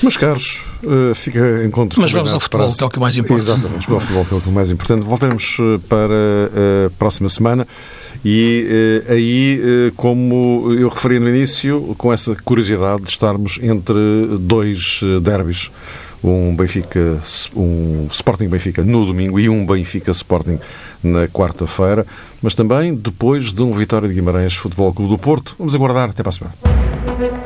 Meus 0.00 0.16
caros, 0.16 0.62
uh, 0.84 1.14
fica 1.14 1.64
encontro 1.64 2.00
Mas 2.00 2.12
vamos 2.12 2.32
ao 2.32 2.40
futebol, 2.40 2.70
que 2.70 2.84
é 2.84 2.86
o 2.86 2.90
que 2.90 3.00
mais 3.00 3.16
importa. 3.16 3.42
Exatamente, 3.42 3.86
vamos 3.86 3.90
ao 3.90 4.00
futebol, 4.00 4.24
que 4.24 4.34
é 4.34 4.36
o 4.36 4.40
que 4.40 4.50
mais 4.50 4.70
importante. 4.70 5.04
Voltaremos 5.04 5.56
eh, 5.60 5.80
para 5.88 6.86
a 6.86 6.90
próxima 6.98 7.28
semana 7.28 7.66
e 8.24 9.02
aí, 9.08 9.92
como 9.96 10.72
eu 10.72 10.88
referi 10.88 11.18
no 11.18 11.28
início, 11.28 11.94
com 11.98 12.12
essa 12.12 12.34
curiosidade 12.36 13.02
de 13.02 13.10
estarmos 13.10 13.58
entre 13.62 13.94
dois 14.40 15.00
derbys. 15.22 15.70
Um 16.22 16.56
Benfica, 16.56 17.20
um 17.54 18.08
Sporting 18.10 18.48
Benfica 18.48 18.82
no 18.82 19.04
domingo 19.04 19.38
e 19.38 19.46
um 19.50 19.66
Benfica 19.66 20.10
Sporting 20.10 20.58
na 21.02 21.28
quarta-feira, 21.28 22.06
mas 22.40 22.54
também 22.54 22.94
depois 22.94 23.52
de 23.52 23.62
um 23.62 23.72
Vitória 23.72 24.08
de 24.08 24.14
Guimarães 24.14 24.54
Futebol 24.54 24.92
Clube 24.92 25.10
do 25.10 25.18
Porto. 25.18 25.54
Vamos 25.58 25.74
aguardar 25.74 26.08
até 26.08 26.22
para 26.22 26.30
a 26.30 26.32
semana. 26.32 27.43